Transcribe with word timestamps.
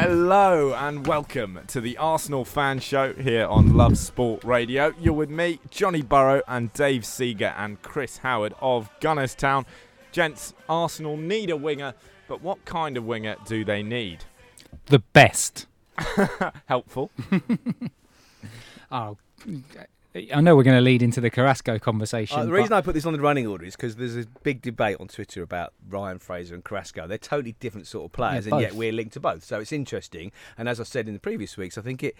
Hello 0.00 0.74
and 0.74 1.04
welcome 1.08 1.58
to 1.66 1.80
the 1.80 1.96
Arsenal 1.96 2.44
fan 2.44 2.78
show 2.78 3.14
here 3.14 3.46
on 3.46 3.76
Love 3.76 3.98
Sport 3.98 4.44
Radio. 4.44 4.94
You're 5.00 5.12
with 5.12 5.28
me, 5.28 5.58
Johnny 5.70 6.02
Burrow, 6.02 6.40
and 6.46 6.72
Dave 6.72 7.04
Seager 7.04 7.52
and 7.58 7.82
Chris 7.82 8.18
Howard 8.18 8.54
of 8.60 8.90
Gunnerstown. 9.00 9.66
Gents, 10.12 10.54
Arsenal 10.68 11.16
need 11.16 11.50
a 11.50 11.56
winger, 11.56 11.94
but 12.28 12.40
what 12.42 12.64
kind 12.64 12.96
of 12.96 13.06
winger 13.06 13.34
do 13.44 13.64
they 13.64 13.82
need? 13.82 14.24
The 14.86 15.00
best. 15.00 15.66
Helpful. 16.66 17.10
Oh, 18.90 19.18
I 20.34 20.40
know 20.40 20.56
we're 20.56 20.62
going 20.62 20.76
to 20.76 20.82
lead 20.82 21.02
into 21.02 21.20
the 21.20 21.30
Carrasco 21.30 21.78
conversation. 21.78 22.38
Uh, 22.38 22.44
the 22.44 22.52
reason 22.52 22.72
I 22.72 22.80
put 22.80 22.94
this 22.94 23.06
on 23.06 23.12
the 23.12 23.20
running 23.20 23.46
order 23.46 23.64
is 23.64 23.76
because 23.76 23.96
there's 23.96 24.16
a 24.16 24.26
big 24.42 24.62
debate 24.62 24.96
on 25.00 25.08
Twitter 25.08 25.42
about 25.42 25.72
Ryan 25.88 26.18
Fraser 26.18 26.54
and 26.54 26.64
Carrasco. 26.64 27.06
They're 27.06 27.18
totally 27.18 27.56
different 27.60 27.86
sort 27.86 28.06
of 28.06 28.12
players, 28.12 28.46
Yeah, 28.46 28.54
and 28.54 28.62
yet 28.62 28.74
we're 28.74 28.92
linked 28.92 29.14
to 29.14 29.20
both. 29.20 29.44
So 29.44 29.60
it's 29.60 29.72
interesting. 29.72 30.32
And 30.56 30.68
as 30.68 30.80
I 30.80 30.84
said 30.84 31.08
in 31.08 31.14
the 31.14 31.20
previous 31.20 31.56
weeks, 31.56 31.78
I 31.78 31.82
think 31.82 32.02
it, 32.02 32.16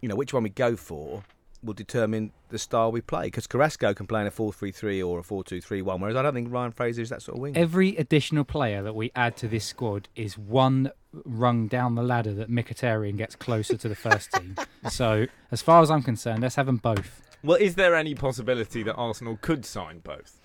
you 0.00 0.08
know, 0.08 0.16
which 0.16 0.32
one 0.32 0.42
we 0.42 0.50
go 0.50 0.76
for 0.76 1.24
will 1.62 1.74
determine 1.74 2.32
the 2.48 2.58
style 2.58 2.92
we 2.92 3.00
play. 3.00 3.26
Because 3.26 3.46
Carrasco 3.46 3.94
can 3.94 4.06
play 4.06 4.20
in 4.20 4.26
a 4.26 4.30
4-3-3 4.30 5.06
or 5.06 5.20
a 5.20 5.22
4-2-3-1, 5.22 6.00
whereas 6.00 6.16
I 6.16 6.22
don't 6.22 6.34
think 6.34 6.52
Ryan 6.52 6.72
Fraser 6.72 7.02
is 7.02 7.10
that 7.10 7.22
sort 7.22 7.36
of 7.36 7.42
winger. 7.42 7.58
every 7.58 7.96
additional 7.96 8.44
player 8.44 8.82
that 8.82 8.94
we 8.94 9.10
add 9.14 9.36
to 9.38 9.48
this 9.48 9.64
squad 9.64 10.08
is 10.14 10.38
one 10.38 10.90
rung 11.24 11.66
down 11.68 11.94
the 11.94 12.02
ladder 12.02 12.34
that 12.34 12.50
Mkhitaryan 12.50 13.16
gets 13.16 13.34
closer 13.34 13.76
to 13.76 13.88
the 13.88 13.96
first 13.96 14.32
team. 14.32 14.56
So, 14.90 15.26
as 15.50 15.60
far 15.60 15.82
as 15.82 15.90
I'm 15.90 16.02
concerned, 16.02 16.40
let's 16.42 16.54
have 16.54 16.66
them 16.66 16.76
both. 16.76 17.20
Well, 17.42 17.58
is 17.58 17.74
there 17.74 17.94
any 17.94 18.14
possibility 18.14 18.82
that 18.84 18.94
Arsenal 18.94 19.36
could 19.40 19.66
sign 19.66 19.98
both? 19.98 20.40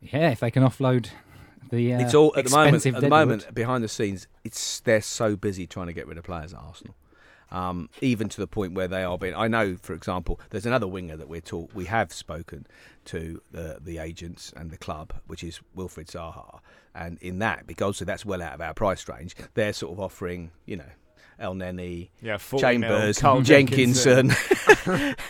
Yeah, 0.00 0.30
if 0.30 0.40
they 0.40 0.50
can 0.50 0.64
offload 0.64 1.08
the 1.70 1.94
uh, 1.94 2.00
it's 2.00 2.14
all 2.14 2.34
at 2.36 2.44
the 2.44 2.50
moment. 2.50 2.74
expensive 2.74 2.96
At 2.96 3.00
the 3.02 3.08
moment, 3.08 3.54
behind 3.54 3.84
the 3.84 3.88
scenes, 3.88 4.26
it's 4.44 4.80
they're 4.80 5.02
so 5.02 5.36
busy 5.36 5.66
trying 5.66 5.86
to 5.86 5.92
get 5.92 6.06
rid 6.06 6.18
of 6.18 6.24
players 6.24 6.52
at 6.52 6.58
Arsenal. 6.58 6.94
Um, 7.52 7.90
even 8.00 8.30
to 8.30 8.40
the 8.40 8.46
point 8.46 8.72
where 8.72 8.88
they 8.88 9.04
are 9.04 9.18
being. 9.18 9.34
I 9.34 9.46
know, 9.46 9.76
for 9.76 9.92
example, 9.92 10.40
there's 10.48 10.64
another 10.64 10.88
winger 10.88 11.18
that 11.18 11.28
we're 11.28 11.42
talk, 11.42 11.70
we 11.74 11.84
have 11.84 12.10
spoken 12.10 12.66
to 13.04 13.42
the 13.50 13.78
the 13.78 13.98
agents 13.98 14.54
and 14.56 14.70
the 14.70 14.78
club, 14.78 15.12
which 15.26 15.44
is 15.44 15.60
Wilfried 15.76 16.06
Zaha, 16.06 16.60
and 16.94 17.18
in 17.20 17.40
that, 17.40 17.66
because 17.66 17.98
that's 17.98 18.24
well 18.24 18.40
out 18.40 18.54
of 18.54 18.62
our 18.62 18.72
price 18.72 19.06
range, 19.06 19.36
they're 19.52 19.74
sort 19.74 19.92
of 19.92 20.00
offering, 20.00 20.50
you 20.64 20.76
know, 20.76 20.90
Elneny, 21.38 22.08
Yeah, 22.22 22.38
40 22.38 22.78
mil, 22.78 22.88
Chambers, 22.88 23.18
Carl 23.18 23.42
Jenkinson, 23.42 24.28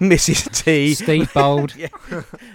Mrs 0.00 0.64
T, 0.64 0.94
Steve 0.94 1.32
Bould. 1.34 1.74
yeah. 1.76 1.88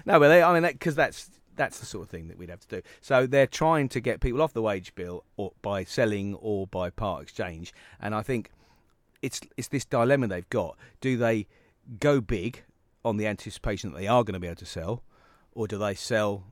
No, 0.05 0.19
but 0.19 0.29
they, 0.29 0.41
I 0.41 0.59
mean, 0.59 0.71
because 0.71 0.95
that's 0.95 1.29
that's 1.55 1.79
the 1.79 1.85
sort 1.85 2.05
of 2.05 2.09
thing 2.09 2.29
that 2.29 2.37
we'd 2.37 2.49
have 2.49 2.61
to 2.61 2.77
do. 2.77 2.81
So 3.01 3.27
they're 3.27 3.45
trying 3.45 3.89
to 3.89 3.99
get 3.99 4.21
people 4.21 4.41
off 4.41 4.53
the 4.53 4.61
wage 4.61 4.95
bill 4.95 5.25
or 5.35 5.51
by 5.61 5.83
selling 5.83 6.35
or 6.35 6.67
by 6.67 6.89
part 6.89 7.23
exchange, 7.23 7.73
and 7.99 8.15
I 8.15 8.21
think 8.21 8.49
it's 9.21 9.41
it's 9.57 9.67
this 9.67 9.85
dilemma 9.85 10.27
they've 10.27 10.49
got. 10.49 10.77
Do 11.01 11.17
they 11.17 11.47
go 11.99 12.21
big 12.21 12.63
on 13.03 13.17
the 13.17 13.27
anticipation 13.27 13.91
that 13.91 13.99
they 13.99 14.07
are 14.07 14.23
going 14.23 14.33
to 14.33 14.39
be 14.39 14.47
able 14.47 14.57
to 14.57 14.65
sell, 14.65 15.03
or 15.51 15.67
do 15.67 15.77
they 15.77 15.95
sell? 15.95 16.45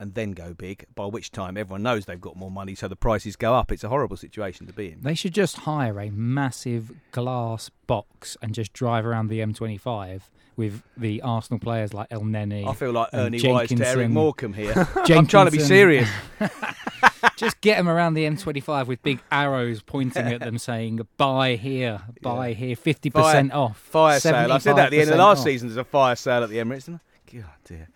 And 0.00 0.14
then 0.14 0.30
go 0.30 0.54
big, 0.54 0.86
by 0.94 1.06
which 1.06 1.32
time 1.32 1.56
everyone 1.56 1.82
knows 1.82 2.04
they've 2.04 2.20
got 2.20 2.36
more 2.36 2.52
money, 2.52 2.76
so 2.76 2.86
the 2.86 2.94
prices 2.94 3.34
go 3.34 3.52
up. 3.52 3.72
It's 3.72 3.82
a 3.82 3.88
horrible 3.88 4.16
situation 4.16 4.68
to 4.68 4.72
be 4.72 4.92
in. 4.92 5.00
They 5.00 5.16
should 5.16 5.34
just 5.34 5.56
hire 5.56 5.98
a 5.98 6.08
massive 6.10 6.92
glass 7.10 7.68
box 7.88 8.36
and 8.40 8.54
just 8.54 8.72
drive 8.72 9.04
around 9.04 9.26
the 9.26 9.40
M25 9.40 10.20
with 10.54 10.84
the 10.96 11.20
Arsenal 11.22 11.58
players 11.58 11.92
like 11.94 12.08
Elneny. 12.10 12.64
I 12.64 12.74
feel 12.74 12.92
like 12.92 13.08
Ernie 13.12 13.40
Wise 13.42 13.70
to 13.70 13.84
Eric. 13.84 14.10
Morecambe 14.10 14.52
here. 14.52 14.72
I'm 14.96 15.26
trying 15.26 15.46
to 15.46 15.50
be 15.50 15.58
serious. 15.58 16.08
Just 17.36 17.60
get 17.60 17.76
them 17.76 17.88
around 17.88 18.14
the 18.14 18.24
M25 18.24 18.86
with 18.86 19.02
big 19.02 19.20
arrows 19.30 19.82
pointing 19.82 20.26
at 20.26 20.40
them 20.40 20.58
saying, 20.58 21.06
buy 21.16 21.56
here, 21.56 22.00
buy 22.22 22.52
here, 22.52 22.76
50% 22.76 23.52
off. 23.52 23.78
Fire 23.78 24.20
sale. 24.20 24.52
I 24.52 24.58
said 24.58 24.76
that 24.76 24.86
at 24.86 24.90
the 24.90 25.00
end 25.00 25.10
of 25.10 25.18
last 25.18 25.38
off. 25.38 25.44
season. 25.44 25.68
There's 25.68 25.76
a 25.76 25.84
fire 25.84 26.16
sale 26.16 26.42
at 26.42 26.50
the 26.50 26.58
Emirates. 26.58 26.88
And 26.88 27.00
God 27.32 27.44
dear. 27.64 27.88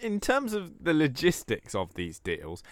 In 0.00 0.20
terms 0.20 0.52
of 0.52 0.84
the 0.84 0.94
logistics 0.94 1.74
of 1.74 1.94
these 1.94 2.18
deals, 2.18 2.62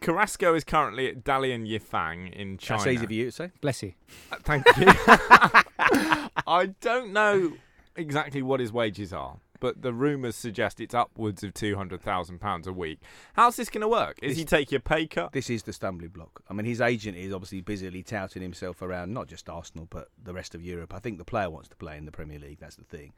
Carrasco 0.00 0.54
is 0.54 0.64
currently 0.64 1.08
at 1.08 1.24
Dalian 1.24 1.66
Yifang 1.66 2.32
in 2.32 2.58
China. 2.58 2.84
That's 2.84 2.92
easy 2.94 3.06
for 3.06 3.12
you 3.12 3.24
to 3.26 3.32
say. 3.32 3.50
Bless 3.60 3.82
you. 3.82 3.94
Uh, 4.30 4.36
Thank 4.42 4.66
you. 4.76 4.86
I 6.46 6.74
don't 6.80 7.12
know 7.12 7.54
exactly 7.96 8.42
what 8.42 8.60
his 8.60 8.72
wages 8.72 9.12
are, 9.12 9.36
but 9.64 9.80
the 9.80 9.94
rumours 9.94 10.36
suggest 10.36 10.78
it's 10.78 10.92
upwards 10.94 11.42
of 11.42 11.54
two 11.54 11.74
hundred 11.74 12.02
thousand 12.02 12.38
pounds 12.38 12.66
a 12.66 12.72
week. 12.72 12.98
How's 13.32 13.56
this 13.56 13.70
going 13.70 13.80
to 13.80 13.88
work? 13.88 14.18
Is 14.20 14.32
This- 14.32 14.38
he 14.40 14.44
taking 14.44 14.76
a 14.76 14.80
pay 14.80 15.06
cut? 15.06 15.32
This 15.32 15.48
is 15.48 15.62
the 15.62 15.72
stumbling 15.72 16.10
block. 16.10 16.42
I 16.50 16.52
mean, 16.52 16.66
his 16.66 16.82
agent 16.82 17.16
is 17.16 17.32
obviously 17.32 17.62
busily 17.62 18.02
touting 18.02 18.42
himself 18.42 18.82
around 18.82 19.14
not 19.14 19.26
just 19.26 19.48
Arsenal 19.48 19.86
but 19.88 20.08
the 20.22 20.34
rest 20.34 20.54
of 20.54 20.62
Europe. 20.62 20.92
I 20.92 20.98
think 20.98 21.16
the 21.16 21.24
player 21.24 21.48
wants 21.48 21.68
to 21.70 21.76
play 21.76 21.96
in 21.96 22.04
the 22.04 22.12
Premier 22.12 22.38
League. 22.38 22.58
That's 22.60 22.76
the 22.76 22.84
thing. 22.84 23.14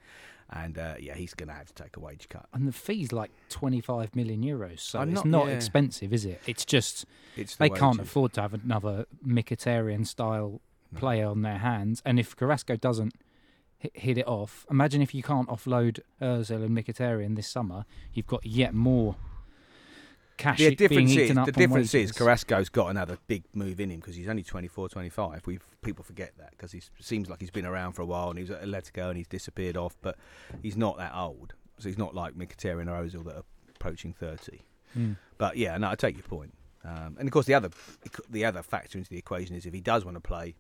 And 0.49 0.79
uh, 0.79 0.95
yeah, 1.01 1.15
he's 1.17 1.35
going 1.35 1.49
to 1.49 1.55
have 1.55 1.67
to 1.67 1.75
take 1.83 1.97
a 1.97 2.01
wage 2.01 2.29
cut. 2.29 2.47
And 2.55 2.69
the 2.69 2.73
fee's 2.73 3.11
like 3.11 3.33
25 3.49 4.15
million 4.15 4.45
euros, 4.45 4.79
so 4.79 5.01
I'm 5.01 5.09
it's 5.09 5.17
not- 5.17 5.27
not 5.27 5.47
yeah. 5.49 5.55
expensive, 5.55 6.13
is 6.13 6.25
it? 6.25 6.41
It's 6.47 6.65
just 6.65 7.07
It's 7.37 7.57
the 7.57 7.65
they 7.65 7.71
can't 7.71 7.99
afford 7.99 8.35
to 8.35 8.43
have 8.43 8.55
another 8.55 9.07
Mkhitaryan 9.27 10.07
style 10.07 10.61
No. 10.93 11.01
player 11.01 11.27
on 11.27 11.43
their 11.43 11.59
hands. 11.59 12.01
And 12.07 12.21
if 12.21 12.37
Carrasco 12.37 12.77
doesn't 12.77 13.15
hit, 13.79 14.19
it 14.19 14.27
off, 14.27 14.67
imagine 14.71 15.03
if 15.03 15.15
you 15.15 15.23
can't 15.23 15.49
offload 15.49 16.01
Ozil 16.21 16.65
and 16.65 16.77
Mkhitaryan 16.77 17.37
this 17.37 17.49
summer, 17.49 17.85
you've 18.13 18.27
got 18.27 18.45
yet 18.45 18.75
more 18.75 19.17
cash 20.37 20.59
The 20.59 20.75
being 20.75 20.77
difference 20.77 21.11
is 21.11 21.17
eaten 21.17 21.39
up 21.39 21.47
the 21.47 21.53
difference 21.53 21.95
is. 21.95 22.13
Carrasco's 22.13 22.69
got 22.69 22.89
another 22.89 23.19
big 23.27 23.45
move 23.55 23.81
in 23.81 23.91
him 23.91 24.01
because 24.01 24.17
he's 24.17 24.29
only 24.29 24.43
24, 24.43 24.89
25. 24.89 25.47
We 25.47 25.59
people 25.83 26.05
forget 26.05 26.33
that 26.39 26.51
because 26.51 26.73
he 26.73 26.83
seems 27.01 27.29
like 27.29 27.41
he's 27.41 27.51
been 27.51 27.67
around 27.67 27.93
for 27.93 28.03
a 28.03 28.07
while 28.07 28.31
and 28.31 28.39
he 28.39 28.43
was 28.43 28.51
at 28.51 28.63
Atletico 28.63 29.09
and 29.09 29.17
he's 29.17 29.29
disappeared 29.29 29.77
off, 29.77 29.97
but 30.03 30.17
he's 30.63 30.77
not 30.77 30.99
that 30.99 31.13
old. 31.15 31.55
So 31.79 31.89
he's 31.89 31.99
not 31.99 32.15
like 32.15 32.35
Mkhitaryan 32.35 32.89
or 32.89 33.05
Ozil 33.05 33.25
that 33.25 33.37
are 33.37 33.45
approaching 33.75 34.13
30. 34.13 34.61
Mm. 34.97 35.17
But 35.39 35.57
yeah, 35.57 35.77
no, 35.77 35.91
I 35.91 35.95
take 35.95 36.17
your 36.17 36.25
point. 36.25 36.55
Um, 36.85 37.17
and 37.19 37.29
of 37.29 37.33
course, 37.33 37.47
the 37.47 37.55
other 37.55 37.71
the 38.31 38.45
other 38.45 38.63
factor 38.63 38.97
into 38.97 39.11
the 39.11 39.19
equation 39.19 39.57
is 39.57 39.67
if 39.67 39.75
he 39.75 39.81
does 39.81 40.05
want 40.05 40.17
to 40.17 40.21
play 40.21 40.55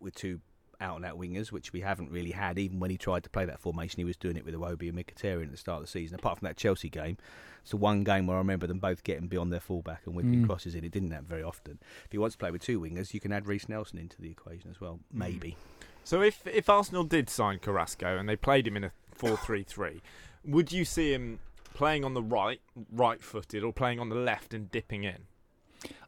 with 0.00 0.14
two 0.14 0.40
out 0.82 0.96
and 0.96 1.04
out 1.04 1.18
wingers, 1.18 1.50
which 1.52 1.72
we 1.72 1.80
haven't 1.80 2.10
really 2.10 2.32
had, 2.32 2.58
even 2.58 2.80
when 2.80 2.90
he 2.90 2.98
tried 2.98 3.22
to 3.24 3.30
play 3.30 3.44
that 3.46 3.60
formation, 3.60 3.98
he 3.98 4.04
was 4.04 4.16
doing 4.16 4.36
it 4.36 4.44
with 4.44 4.54
Iwobi 4.54 4.88
and 4.88 4.98
Mkhitaryan 4.98 5.44
at 5.44 5.50
the 5.52 5.56
start 5.56 5.76
of 5.80 5.84
the 5.86 5.90
season. 5.90 6.16
Apart 6.18 6.38
from 6.38 6.46
that 6.46 6.56
Chelsea 6.56 6.88
game, 6.90 7.16
it's 7.62 7.70
the 7.70 7.76
one 7.76 8.02
game 8.04 8.26
where 8.26 8.36
I 8.36 8.40
remember 8.40 8.66
them 8.66 8.80
both 8.80 9.04
getting 9.04 9.28
beyond 9.28 9.52
their 9.52 9.60
fullback 9.60 10.02
and 10.04 10.14
whipping 10.14 10.42
Mm. 10.42 10.46
crosses 10.46 10.74
in. 10.74 10.84
It 10.84 10.90
didn't 10.92 11.12
happen 11.12 11.26
very 11.26 11.42
often. 11.42 11.78
If 12.04 12.12
he 12.12 12.18
wants 12.18 12.34
to 12.34 12.38
play 12.38 12.50
with 12.50 12.62
two 12.62 12.80
wingers, 12.80 13.14
you 13.14 13.20
can 13.20 13.32
add 13.32 13.46
Reiss 13.46 13.68
Nelson 13.68 13.98
into 13.98 14.20
the 14.20 14.30
equation 14.30 14.70
as 14.70 14.80
well, 14.80 14.98
maybe. 15.12 15.56
So 16.04 16.20
if 16.20 16.46
if 16.46 16.68
Arsenal 16.68 17.04
did 17.04 17.30
sign 17.30 17.60
Carrasco 17.60 18.18
and 18.18 18.28
they 18.28 18.36
played 18.36 18.66
him 18.66 18.76
in 18.76 18.82
a 18.84 18.92
four-three-three, 19.12 20.02
would 20.44 20.72
you 20.72 20.84
see 20.84 21.12
him 21.14 21.38
playing 21.74 22.04
on 22.04 22.14
the 22.14 22.22
right, 22.22 22.60
right-footed, 22.92 23.62
or 23.62 23.72
playing 23.72 24.00
on 24.00 24.08
the 24.08 24.16
left 24.16 24.52
and 24.52 24.70
dipping 24.70 25.04
in? 25.04 25.26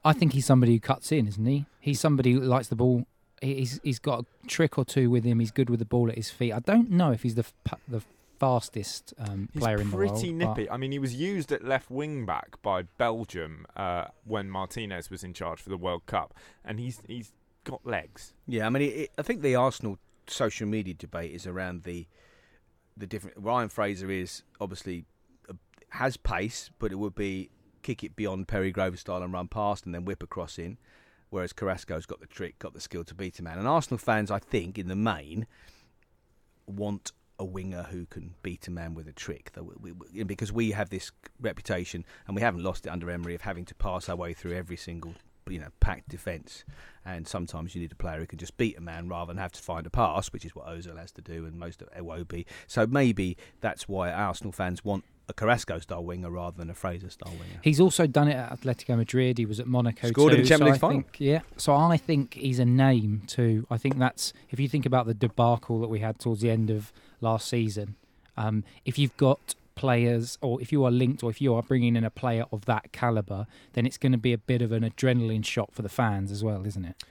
I 0.04 0.12
think 0.12 0.32
he's 0.32 0.46
somebody 0.46 0.74
who 0.74 0.80
cuts 0.80 1.10
in, 1.12 1.26
isn't 1.26 1.46
he? 1.46 1.66
He's 1.80 1.98
somebody 2.00 2.32
who 2.32 2.40
likes 2.40 2.68
the 2.68 2.76
ball. 2.76 3.06
He's 3.44 3.80
he's 3.82 3.98
got 3.98 4.20
a 4.24 4.46
trick 4.46 4.78
or 4.78 4.84
two 4.84 5.10
with 5.10 5.24
him. 5.24 5.38
He's 5.40 5.50
good 5.50 5.70
with 5.70 5.78
the 5.78 5.84
ball 5.84 6.08
at 6.08 6.16
his 6.16 6.30
feet. 6.30 6.52
I 6.52 6.60
don't 6.60 6.90
know 6.90 7.12
if 7.12 7.22
he's 7.22 7.34
the 7.34 7.44
f- 7.66 7.80
the 7.86 8.02
fastest 8.40 9.14
um, 9.18 9.48
player 9.56 9.80
in 9.80 9.90
the 9.90 9.96
world. 9.96 10.12
pretty 10.12 10.32
but- 10.32 10.48
nippy. 10.48 10.70
I 10.70 10.76
mean, 10.76 10.92
he 10.92 10.98
was 10.98 11.14
used 11.14 11.52
at 11.52 11.64
left 11.64 11.90
wing 11.90 12.26
back 12.26 12.60
by 12.62 12.82
Belgium 12.82 13.66
uh, 13.76 14.06
when 14.24 14.50
Martinez 14.50 15.10
was 15.10 15.22
in 15.22 15.32
charge 15.34 15.60
for 15.60 15.68
the 15.68 15.76
World 15.76 16.06
Cup, 16.06 16.34
and 16.64 16.78
he's 16.80 17.00
he's 17.06 17.32
got 17.64 17.84
legs. 17.86 18.32
Yeah, 18.46 18.66
I 18.66 18.70
mean, 18.70 18.82
it, 18.82 18.96
it, 18.96 19.10
I 19.18 19.22
think 19.22 19.42
the 19.42 19.54
Arsenal 19.56 19.98
social 20.26 20.66
media 20.66 20.94
debate 20.94 21.32
is 21.32 21.46
around 21.46 21.84
the 21.84 22.06
the 22.96 23.06
different. 23.06 23.36
Ryan 23.38 23.68
Fraser 23.68 24.10
is 24.10 24.42
obviously 24.60 25.04
uh, 25.48 25.54
has 25.90 26.16
pace, 26.16 26.70
but 26.78 26.92
it 26.92 26.96
would 26.96 27.14
be 27.14 27.50
kick 27.82 28.02
it 28.02 28.16
beyond 28.16 28.48
Perry 28.48 28.72
Groves 28.72 29.00
style 29.00 29.22
and 29.22 29.32
run 29.32 29.48
past 29.48 29.84
and 29.84 29.94
then 29.94 30.04
whip 30.04 30.22
across 30.22 30.58
in. 30.58 30.78
Whereas 31.34 31.52
Carrasco's 31.52 32.06
got 32.06 32.20
the 32.20 32.28
trick, 32.28 32.60
got 32.60 32.74
the 32.74 32.80
skill 32.80 33.02
to 33.02 33.12
beat 33.12 33.40
a 33.40 33.42
man. 33.42 33.58
And 33.58 33.66
Arsenal 33.66 33.98
fans, 33.98 34.30
I 34.30 34.38
think, 34.38 34.78
in 34.78 34.86
the 34.86 34.94
main, 34.94 35.48
want 36.64 37.10
a 37.40 37.44
winger 37.44 37.88
who 37.90 38.06
can 38.06 38.36
beat 38.44 38.68
a 38.68 38.70
man 38.70 38.94
with 38.94 39.08
a 39.08 39.12
trick. 39.12 39.50
Because 40.26 40.52
we 40.52 40.70
have 40.70 40.90
this 40.90 41.10
reputation, 41.40 42.04
and 42.28 42.36
we 42.36 42.42
haven't 42.42 42.62
lost 42.62 42.86
it 42.86 42.90
under 42.90 43.10
Emery, 43.10 43.34
of 43.34 43.40
having 43.40 43.64
to 43.64 43.74
pass 43.74 44.08
our 44.08 44.14
way 44.14 44.32
through 44.32 44.52
every 44.52 44.76
single 44.76 45.14
you 45.48 45.58
know 45.58 45.70
packed 45.80 46.08
defence, 46.08 46.64
and 47.04 47.26
sometimes 47.26 47.74
you 47.74 47.80
need 47.80 47.90
a 47.90 47.96
player 47.96 48.20
who 48.20 48.26
can 48.26 48.38
just 48.38 48.56
beat 48.56 48.78
a 48.78 48.80
man 48.80 49.08
rather 49.08 49.32
than 49.32 49.38
have 49.38 49.50
to 49.50 49.60
find 49.60 49.88
a 49.88 49.90
pass, 49.90 50.28
which 50.28 50.44
is 50.44 50.54
what 50.54 50.68
Ozil 50.68 50.96
has 50.96 51.10
to 51.10 51.20
do, 51.20 51.46
and 51.46 51.58
most 51.58 51.82
of 51.82 51.92
Iwobi. 51.94 52.46
So 52.68 52.86
maybe 52.86 53.36
that's 53.60 53.88
why 53.88 54.12
Arsenal 54.12 54.52
fans 54.52 54.84
want 54.84 55.04
a 55.28 55.32
Carrasco 55.32 55.78
style 55.78 56.04
winger 56.04 56.30
rather 56.30 56.56
than 56.56 56.70
a 56.70 56.74
Fraser 56.74 57.10
style 57.10 57.32
winger. 57.32 57.60
He's 57.62 57.80
also 57.80 58.06
done 58.06 58.28
it 58.28 58.34
at 58.34 58.60
Atletico 58.60 58.96
Madrid. 58.96 59.38
He 59.38 59.46
was 59.46 59.58
at 59.58 59.66
Monaco 59.66 60.08
Scored 60.08 60.32
too. 60.32 60.36
in 60.36 60.42
the 60.42 60.48
Champions 60.48 60.80
so 60.80 60.86
I 60.86 60.90
League 60.90 61.04
think, 61.04 61.16
Yeah, 61.18 61.40
so 61.56 61.74
I 61.74 61.96
think 61.96 62.34
he's 62.34 62.58
a 62.58 62.64
name 62.64 63.22
too. 63.26 63.66
I 63.70 63.78
think 63.78 63.98
that's 63.98 64.32
if 64.50 64.60
you 64.60 64.68
think 64.68 64.84
about 64.86 65.06
the 65.06 65.14
debacle 65.14 65.80
that 65.80 65.88
we 65.88 66.00
had 66.00 66.18
towards 66.18 66.40
the 66.40 66.50
end 66.50 66.70
of 66.70 66.92
last 67.20 67.48
season. 67.48 67.96
Um, 68.36 68.64
if 68.84 68.98
you've 68.98 69.16
got 69.16 69.54
players, 69.74 70.38
or 70.40 70.60
if 70.60 70.72
you 70.72 70.84
are 70.84 70.90
linked, 70.90 71.22
or 71.22 71.30
if 71.30 71.40
you 71.40 71.54
are 71.54 71.62
bringing 71.62 71.96
in 71.96 72.04
a 72.04 72.10
player 72.10 72.44
of 72.52 72.64
that 72.66 72.92
caliber, 72.92 73.46
then 73.72 73.86
it's 73.86 73.98
going 73.98 74.12
to 74.12 74.18
be 74.18 74.32
a 74.32 74.38
bit 74.38 74.62
of 74.62 74.72
an 74.72 74.82
adrenaline 74.82 75.44
shot 75.44 75.72
for 75.72 75.82
the 75.82 75.88
fans 75.88 76.30
as 76.30 76.42
well, 76.44 76.66
isn't 76.66 76.84
it? 76.84 77.02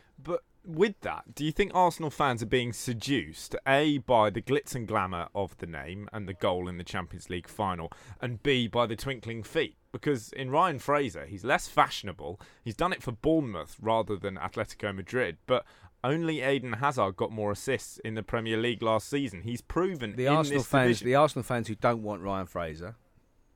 With 0.66 1.02
that, 1.02 1.36
do 1.36 1.44
you 1.44 1.52
think 1.52 1.72
Arsenal 1.76 2.10
fans 2.10 2.42
are 2.42 2.46
being 2.48 2.72
seduced, 2.72 3.54
A, 3.68 3.98
by 3.98 4.30
the 4.30 4.42
glitz 4.42 4.74
and 4.76 4.88
glamour 4.88 5.28
of 5.36 5.58
the 5.58 5.68
name 5.68 6.08
and 6.14 6.28
the 6.28 6.34
goal 6.34 6.70
in 6.70 6.78
the 6.78 6.86
Champions 6.86 7.30
League 7.30 7.50
final, 7.50 7.92
and 8.22 8.42
B, 8.42 8.68
by 8.68 8.86
the 8.86 8.96
twinkling 8.96 9.44
feet? 9.44 9.76
Because 9.92 10.32
in 10.32 10.52
Ryan 10.52 10.80
Fraser, 10.80 11.26
he's 11.26 11.44
less 11.44 11.68
fashionable. 11.68 12.40
He's 12.64 12.78
done 12.78 12.94
it 12.94 13.04
for 13.04 13.12
Bournemouth 13.12 13.76
rather 13.82 14.16
than 14.16 14.38
Atletico 14.38 14.96
Madrid, 14.96 15.38
but 15.48 15.66
only 16.02 16.42
Eden 16.42 16.74
Hazard 16.74 17.18
got 17.18 17.32
more 17.32 17.52
assists 17.52 17.98
in 18.00 18.16
the 18.16 18.24
Premier 18.24 18.58
League 18.58 18.82
last 18.82 19.10
season. 19.10 19.42
He's 19.42 19.62
proven 19.62 20.16
The 20.16 20.28
Arsenal 20.28 20.64
fans, 20.64 21.00
division. 21.00 21.08
the 21.08 21.16
Arsenal 21.16 21.44
fans 21.44 21.68
who 21.68 21.76
don't 21.76 22.04
want 22.04 22.22
Ryan 22.22 22.46
Fraser, 22.48 22.96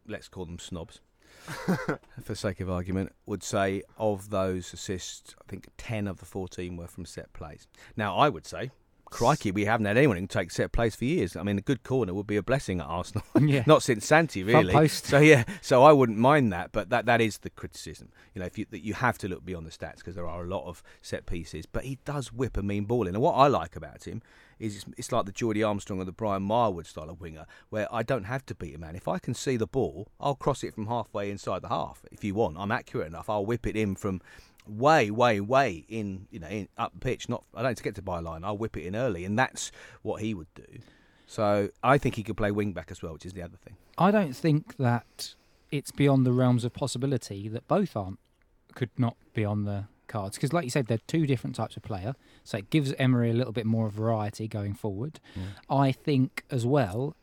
let's 0.06 0.28
call 0.28 0.46
them 0.46 0.60
snobs, 0.60 1.00
for 2.24 2.36
sake 2.36 2.60
of 2.60 2.70
argument, 2.70 3.14
would 3.26 3.44
say 3.44 3.84
of 3.98 4.30
those 4.30 4.74
assists, 4.74 5.36
I 5.42 5.50
think 5.50 5.68
ten 5.78 6.08
of 6.08 6.20
the 6.20 6.26
fourteen 6.26 6.78
were 6.78 6.88
from 6.88 7.06
set 7.06 7.34
plays. 7.34 7.68
Now, 7.96 8.18
I 8.18 8.30
would 8.30 8.46
say, 8.46 8.72
crikey, 9.06 9.52
we 9.52 9.66
haven't 9.66 9.86
had 9.86 9.98
anyone 9.98 10.18
who 10.18 10.22
can 10.22 10.28
take 10.28 10.52
set 10.52 10.72
plays 10.72 10.96
for 10.96 11.06
years. 11.06 11.36
I 11.36 11.44
mean, 11.44 11.58
a 11.58 11.62
good 11.62 11.84
corner 11.84 12.14
would 12.14 12.28
be 12.28 12.36
a 12.36 12.44
blessing 12.44 12.80
at 12.80 12.88
Arsenal. 12.88 13.24
Yeah. 13.40 13.64
Not 13.66 13.84
since 13.84 14.06
Santi, 14.06 14.44
really. 14.44 14.88
So 14.90 15.20
yeah, 15.20 15.46
so 15.62 15.84
I 15.84 15.94
wouldn't 15.94 16.18
mind 16.18 16.52
that, 16.52 16.72
but 16.72 16.90
that 16.90 17.06
that 17.06 17.22
is 17.22 17.38
the 17.40 17.50
criticism. 17.50 18.10
You 18.34 18.40
know, 18.40 18.46
if 18.46 18.58
you 18.58 18.66
that 18.72 18.84
you 18.84 18.94
have 18.96 19.18
to 19.20 19.28
look 19.28 19.46
beyond 19.46 19.66
the 19.66 19.72
stats 19.72 19.98
because 19.98 20.16
there 20.16 20.28
are 20.28 20.44
a 20.44 20.48
lot 20.48 20.68
of 20.68 20.84
set 21.02 21.26
pieces, 21.26 21.66
but 21.66 21.84
he 21.84 22.00
does 22.04 22.34
whip 22.34 22.58
a 22.58 22.64
mean 22.64 22.86
ball 22.86 23.08
in. 23.08 23.16
And 23.16 23.24
what 23.24 23.34
I 23.34 23.48
like 23.48 23.76
about 23.76 24.06
him 24.06 24.22
is 24.60 24.86
it's, 24.98 25.12
like 25.12 25.26
the 25.26 25.32
Geordie 25.32 25.64
Armstrong 25.64 26.00
or 26.00 26.06
the 26.06 26.12
Brian 26.12 26.44
Marwood 26.44 26.86
style 26.86 27.10
of 27.10 27.22
winger, 27.22 27.46
where 27.70 27.94
I 27.94 28.04
don't 28.04 28.26
have 28.26 28.46
to 28.48 28.56
beat 28.56 28.76
a 28.76 28.78
man. 28.78 28.96
If 28.96 29.08
I 29.08 29.20
can 29.20 29.34
see 29.34 29.58
the 29.58 29.68
ball, 29.68 30.08
I'll 30.20 30.36
cross 30.36 30.64
it 30.64 30.74
from 30.74 30.88
halfway 30.88 31.30
inside 31.30 31.62
the 31.62 31.70
half. 31.70 32.02
If 32.12 32.24
you 32.24 32.36
want, 32.36 32.58
I'm 32.58 32.72
accurate 32.72 33.08
enough. 33.08 33.30
I'll 33.30 33.46
whip 33.46 33.68
it 33.68 33.76
in 33.76 33.96
from 33.96 34.22
way, 34.68 35.10
way, 35.12 35.40
way 35.40 35.86
in, 35.88 36.28
you 36.32 36.40
know, 36.40 36.48
in 36.48 36.68
up 36.78 36.94
pitch. 37.00 37.30
Not 37.30 37.44
I 37.54 37.64
don't 37.64 37.82
get 37.82 37.96
to 37.96 38.02
byline. 38.02 38.44
I'll 38.44 38.58
whip 38.58 38.78
it 38.78 38.86
in 38.86 38.96
early, 38.96 39.26
and 39.26 39.38
that's 39.38 39.72
what 40.02 40.22
he 40.22 40.34
would 40.34 40.54
do. 40.56 40.80
So 41.28 41.70
I 41.84 41.98
think 41.98 42.16
he 42.16 42.24
could 42.24 42.38
play 42.38 42.52
wing 42.52 42.72
back 42.74 42.90
as 42.90 43.02
well, 43.02 43.14
which 43.14 43.26
is 43.26 43.34
the 43.34 43.42
other 43.42 43.58
thing. 43.58 43.76
I 43.98 44.12
don't 44.12 44.36
think 44.36 44.78
that 44.78 45.36
it's 45.72 45.92
beyond 45.92 46.26
the 46.26 46.32
realms 46.32 46.64
of 46.64 46.74
possibility 46.74 47.50
that 47.50 47.68
both 47.68 47.96
aren't 47.96 48.20
could 48.76 48.90
not 48.98 49.18
be 49.34 49.44
on 49.44 49.64
the 49.64 49.86
cards 50.08 50.38
because, 50.38 50.54
like 50.54 50.64
you 50.64 50.70
said, 50.70 50.88
they're 50.88 51.00
two 51.08 51.26
different 51.26 51.56
types 51.56 51.78
of 51.78 51.84
player. 51.84 52.16
So 52.44 52.58
it 52.58 52.70
gives 52.70 52.94
Emery 52.94 53.30
a 53.30 53.34
little 53.34 53.54
bit 53.54 53.66
more 53.66 53.90
variety 53.90 54.48
going 54.48 54.74
forward. 54.74 55.20
I 55.70 55.92
think 55.92 56.44
as 56.50 56.66
well, 56.66 57.16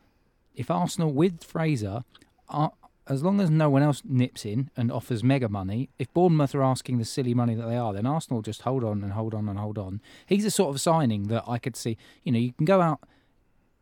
if 0.54 0.70
Arsenal 0.70 1.12
with 1.12 1.42
Fraser, 1.42 2.04
are, 2.48 2.72
as 3.06 3.22
long 3.22 3.40
as 3.40 3.50
no 3.50 3.68
one 3.68 3.82
else 3.82 4.02
nips 4.04 4.44
in 4.46 4.70
and 4.76 4.90
offers 4.90 5.22
mega 5.22 5.48
money, 5.48 5.90
if 5.98 6.12
Bournemouth 6.14 6.54
are 6.54 6.62
asking 6.62 6.98
the 6.98 7.04
silly 7.04 7.34
money 7.34 7.54
that 7.54 7.66
they 7.66 7.76
are, 7.76 7.92
then 7.92 8.06
Arsenal 8.06 8.42
just 8.42 8.62
hold 8.62 8.84
on 8.84 9.02
and 9.02 9.12
hold 9.12 9.34
on 9.34 9.48
and 9.48 9.58
hold 9.58 9.78
on. 9.78 10.00
He's 10.26 10.44
the 10.44 10.50
sort 10.50 10.74
of 10.74 10.80
signing 10.80 11.24
that 11.24 11.44
I 11.46 11.58
could 11.58 11.76
see. 11.76 11.96
You 12.22 12.32
know, 12.32 12.38
you 12.38 12.52
can 12.52 12.64
go 12.64 12.80
out 12.80 13.00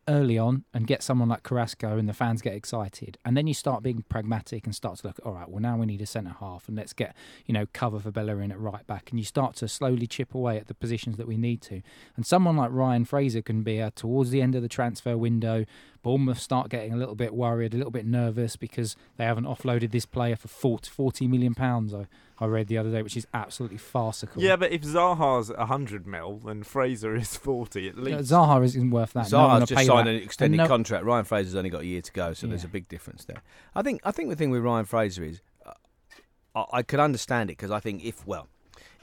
early 0.07 0.37
on 0.37 0.65
and 0.73 0.87
get 0.87 1.01
someone 1.01 1.29
like 1.29 1.43
Carrasco 1.43 1.97
and 1.97 2.07
the 2.07 2.13
fans 2.13 2.41
get 2.41 2.53
excited. 2.53 3.17
And 3.23 3.37
then 3.37 3.47
you 3.47 3.53
start 3.53 3.83
being 3.83 4.03
pragmatic 4.09 4.65
and 4.65 4.75
start 4.75 4.97
to 4.99 5.07
look, 5.07 5.19
all 5.23 5.33
right, 5.33 5.49
well, 5.49 5.61
now 5.61 5.77
we 5.77 5.85
need 5.85 6.01
a 6.01 6.05
centre 6.05 6.35
half 6.39 6.67
and 6.67 6.77
let's 6.77 6.93
get, 6.93 7.15
you 7.45 7.53
know, 7.53 7.65
cover 7.73 7.99
for 7.99 8.11
Bellerin 8.11 8.51
at 8.51 8.59
right 8.59 8.85
back. 8.85 9.09
And 9.09 9.19
you 9.19 9.25
start 9.25 9.55
to 9.57 9.67
slowly 9.67 10.07
chip 10.07 10.35
away 10.35 10.57
at 10.57 10.67
the 10.67 10.73
positions 10.73 11.17
that 11.17 11.27
we 11.27 11.37
need 11.37 11.61
to. 11.63 11.81
And 12.15 12.25
someone 12.25 12.57
like 12.57 12.71
Ryan 12.71 13.05
Fraser 13.05 13.41
can 13.41 13.63
be 13.63 13.79
a, 13.79 13.91
towards 13.91 14.29
the 14.31 14.41
end 14.41 14.55
of 14.55 14.61
the 14.61 14.69
transfer 14.69 15.17
window. 15.17 15.65
Bournemouth 16.03 16.39
start 16.39 16.69
getting 16.69 16.91
a 16.91 16.97
little 16.97 17.15
bit 17.15 17.33
worried, 17.33 17.73
a 17.73 17.77
little 17.77 17.91
bit 17.91 18.05
nervous 18.05 18.57
because 18.57 18.97
they 19.15 19.23
haven't 19.23 19.45
offloaded 19.45 19.91
this 19.91 20.05
player 20.05 20.35
for 20.35 20.49
40, 20.49 20.89
40 20.89 21.27
million 21.27 21.55
pounds. 21.55 21.93
I, 21.93 22.07
I 22.39 22.45
read 22.45 22.67
the 22.67 22.77
other 22.77 22.91
day, 22.91 23.01
which 23.01 23.15
is 23.15 23.25
absolutely 23.33 23.77
farcical. 23.77 24.41
Yeah, 24.41 24.57
but 24.57 24.73
if 24.73 24.81
Zaha's 24.81 25.49
100 25.49 26.05
mil, 26.05 26.39
then 26.39 26.63
Fraser 26.63 27.15
is 27.15 27.37
40 27.37 27.87
at 27.87 27.97
least. 27.97 28.31
Zaha 28.31 28.63
isn't 28.65 28.91
worth 28.91 29.13
that. 29.13 29.31
No 29.31 29.39
one 29.39 29.49
Zaha's 29.49 29.59
will 29.61 29.67
just 29.67 29.79
pay 29.79 29.85
signed 29.85 30.07
that. 30.07 30.15
an 30.15 30.21
extended 30.21 30.57
no- 30.57 30.67
contract. 30.67 31.05
Ryan 31.05 31.25
Fraser's 31.25 31.55
only 31.55 31.69
got 31.69 31.81
a 31.81 31.85
year 31.85 32.01
to 32.01 32.11
go, 32.11 32.33
so 32.33 32.47
there's 32.47 32.65
a 32.65 32.67
big 32.67 32.89
difference 32.89 33.23
there. 33.23 33.41
I 33.73 33.81
think. 33.81 34.01
I 34.03 34.11
think 34.11 34.29
the 34.29 34.35
thing 34.35 34.51
with 34.51 34.61
Ryan 34.61 34.85
Fraser 34.85 35.23
is, 35.23 35.41
uh, 35.65 35.71
I, 36.53 36.79
I 36.79 36.83
could 36.83 36.99
understand 36.99 37.49
it 37.49 37.53
because 37.57 37.71
I 37.71 37.79
think 37.79 38.03
if 38.03 38.27
well, 38.27 38.49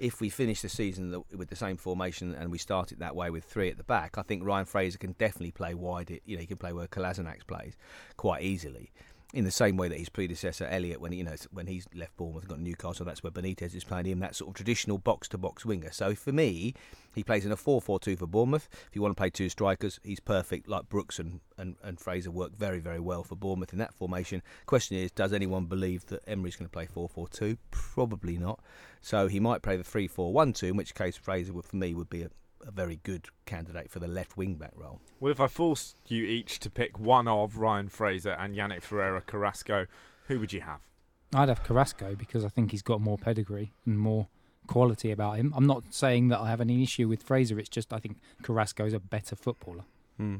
if 0.00 0.18
we 0.18 0.30
finish 0.30 0.62
the 0.62 0.68
season 0.68 1.22
with 1.36 1.50
the 1.50 1.56
same 1.56 1.76
formation 1.76 2.34
and 2.34 2.50
we 2.50 2.56
start 2.56 2.90
it 2.90 2.98
that 3.00 3.14
way 3.14 3.28
with 3.28 3.44
three 3.44 3.68
at 3.68 3.76
the 3.76 3.84
back, 3.84 4.16
I 4.16 4.22
think 4.22 4.42
Ryan 4.42 4.64
Fraser 4.64 4.96
can 4.96 5.12
definitely 5.12 5.50
play 5.50 5.74
wide. 5.74 6.20
You 6.24 6.36
know 6.36 6.40
he 6.40 6.46
can 6.46 6.56
play 6.56 6.72
where 6.72 6.86
Kolasinac 6.88 7.46
plays 7.46 7.76
quite 8.16 8.42
easily. 8.42 8.90
In 9.32 9.44
the 9.44 9.50
same 9.52 9.76
way 9.76 9.86
that 9.86 9.98
his 9.98 10.08
predecessor 10.08 10.66
Elliot, 10.66 11.00
when 11.00 11.12
you 11.12 11.22
know 11.22 11.36
when 11.52 11.68
he's 11.68 11.86
left 11.94 12.16
Bournemouth 12.16 12.42
and 12.42 12.50
got 12.50 12.58
Newcastle, 12.58 13.06
that's 13.06 13.22
where 13.22 13.30
Benitez 13.30 13.76
is 13.76 13.84
playing 13.84 14.06
him. 14.06 14.18
That 14.18 14.34
sort 14.34 14.48
of 14.48 14.54
traditional 14.54 14.98
box 14.98 15.28
to 15.28 15.38
box 15.38 15.64
winger. 15.64 15.92
So 15.92 16.16
for 16.16 16.32
me, 16.32 16.74
he 17.14 17.22
plays 17.22 17.46
in 17.46 17.52
a 17.52 17.56
4-4-2 17.56 18.18
for 18.18 18.26
Bournemouth. 18.26 18.68
If 18.88 18.96
you 18.96 19.02
want 19.02 19.16
to 19.16 19.20
play 19.20 19.30
two 19.30 19.48
strikers, 19.48 20.00
he's 20.02 20.18
perfect. 20.18 20.68
Like 20.68 20.88
Brooks 20.88 21.20
and, 21.20 21.40
and, 21.58 21.76
and 21.84 22.00
Fraser 22.00 22.32
work 22.32 22.56
very, 22.56 22.80
very 22.80 22.98
well 22.98 23.22
for 23.22 23.36
Bournemouth 23.36 23.72
in 23.72 23.78
that 23.78 23.94
formation. 23.94 24.42
Question 24.66 24.96
is, 24.96 25.12
does 25.12 25.32
anyone 25.32 25.66
believe 25.66 26.06
that 26.06 26.28
Emery's 26.28 26.56
going 26.56 26.68
to 26.68 26.72
play 26.72 26.86
4-4-2? 26.86 27.56
Probably 27.70 28.36
not. 28.36 28.60
So 29.00 29.28
he 29.28 29.38
might 29.38 29.62
play 29.62 29.76
the 29.76 29.84
3-4-1-2, 29.84 30.70
in 30.70 30.76
which 30.76 30.94
case 30.94 31.16
Fraser, 31.16 31.52
would, 31.52 31.64
for 31.64 31.76
me, 31.76 31.94
would 31.94 32.10
be 32.10 32.22
a, 32.22 32.30
a 32.66 32.70
very 32.70 33.00
good 33.02 33.26
candidate 33.46 33.90
for 33.90 33.98
the 33.98 34.08
left 34.08 34.36
wing 34.36 34.54
back 34.54 34.72
role. 34.74 35.00
Well, 35.18 35.32
if 35.32 35.40
I 35.40 35.46
forced 35.46 35.96
you 36.08 36.24
each 36.24 36.58
to 36.60 36.70
pick 36.70 36.98
one 36.98 37.28
of 37.28 37.56
Ryan 37.56 37.88
Fraser 37.88 38.32
and 38.32 38.54
Yannick 38.54 38.82
Ferreira 38.82 39.20
Carrasco, 39.20 39.86
who 40.26 40.38
would 40.40 40.52
you 40.52 40.60
have? 40.60 40.80
I'd 41.34 41.48
have 41.48 41.62
Carrasco 41.62 42.14
because 42.16 42.44
I 42.44 42.48
think 42.48 42.72
he's 42.72 42.82
got 42.82 43.00
more 43.00 43.16
pedigree 43.16 43.72
and 43.86 43.98
more 43.98 44.28
quality 44.66 45.10
about 45.10 45.36
him. 45.36 45.52
I'm 45.56 45.66
not 45.66 45.84
saying 45.90 46.28
that 46.28 46.40
I 46.40 46.48
have 46.48 46.60
any 46.60 46.82
issue 46.82 47.08
with 47.08 47.22
Fraser. 47.22 47.58
It's 47.58 47.68
just 47.68 47.92
I 47.92 47.98
think 47.98 48.18
Carrasco 48.42 48.86
is 48.86 48.92
a 48.92 49.00
better 49.00 49.36
footballer. 49.36 49.84
Hmm. 50.16 50.36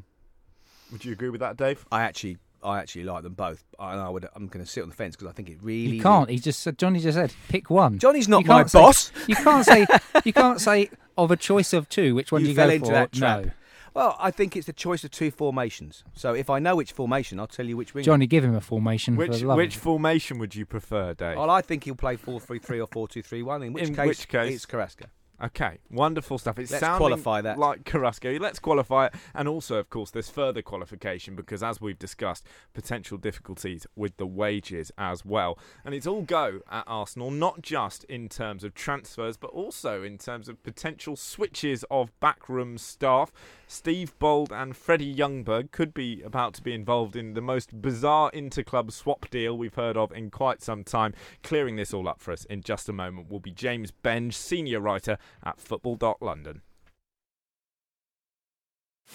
Would 0.91 1.05
you 1.05 1.13
agree 1.13 1.29
with 1.29 1.39
that, 1.39 1.55
Dave? 1.55 1.85
I 1.91 2.03
actually, 2.03 2.37
I 2.63 2.79
actually 2.79 3.03
like 3.03 3.23
them 3.23 3.33
both. 3.33 3.63
I, 3.79 3.93
I 3.95 4.09
would. 4.09 4.27
I'm 4.35 4.47
going 4.47 4.63
to 4.63 4.69
sit 4.69 4.83
on 4.83 4.89
the 4.89 4.95
fence 4.95 5.15
because 5.15 5.29
I 5.29 5.33
think 5.33 5.49
it 5.49 5.57
really. 5.61 5.97
You 5.97 6.01
can't. 6.01 6.29
He 6.29 6.39
just 6.39 6.59
said. 6.61 6.77
Johnny 6.77 6.99
just 6.99 7.17
said 7.17 7.33
pick 7.49 7.69
one. 7.69 7.97
Johnny's 7.99 8.27
not 8.27 8.43
You 8.43 8.47
my 8.49 8.65
say- 8.65 8.79
boss. 8.79 9.11
You 9.27 9.35
can't 9.35 9.65
say. 9.65 9.85
You 10.25 10.33
can't 10.33 10.61
say 10.61 10.89
of 11.17 11.31
a 11.31 11.35
choice 11.37 11.73
of 11.73 11.89
two. 11.89 12.13
Which 12.15 12.31
one 12.31 12.41
You 12.41 12.47
do 12.47 12.51
you 12.51 12.55
fell 12.55 12.67
go 12.67 12.73
into 12.73 12.85
for? 12.87 12.91
that 12.91 13.11
trap. 13.11 13.45
No, 13.45 13.51
Well, 13.95 14.15
I 14.19 14.29
think 14.31 14.55
it's 14.55 14.67
the 14.67 14.73
choice 14.73 15.03
of 15.03 15.09
two 15.11 15.31
formations. 15.31 16.03
So 16.13 16.33
if 16.33 16.49
I 16.49 16.59
know 16.59 16.75
which 16.75 16.91
formation, 16.91 17.39
I'll 17.39 17.47
tell 17.47 17.65
you 17.65 17.75
which 17.75 17.93
wing. 17.95 18.03
Johnny, 18.03 18.27
give 18.27 18.43
him 18.43 18.53
a 18.55 18.61
formation 18.61 19.15
Which 19.15 19.41
for 19.41 19.55
which 19.55 19.75
formation 19.77 20.37
would 20.39 20.53
you 20.55 20.65
prefer, 20.65 21.13
Dave? 21.15 21.37
Well, 21.37 21.49
I 21.49 21.61
think 21.61 21.85
he'll 21.85 21.95
play 21.95 22.17
4-3-3 22.17 22.87
or 22.95 23.07
4-2-3-1. 23.07 23.65
In 23.65 23.73
which 23.73 23.83
In 23.89 23.95
case, 23.95 24.07
which 24.07 24.27
case- 24.27 24.53
it's 24.55 24.65
Carrasco. 24.65 25.05
Okay, 25.43 25.79
wonderful 25.89 26.37
stuff. 26.37 26.59
It's 26.59 26.71
Let's 26.71 26.85
qualify 26.97 27.41
that. 27.41 27.57
like 27.57 27.83
Carrasco. 27.83 28.37
Let's 28.37 28.59
qualify 28.59 29.07
it, 29.07 29.15
and 29.33 29.47
also, 29.47 29.77
of 29.77 29.89
course, 29.89 30.11
there's 30.11 30.29
further 30.29 30.61
qualification 30.61 31.35
because, 31.35 31.63
as 31.63 31.81
we've 31.81 31.97
discussed, 31.97 32.45
potential 32.75 33.17
difficulties 33.17 33.87
with 33.95 34.17
the 34.17 34.27
wages 34.27 34.91
as 34.99 35.25
well. 35.25 35.57
And 35.83 35.95
it's 35.95 36.05
all 36.05 36.21
go 36.21 36.59
at 36.69 36.83
Arsenal, 36.85 37.31
not 37.31 37.63
just 37.63 38.03
in 38.03 38.29
terms 38.29 38.63
of 38.63 38.75
transfers, 38.75 39.35
but 39.35 39.49
also 39.49 40.03
in 40.03 40.19
terms 40.19 40.47
of 40.47 40.61
potential 40.61 41.15
switches 41.15 41.83
of 41.89 42.11
backroom 42.19 42.77
staff. 42.77 43.31
Steve 43.65 44.13
Bould 44.19 44.51
and 44.51 44.75
Freddie 44.75 45.15
Ljungberg 45.15 45.71
could 45.71 45.93
be 45.93 46.21
about 46.21 46.53
to 46.55 46.61
be 46.61 46.73
involved 46.73 47.15
in 47.15 47.33
the 47.33 47.41
most 47.41 47.81
bizarre 47.81 48.29
interclub 48.31 48.91
swap 48.91 49.29
deal 49.29 49.57
we've 49.57 49.75
heard 49.75 49.97
of 49.97 50.11
in 50.11 50.29
quite 50.29 50.61
some 50.61 50.83
time. 50.83 51.13
Clearing 51.41 51.77
this 51.77 51.93
all 51.93 52.07
up 52.07 52.19
for 52.21 52.31
us 52.31 52.45
in 52.45 52.61
just 52.61 52.89
a 52.89 52.93
moment 52.93 53.31
will 53.31 53.39
be 53.39 53.51
James 53.51 53.91
Benge, 54.03 54.33
senior 54.33 54.81
writer 54.81 55.17
at 55.43 55.59
Football.London. 55.59 56.61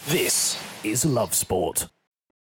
This 0.09 0.63
is 0.85 1.05
Love 1.05 1.35
Sport. 1.35 1.89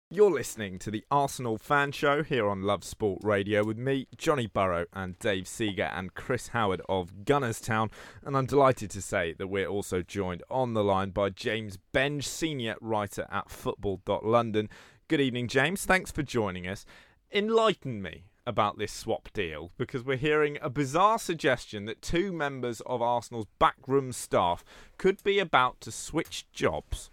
You're 0.09 0.31
listening 0.31 0.77
to 0.79 0.91
the 0.91 1.03
Arsenal 1.09 1.57
Fan 1.57 1.91
Show 1.91 2.21
here 2.21 2.47
on 2.47 2.61
Love 2.61 2.83
Sport 2.83 3.21
Radio 3.23 3.63
with 3.63 3.79
me, 3.79 4.07
Johnny 4.15 4.45
Burrow, 4.45 4.85
and 4.93 5.17
Dave 5.17 5.47
Seager 5.47 5.89
and 5.91 6.13
Chris 6.13 6.49
Howard 6.49 6.81
of 6.87 7.23
Gunnerstown. 7.25 7.89
And 8.23 8.37
I'm 8.37 8.45
delighted 8.45 8.91
to 8.91 9.01
say 9.01 9.33
that 9.33 9.47
we're 9.47 9.65
also 9.65 10.03
joined 10.03 10.43
on 10.51 10.75
the 10.75 10.83
line 10.83 11.09
by 11.09 11.29
James 11.29 11.79
Benge, 11.93 12.23
senior 12.23 12.75
writer 12.79 13.27
at 13.31 13.49
Football.London. 13.49 14.69
Good 15.07 15.21
evening, 15.21 15.47
James. 15.47 15.83
Thanks 15.83 16.11
for 16.11 16.21
joining 16.21 16.67
us. 16.67 16.85
Enlighten 17.31 18.01
me. 18.01 18.25
About 18.45 18.77
this 18.77 18.91
swap 18.91 19.29
deal 19.31 19.71
because 19.77 20.03
we're 20.03 20.17
hearing 20.17 20.57
a 20.61 20.69
bizarre 20.69 21.17
suggestion 21.17 21.85
that 21.85 22.01
two 22.01 22.33
members 22.33 22.81
of 22.81 23.01
Arsenal's 23.01 23.47
backroom 23.57 24.11
staff 24.11 24.65
could 24.97 25.23
be 25.23 25.39
about 25.39 25.79
to 25.79 25.93
switch 25.93 26.45
jobs. 26.51 27.09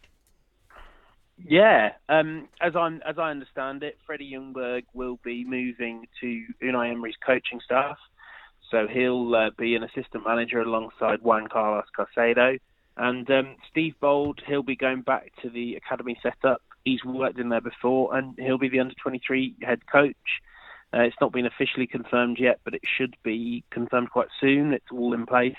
Yeah, 1.39 1.93
um, 2.09 2.49
as 2.61 2.75
I 2.75 2.99
as 3.09 3.17
I 3.17 3.31
understand 3.31 3.85
it, 3.85 3.97
Freddie 4.05 4.33
Ljungberg 4.33 4.83
will 4.93 5.21
be 5.23 5.45
moving 5.45 6.09
to 6.21 6.47
Unai 6.61 6.91
Emery's 6.91 7.15
coaching 7.25 7.61
staff, 7.65 7.97
so 8.69 8.89
he'll 8.89 9.33
uh, 9.37 9.51
be 9.57 9.77
an 9.77 9.85
assistant 9.85 10.25
manager 10.27 10.61
alongside 10.61 11.23
Juan 11.23 11.47
Carlos 11.47 11.87
Carcedo, 11.97 12.59
and 12.97 13.31
um, 13.31 13.55
Steve 13.71 13.95
Bould 14.01 14.43
he'll 14.49 14.65
be 14.65 14.75
going 14.75 15.03
back 15.03 15.31
to 15.43 15.49
the 15.49 15.77
academy 15.77 16.19
setup. 16.25 16.61
He's 16.85 17.05
worked 17.05 17.39
in 17.39 17.51
there 17.51 17.61
before, 17.61 18.17
and 18.17 18.37
he'll 18.37 18.59
be 18.59 18.69
the 18.69 18.81
under 18.81 18.95
twenty 19.01 19.21
three 19.25 19.55
head 19.63 19.87
coach. 19.87 20.17
Uh, 20.93 21.03
it's 21.03 21.17
not 21.21 21.33
been 21.33 21.47
officially 21.47 21.87
confirmed 21.87 22.39
yet, 22.41 22.61
but 22.65 22.75
it 22.75 22.83
should 22.97 23.15
be 23.23 23.63
confirmed 23.71 24.11
quite 24.11 24.29
soon. 24.41 24.73
It's 24.73 24.91
all 24.91 25.15
in 25.15 25.25
place, 25.25 25.55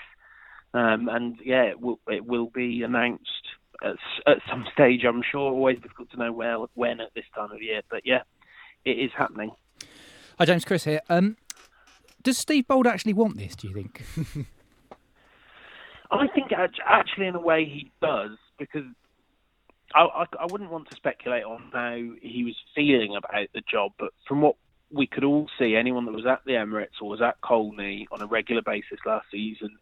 um, 0.74 1.08
and 1.08 1.36
yeah, 1.42 1.64
it 1.64 1.80
will 1.80 1.98
it 2.06 2.26
will 2.26 2.50
be 2.50 2.82
announced 2.82 3.48
at, 3.82 3.96
at 4.26 4.38
some 4.48 4.66
stage, 4.72 5.04
I'm 5.06 5.22
sure. 5.22 5.50
Always 5.50 5.78
difficult 5.80 6.10
to 6.10 6.18
know 6.18 6.32
where, 6.32 6.58
when 6.74 7.00
at 7.00 7.14
this 7.14 7.24
time 7.34 7.50
of 7.50 7.62
year, 7.62 7.80
but 7.90 8.02
yeah, 8.04 8.22
it 8.84 8.98
is 8.98 9.10
happening. 9.16 9.52
Hi, 10.38 10.44
James 10.44 10.64
Chris 10.64 10.84
here. 10.84 11.00
Um, 11.08 11.36
does 12.22 12.38
Steve 12.38 12.68
Bould 12.68 12.86
actually 12.86 13.14
want 13.14 13.36
this? 13.36 13.56
Do 13.56 13.68
you 13.68 13.74
think? 13.74 14.04
I 16.10 16.26
think 16.28 16.52
actually, 16.86 17.26
in 17.26 17.34
a 17.34 17.40
way, 17.40 17.64
he 17.64 17.90
does 18.02 18.36
because 18.58 18.84
I, 19.94 20.02
I, 20.02 20.24
I 20.40 20.46
wouldn't 20.50 20.70
want 20.70 20.90
to 20.90 20.96
speculate 20.96 21.44
on 21.44 21.70
how 21.72 21.96
he 22.20 22.44
was 22.44 22.54
feeling 22.74 23.16
about 23.16 23.48
the 23.54 23.62
job, 23.70 23.92
but 23.98 24.10
from 24.28 24.42
what 24.42 24.56
we 24.92 25.06
could 25.06 25.24
all 25.24 25.48
see, 25.58 25.74
anyone 25.74 26.04
that 26.06 26.12
was 26.12 26.26
at 26.26 26.42
the 26.44 26.52
Emirates 26.52 27.00
or 27.00 27.08
was 27.08 27.22
at 27.22 27.40
Colney 27.40 28.06
on 28.12 28.22
a 28.22 28.26
regular 28.26 28.62
basis 28.62 28.98
last 29.06 29.26
season, 29.30 29.78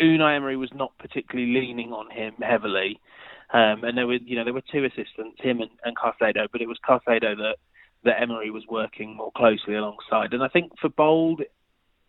Unai 0.00 0.36
Emery 0.36 0.56
was 0.56 0.70
not 0.74 0.96
particularly 0.98 1.52
leaning 1.52 1.92
on 1.92 2.10
him 2.10 2.34
heavily. 2.40 3.00
Um, 3.52 3.84
and 3.84 3.96
there 3.96 4.06
were, 4.06 4.14
you 4.14 4.36
know, 4.36 4.44
there 4.44 4.52
were 4.52 4.62
two 4.72 4.84
assistants, 4.84 5.40
him 5.40 5.60
and, 5.60 5.70
and 5.84 5.96
Carcedo, 5.96 6.48
but 6.50 6.60
it 6.60 6.68
was 6.68 6.78
Carcedo 6.86 7.36
that 7.36 7.56
that 8.04 8.20
Emery 8.20 8.50
was 8.50 8.64
working 8.68 9.16
more 9.16 9.32
closely 9.36 9.74
alongside. 9.74 10.32
And 10.32 10.42
I 10.42 10.48
think 10.48 10.72
for 10.80 10.88
Bould, 10.88 11.46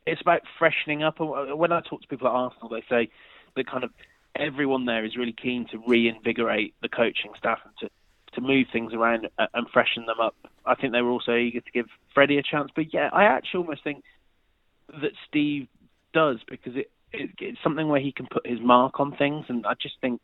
it's 0.05 0.21
about 0.21 0.41
freshening 0.59 1.01
up. 1.01 1.15
When 1.19 1.71
I 1.71 1.81
talk 1.81 2.01
to 2.01 2.07
people 2.07 2.27
at 2.27 2.33
Arsenal, 2.33 2.69
they 2.69 2.83
say 2.89 3.09
that 3.55 3.67
kind 3.67 3.83
of 3.83 3.91
everyone 4.35 4.85
there 4.85 5.05
is 5.05 5.15
really 5.17 5.33
keen 5.33 5.65
to 5.71 5.81
reinvigorate 5.87 6.75
the 6.81 6.89
coaching 6.89 7.31
staff 7.37 7.59
and 7.63 7.73
to 7.81 7.89
to 8.33 8.41
move 8.41 8.67
things 8.71 8.93
around 8.93 9.27
and 9.53 9.69
freshen 9.73 10.05
them 10.05 10.19
up. 10.21 10.35
I 10.65 10.75
think 10.75 10.93
they 10.93 11.01
were 11.01 11.09
also 11.09 11.35
eager 11.35 11.61
to 11.61 11.71
give 11.71 11.87
Freddie 12.17 12.39
a 12.39 12.41
chance. 12.41 12.71
But 12.75 12.91
yeah, 12.95 13.09
I 13.13 13.25
actually 13.25 13.59
almost 13.59 13.83
think 13.83 14.03
that 14.89 15.11
Steve 15.27 15.67
does 16.15 16.37
because 16.49 16.75
it, 16.75 16.89
it 17.13 17.29
it's 17.39 17.59
something 17.63 17.87
where 17.89 18.01
he 18.01 18.11
can 18.11 18.25
put 18.25 18.47
his 18.47 18.59
mark 18.59 18.99
on 18.99 19.15
things. 19.15 19.45
And 19.49 19.67
I 19.67 19.75
just 19.79 20.01
think 20.01 20.21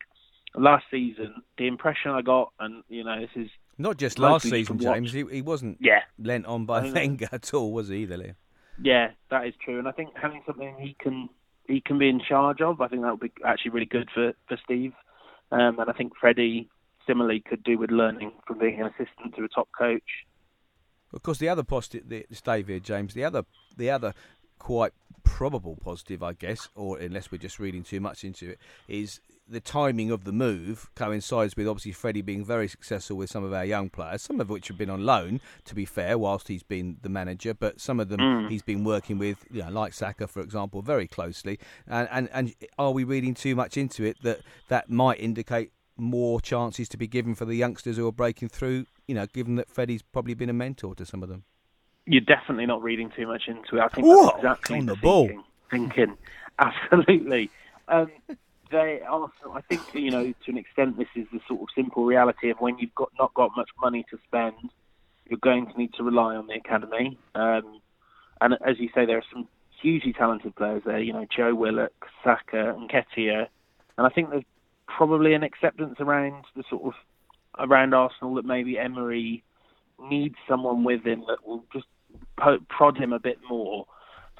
last 0.55 0.85
season, 0.89 1.43
the 1.59 1.67
impression 1.67 2.09
I 2.09 2.23
got, 2.23 2.51
and 2.59 2.83
you 2.89 3.03
know, 3.03 3.21
this 3.21 3.29
is 3.35 3.51
not 3.77 3.97
just 3.97 4.17
last 4.17 4.50
season, 4.50 4.79
James. 4.79 5.13
He, 5.13 5.23
he 5.31 5.43
wasn't 5.43 5.77
yeah. 5.79 6.00
lent 6.17 6.47
on 6.47 6.65
by 6.65 6.91
Wenger 6.91 7.29
at 7.31 7.53
all, 7.53 7.71
was 7.71 7.89
he? 7.89 7.97
Either, 7.97 8.17
Leo? 8.17 8.33
Yeah, 8.81 9.12
that 9.29 9.45
is 9.45 9.53
true. 9.63 9.77
And 9.77 9.88
I 9.88 9.91
think 9.91 10.09
having 10.19 10.41
something 10.47 10.75
he 10.79 10.95
can 11.00 11.29
he 11.67 11.79
can 11.79 12.00
be 12.00 12.09
in 12.09 12.21
charge 12.27 12.59
of, 12.59 12.81
I 12.81 12.88
think 12.88 13.03
that 13.03 13.12
would 13.12 13.19
be 13.19 13.31
actually 13.45 13.69
really 13.69 13.85
good 13.85 14.09
for 14.12 14.33
for 14.47 14.57
Steve. 14.65 14.93
Um, 15.51 15.77
and 15.77 15.91
I 15.91 15.93
think 15.93 16.13
Freddie 16.19 16.69
similarly 17.05 17.43
could 17.47 17.63
do 17.63 17.77
with 17.77 17.91
learning 17.91 18.31
from 18.47 18.57
being 18.57 18.81
an 18.81 18.88
assistant 18.88 19.35
to 19.35 19.43
a 19.43 19.47
top 19.47 19.69
coach. 19.77 20.25
Of 21.13 21.24
course, 21.24 21.38
the 21.38 21.50
other 21.50 21.63
positive, 21.63 22.10
the, 22.10 22.25
stay 22.32 22.63
here, 22.63 22.79
James. 22.79 23.13
The 23.13 23.24
other, 23.24 23.46
the 23.77 23.89
other 23.89 24.13
quite 24.60 24.93
probable 25.24 25.77
positive, 25.84 26.24
I 26.24 26.34
guess, 26.34 26.70
or 26.75 26.98
unless 26.98 27.32
we're 27.32 27.38
just 27.38 27.60
reading 27.60 27.84
too 27.84 28.00
much 28.00 28.24
into 28.24 28.51
it, 28.51 28.60
is 28.88 29.20
the 29.48 29.60
timing 29.60 30.10
of 30.10 30.24
the 30.24 30.32
move 30.32 30.89
coincides 30.96 31.55
with 31.58 31.67
obviously 31.67 31.91
Freddie 31.91 32.22
being 32.22 32.46
very 32.46 32.67
successful 32.67 33.17
with 33.17 33.29
some 33.29 33.43
of 33.43 33.51
our 33.51 33.65
young 33.65 33.89
players, 33.89 34.22
some 34.22 34.39
of 34.39 34.50
which 34.50 34.70
have 34.70 34.77
been 34.77 34.89
on 34.89 35.05
loan, 35.05 35.41
to 35.65 35.75
be 35.75 35.86
fair, 35.86 36.17
whilst 36.17 36.48
he's 36.48 36.63
been 36.63 36.98
the 37.01 37.10
manager, 37.10 37.53
but 37.53 37.82
some 37.82 38.00
of 38.00 38.10
them 38.10 38.20
mm. 38.20 38.50
he's 38.50 38.62
been 38.62 38.84
working 38.84 39.17
with, 39.17 39.46
you 39.51 39.62
know, 39.62 39.70
like 39.70 39.93
Saka, 39.93 40.27
for 40.27 40.41
example, 40.41 40.82
very 40.82 41.08
closely. 41.08 41.60
And, 41.88 42.08
and 42.12 42.29
and 42.32 42.55
are 42.79 42.91
we 42.91 43.03
reading 43.03 43.34
too 43.34 43.55
much 43.55 43.75
into 43.77 44.05
it 44.05 44.17
that 44.24 44.39
that 44.70 44.89
might 44.89 45.20
indicate 45.20 45.72
more 45.97 46.41
chances 46.41 46.89
to 46.89 46.97
be 46.97 47.07
given 47.07 47.35
for 47.35 47.45
the 47.45 47.55
youngsters 47.55 47.97
who 47.97 48.07
are 48.07 48.12
breaking 48.12 48.50
through, 48.50 48.85
you 49.07 49.15
know, 49.15 49.25
given 49.27 49.55
that 49.55 49.69
Freddie's 49.69 50.01
probably 50.01 50.33
been 50.33 50.50
a 50.50 50.53
mentor 50.53 50.95
to 50.95 51.05
some 51.05 51.23
of 51.23 51.29
them? 51.29 51.43
You're 52.05 52.21
definitely 52.21 52.65
not 52.65 52.81
reading 52.83 53.12
too 53.15 53.27
much 53.27 53.43
into 53.47 53.77
it. 53.77 53.81
I 53.81 53.88
think 53.88 54.07
Whoa, 54.07 54.25
that's 54.25 54.38
exactly 54.38 54.79
on 54.79 54.85
the, 54.88 54.95
the 54.95 55.01
ball. 55.01 55.27
Thinking, 55.27 55.89
thinking. 55.89 56.17
absolutely. 56.59 57.50
Um, 57.88 58.12
they 58.71 59.01
also, 59.09 59.53
I 59.53 59.62
think, 59.62 59.81
you 59.93 60.12
know, 60.12 60.23
to 60.23 60.51
an 60.51 60.57
extent, 60.57 60.97
this 60.97 61.07
is 61.15 61.27
the 61.31 61.39
sort 61.47 61.62
of 61.62 61.67
simple 61.75 62.05
reality 62.05 62.50
of 62.50 62.57
when 62.59 62.77
you've 62.79 62.95
got 62.95 63.09
not 63.17 63.33
got 63.33 63.51
much 63.55 63.69
money 63.79 64.05
to 64.09 64.17
spend, 64.27 64.71
you're 65.29 65.39
going 65.39 65.67
to 65.67 65.77
need 65.77 65.93
to 65.93 66.03
rely 66.03 66.35
on 66.35 66.47
the 66.47 66.55
academy. 66.55 67.17
Um, 67.35 67.79
and 68.41 68.55
as 68.65 68.79
you 68.79 68.89
say, 68.93 69.05
there 69.05 69.17
are 69.17 69.25
some 69.31 69.47
hugely 69.81 70.13
talented 70.13 70.55
players 70.55 70.81
there. 70.85 71.00
You 71.00 71.13
know, 71.13 71.25
Joe 71.35 71.53
Willock, 71.55 71.93
Saka, 72.23 72.73
and 72.75 72.89
Nketiah. 72.89 73.47
And 73.97 74.07
I 74.07 74.09
think 74.09 74.31
there's 74.31 74.43
probably 74.87 75.33
an 75.33 75.43
acceptance 75.43 75.95
around 75.99 76.45
the 76.55 76.63
sort 76.69 76.83
of 76.83 76.93
around 77.59 77.93
Arsenal 77.93 78.35
that 78.35 78.45
maybe 78.45 78.77
Emery 78.79 79.43
needs 80.09 80.35
someone 80.47 80.83
with 80.83 81.05
him 81.05 81.23
that 81.27 81.45
will 81.45 81.63
just 81.71 81.85
prod 82.35 82.97
him 82.97 83.13
a 83.13 83.19
bit 83.19 83.39
more 83.49 83.85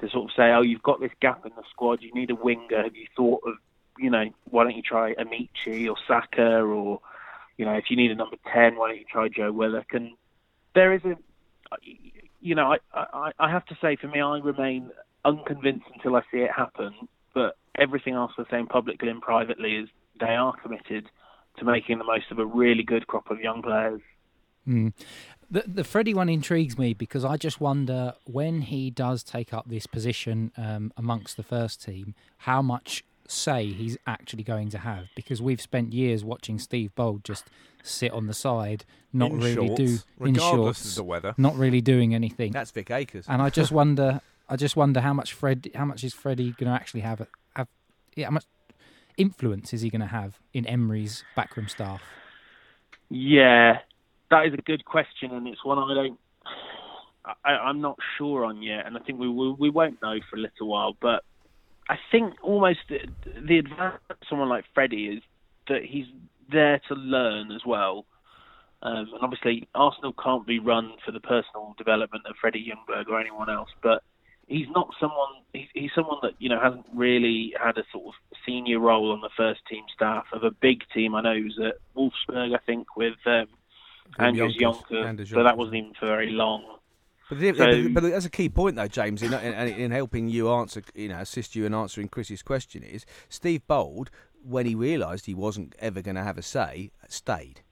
to 0.00 0.10
sort 0.10 0.24
of 0.24 0.34
say, 0.36 0.50
oh, 0.50 0.62
you've 0.62 0.82
got 0.82 1.00
this 1.00 1.12
gap 1.20 1.46
in 1.46 1.52
the 1.56 1.62
squad. 1.70 2.02
You 2.02 2.12
need 2.12 2.30
a 2.30 2.34
winger. 2.34 2.82
Have 2.82 2.96
you 2.96 3.06
thought 3.16 3.42
of, 3.46 3.54
you 3.98 4.10
know, 4.10 4.24
why 4.50 4.64
don't 4.64 4.76
you 4.76 4.82
try 4.82 5.14
Amici 5.16 5.88
or 5.88 5.96
Saka 6.08 6.60
or, 6.60 7.00
you 7.56 7.64
know, 7.64 7.74
if 7.74 7.84
you 7.90 7.96
need 7.96 8.10
a 8.10 8.16
number 8.16 8.36
ten, 8.52 8.76
why 8.76 8.88
don't 8.88 8.98
you 8.98 9.04
try 9.10 9.28
Joe 9.28 9.52
Willock? 9.52 9.92
And 9.92 10.10
there 10.74 10.92
is 10.92 11.04
a, 11.04 11.16
you 12.40 12.54
know, 12.54 12.72
I, 12.72 12.78
I, 12.92 13.32
I 13.38 13.50
have 13.50 13.64
to 13.66 13.78
say 13.80 13.96
for 13.96 14.08
me, 14.08 14.20
I 14.20 14.38
remain 14.38 14.90
unconvinced 15.24 15.86
until 15.94 16.16
I 16.16 16.22
see 16.32 16.38
it 16.38 16.50
happen. 16.50 16.92
But 17.32 17.56
everything 17.76 18.14
else 18.14 18.32
they're 18.36 18.46
saying 18.50 18.66
publicly 18.66 19.08
and 19.08 19.22
privately 19.22 19.76
is 19.76 19.88
they 20.20 20.34
are 20.34 20.54
committed 20.62 21.08
to 21.58 21.64
making 21.64 21.98
the 21.98 22.04
most 22.04 22.30
of 22.30 22.38
a 22.38 22.46
really 22.46 22.82
good 22.82 23.06
crop 23.06 23.30
of 23.30 23.40
young 23.40 23.62
players. 23.62 24.00
Mm. 24.66 24.92
The 25.50 25.64
the 25.66 25.84
Freddie 25.84 26.14
one 26.14 26.28
intrigues 26.28 26.78
me 26.78 26.94
because 26.94 27.24
I 27.24 27.36
just 27.36 27.60
wonder 27.60 28.14
when 28.24 28.62
he 28.62 28.90
does 28.90 29.22
take 29.22 29.52
up 29.52 29.68
this 29.68 29.86
position 29.86 30.52
um, 30.56 30.92
amongst 30.96 31.36
the 31.36 31.42
first 31.42 31.82
team, 31.82 32.14
how 32.38 32.62
much 32.62 33.04
say 33.26 33.66
he's 33.66 33.96
actually 34.06 34.42
going 34.42 34.68
to 34.70 34.78
have 34.78 35.06
because 35.14 35.40
we've 35.40 35.60
spent 35.60 35.92
years 35.92 36.24
watching 36.24 36.58
Steve 36.58 36.94
Bould 36.94 37.24
just 37.24 37.44
sit 37.82 38.12
on 38.12 38.26
the 38.26 38.34
side, 38.34 38.84
not 39.12 39.30
in 39.30 39.40
really 39.40 39.54
shorts, 39.68 39.76
do 39.76 39.98
in 40.20 40.34
shorts, 40.34 40.84
of 40.90 40.94
the 40.94 41.04
weather, 41.04 41.34
not 41.36 41.56
really 41.56 41.80
doing 41.80 42.14
anything. 42.14 42.52
That's 42.52 42.70
Vic 42.70 42.90
Akers, 42.90 43.26
and 43.28 43.42
I 43.42 43.50
just 43.50 43.70
wonder, 43.70 44.20
I 44.48 44.56
just 44.56 44.76
wonder 44.76 45.00
how 45.00 45.12
much 45.12 45.32
Fred, 45.32 45.70
how 45.74 45.84
much 45.84 46.04
is 46.04 46.14
Freddie 46.14 46.52
going 46.52 46.70
to 46.70 46.74
actually 46.74 47.00
have? 47.00 47.26
Have 47.54 47.68
yeah, 48.16 48.26
how 48.26 48.32
much 48.32 48.44
influence 49.16 49.72
is 49.72 49.82
he 49.82 49.90
going 49.90 50.00
to 50.00 50.06
have 50.06 50.40
in 50.52 50.66
Emery's 50.66 51.24
backroom 51.36 51.68
staff? 51.68 52.02
Yeah, 53.10 53.78
that 54.30 54.46
is 54.46 54.54
a 54.54 54.62
good 54.62 54.84
question, 54.84 55.30
and 55.32 55.46
it's 55.46 55.64
one 55.64 55.78
I 55.78 55.94
don't. 55.94 56.18
I, 57.44 57.70
am 57.70 57.80
not 57.80 57.98
sure 58.18 58.44
on 58.44 58.62
yet, 58.62 58.86
and 58.86 58.96
I 58.96 59.00
think 59.00 59.18
we, 59.18 59.28
we 59.28 59.52
we 59.52 59.70
won't 59.70 60.00
know 60.02 60.18
for 60.28 60.36
a 60.36 60.40
little 60.40 60.68
while. 60.68 60.96
But 61.00 61.24
I 61.88 61.96
think 62.10 62.34
almost 62.42 62.80
the, 62.88 62.98
the 63.40 63.58
advantage 63.58 64.00
of 64.10 64.16
someone 64.28 64.48
like 64.48 64.64
Freddie 64.74 65.06
is 65.06 65.22
that 65.68 65.84
he's 65.84 66.06
there 66.50 66.80
to 66.88 66.94
learn 66.94 67.50
as 67.52 67.62
well. 67.66 68.06
Um, 68.82 69.08
and 69.14 69.22
obviously, 69.22 69.68
Arsenal 69.74 70.12
can't 70.22 70.46
be 70.46 70.58
run 70.58 70.92
for 71.04 71.12
the 71.12 71.20
personal 71.20 71.74
development 71.78 72.26
of 72.26 72.36
Freddie 72.40 72.70
Ljungberg 72.70 73.08
or 73.08 73.18
anyone 73.18 73.48
else. 73.48 73.70
But 73.82 74.02
he's 74.46 74.66
not 74.74 74.90
someone. 75.00 75.42
He's, 75.52 75.68
he's 75.74 75.90
someone 75.94 76.18
that 76.22 76.32
you 76.38 76.48
know 76.48 76.60
hasn't 76.60 76.86
really 76.94 77.54
had 77.62 77.78
a 77.78 77.84
sort 77.92 78.06
of 78.08 78.14
senior 78.46 78.78
role 78.78 79.12
on 79.12 79.20
the 79.20 79.30
first 79.36 79.60
team 79.68 79.84
staff 79.94 80.24
of 80.32 80.42
a 80.42 80.50
big 80.50 80.82
team. 80.92 81.14
I 81.14 81.22
know 81.22 81.34
he 81.34 81.44
was 81.44 81.58
at 81.58 81.76
Wolfsburg, 81.96 82.54
I 82.54 82.58
think, 82.64 82.96
with 82.96 83.14
um, 83.26 83.46
Andries 84.18 84.58
Jonker, 84.58 85.28
so 85.28 85.42
that 85.42 85.56
wasn't 85.56 85.76
even 85.76 85.94
for 85.98 86.06
very 86.06 86.30
long. 86.30 86.64
But, 87.28 87.38
the, 87.38 87.54
so, 87.54 87.88
but, 87.88 88.02
that's 88.02 88.26
a 88.26 88.30
key 88.30 88.50
point, 88.50 88.76
though, 88.76 88.86
James, 88.86 89.22
in, 89.22 89.32
in, 89.32 89.54
in, 89.54 89.90
helping 89.90 90.28
you 90.28 90.50
answer, 90.50 90.82
you 90.94 91.08
know, 91.08 91.20
assist 91.20 91.56
you 91.56 91.64
in 91.64 91.74
answering 91.74 92.08
Chris's 92.08 92.42
question. 92.42 92.82
Is 92.82 93.06
Steve 93.30 93.66
Bould, 93.66 94.10
when 94.42 94.66
he 94.66 94.74
realised 94.74 95.24
he 95.24 95.34
wasn't 95.34 95.74
ever 95.78 96.02
going 96.02 96.16
to 96.16 96.22
have 96.22 96.36
a 96.36 96.42
say, 96.42 96.90
stayed. 97.08 97.62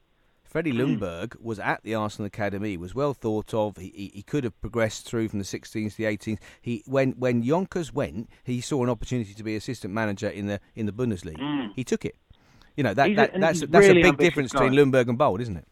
Freddie 0.52 0.72
hmm. 0.72 0.80
Ljungberg 0.80 1.40
was 1.40 1.58
at 1.58 1.82
the 1.82 1.94
Arsenal 1.94 2.26
Academy, 2.26 2.76
was 2.76 2.94
well 2.94 3.14
thought 3.14 3.54
of. 3.54 3.78
He, 3.78 4.10
he, 4.14 4.22
could 4.22 4.44
have 4.44 4.60
progressed 4.60 5.06
through 5.06 5.28
from 5.28 5.38
the 5.38 5.46
16th 5.46 5.92
to 5.92 5.96
the 5.96 6.04
18th. 6.04 6.40
He 6.60 6.82
when 6.86 7.12
when 7.12 7.42
Yonkers 7.42 7.90
went, 7.90 8.28
he 8.44 8.60
saw 8.60 8.84
an 8.84 8.90
opportunity 8.90 9.32
to 9.32 9.42
be 9.42 9.56
assistant 9.56 9.94
manager 9.94 10.28
in 10.28 10.48
the 10.48 10.60
in 10.76 10.84
the 10.84 10.92
Bundesliga. 10.92 11.38
Mm. 11.38 11.70
He 11.74 11.84
took 11.84 12.04
it. 12.04 12.16
You 12.76 12.84
know 12.84 12.92
that, 12.92 13.16
that 13.16 13.40
that's 13.40 13.60
that's 13.60 13.86
really 13.86 14.02
a 14.02 14.12
big 14.12 14.18
difference 14.18 14.52
guy. 14.52 14.68
between 14.68 14.78
Ljungberg 14.78 15.08
and 15.08 15.16
Bould, 15.16 15.40
isn't 15.40 15.56
it? 15.56 15.66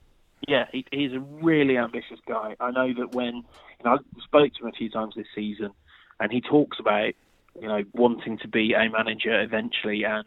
Yeah, 0.49 0.65
he, 0.73 0.87
he's 0.91 1.13
a 1.13 1.21
really 1.21 1.77
ambitious 1.77 2.19
guy. 2.27 2.57
I 2.59 2.71
know 2.71 2.95
that 2.95 3.15
when 3.15 3.35
you 3.35 3.85
know, 3.85 3.93
I 3.93 3.97
spoke 4.25 4.55
to 4.55 4.63
him 4.63 4.69
a 4.69 4.73
few 4.73 4.89
times 4.89 5.13
this 5.15 5.27
season, 5.35 5.73
and 6.21 6.33
he 6.33 6.41
talks 6.41 6.79
about 6.81 7.13
you 7.61 7.69
know 7.69 7.83
wanting 7.93 8.39
to 8.39 8.49
be 8.49 8.73
a 8.73 8.89
manager 8.89 9.43
eventually, 9.43 10.05
and 10.05 10.25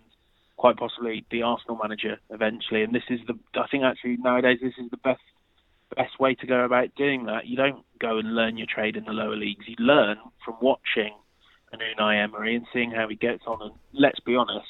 quite 0.58 0.78
possibly 0.78 1.26
the 1.32 1.44
Arsenal 1.44 1.78
manager 1.82 2.18
eventually. 2.30 2.84
And 2.84 2.94
this 2.94 3.04
is 3.10 3.20
the 3.28 3.34
I 3.60 3.68
think 3.70 3.84
actually 3.84 4.18
nowadays 4.18 4.60
this 4.62 4.74
is 4.78 4.90
the 4.92 4.98
best 4.98 5.22
best 5.96 6.20
way 6.20 6.36
to 6.36 6.48
go 6.48 6.64
about 6.66 6.96
doing 6.96 7.26
that. 7.26 7.46
You 7.46 7.58
don't 7.58 7.84
go 8.00 8.18
and 8.18 8.36
learn 8.36 8.58
your 8.58 8.68
trade 8.68 8.96
in 8.96 9.06
the 9.06 9.12
lower 9.12 9.36
leagues. 9.36 9.66
You 9.68 9.76
learn 9.80 10.18
from 10.44 10.56
watching 10.62 11.14
an 11.72 11.80
Unai 11.80 12.24
Emery 12.24 12.56
and 12.56 12.66
seeing 12.74 12.92
how 12.92 13.08
he 13.08 13.16
gets 13.16 13.44
on. 13.48 13.62
And 13.62 13.74
let's 13.94 14.20
be 14.20 14.36
honest, 14.36 14.68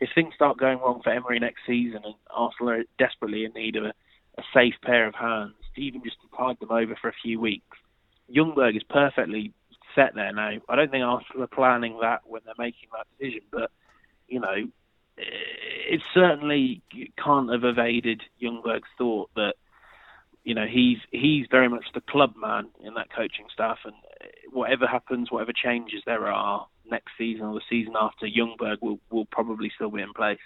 if 0.00 0.10
things 0.14 0.34
start 0.34 0.58
going 0.58 0.78
wrong 0.78 1.00
for 1.02 1.10
Emery 1.10 1.38
next 1.38 1.60
season 1.66 2.00
and 2.04 2.14
Arsenal 2.30 2.72
are 2.72 2.84
desperately 2.98 3.44
in 3.44 3.52
need 3.52 3.76
of 3.76 3.84
a, 3.84 3.92
a 4.38 4.42
safe 4.54 4.74
pair 4.82 5.06
of 5.06 5.14
hands, 5.14 5.54
even 5.76 6.02
just 6.02 6.16
to 6.22 6.36
tide 6.36 6.56
them 6.60 6.70
over 6.70 6.96
for 7.00 7.08
a 7.08 7.14
few 7.22 7.40
weeks, 7.40 7.76
Ljungberg 8.34 8.76
is 8.76 8.82
perfectly 8.88 9.52
set 9.94 10.14
there 10.14 10.32
now. 10.32 10.52
I 10.68 10.76
don't 10.76 10.90
think 10.90 11.04
Arsenal 11.04 11.44
are 11.44 11.48
planning 11.48 11.98
that 12.02 12.20
when 12.26 12.42
they're 12.44 12.54
making 12.58 12.90
that 12.92 13.06
decision, 13.18 13.42
but 13.50 13.70
you 14.28 14.40
know, 14.40 14.68
Eh, 15.18 15.22
it 15.88 16.00
certainly 16.12 16.82
can't 17.22 17.50
have 17.50 17.64
evaded 17.64 18.22
Ljungberg's 18.42 18.88
thought 18.98 19.30
that 19.36 19.54
you 20.44 20.54
know 20.54 20.66
he's 20.66 20.98
he's 21.10 21.46
very 21.50 21.68
much 21.68 21.84
the 21.94 22.00
club 22.00 22.34
man 22.36 22.68
in 22.84 22.94
that 22.94 23.08
coaching 23.14 23.46
staff, 23.52 23.78
and 23.84 23.94
eh, 24.20 24.26
whatever 24.52 24.86
happens, 24.86 25.30
whatever 25.30 25.52
changes 25.52 26.02
there 26.06 26.26
are 26.26 26.66
next 26.90 27.12
season 27.18 27.46
or 27.46 27.54
the 27.54 27.60
season 27.68 27.94
after, 27.98 28.26
Ljungberg 28.26 28.78
will 28.80 28.98
will 29.10 29.26
probably 29.26 29.70
still 29.74 29.90
be 29.90 30.02
in 30.02 30.12
place. 30.12 30.38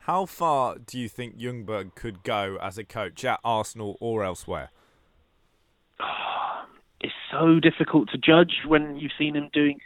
How 0.00 0.24
far 0.24 0.76
do 0.78 0.98
you 0.98 1.08
think 1.08 1.36
Ljungberg 1.36 1.96
could 1.96 2.22
go 2.22 2.58
as 2.62 2.78
a 2.78 2.84
coach 2.84 3.24
at 3.24 3.40
Arsenal 3.44 3.96
or 4.00 4.24
elsewhere? 4.24 4.70
It's 6.98 7.12
so 7.30 7.60
difficult 7.60 8.08
to 8.12 8.18
judge 8.18 8.62
when 8.66 8.96
you've 8.96 9.12
seen 9.18 9.36
him 9.36 9.50
doing 9.52 9.78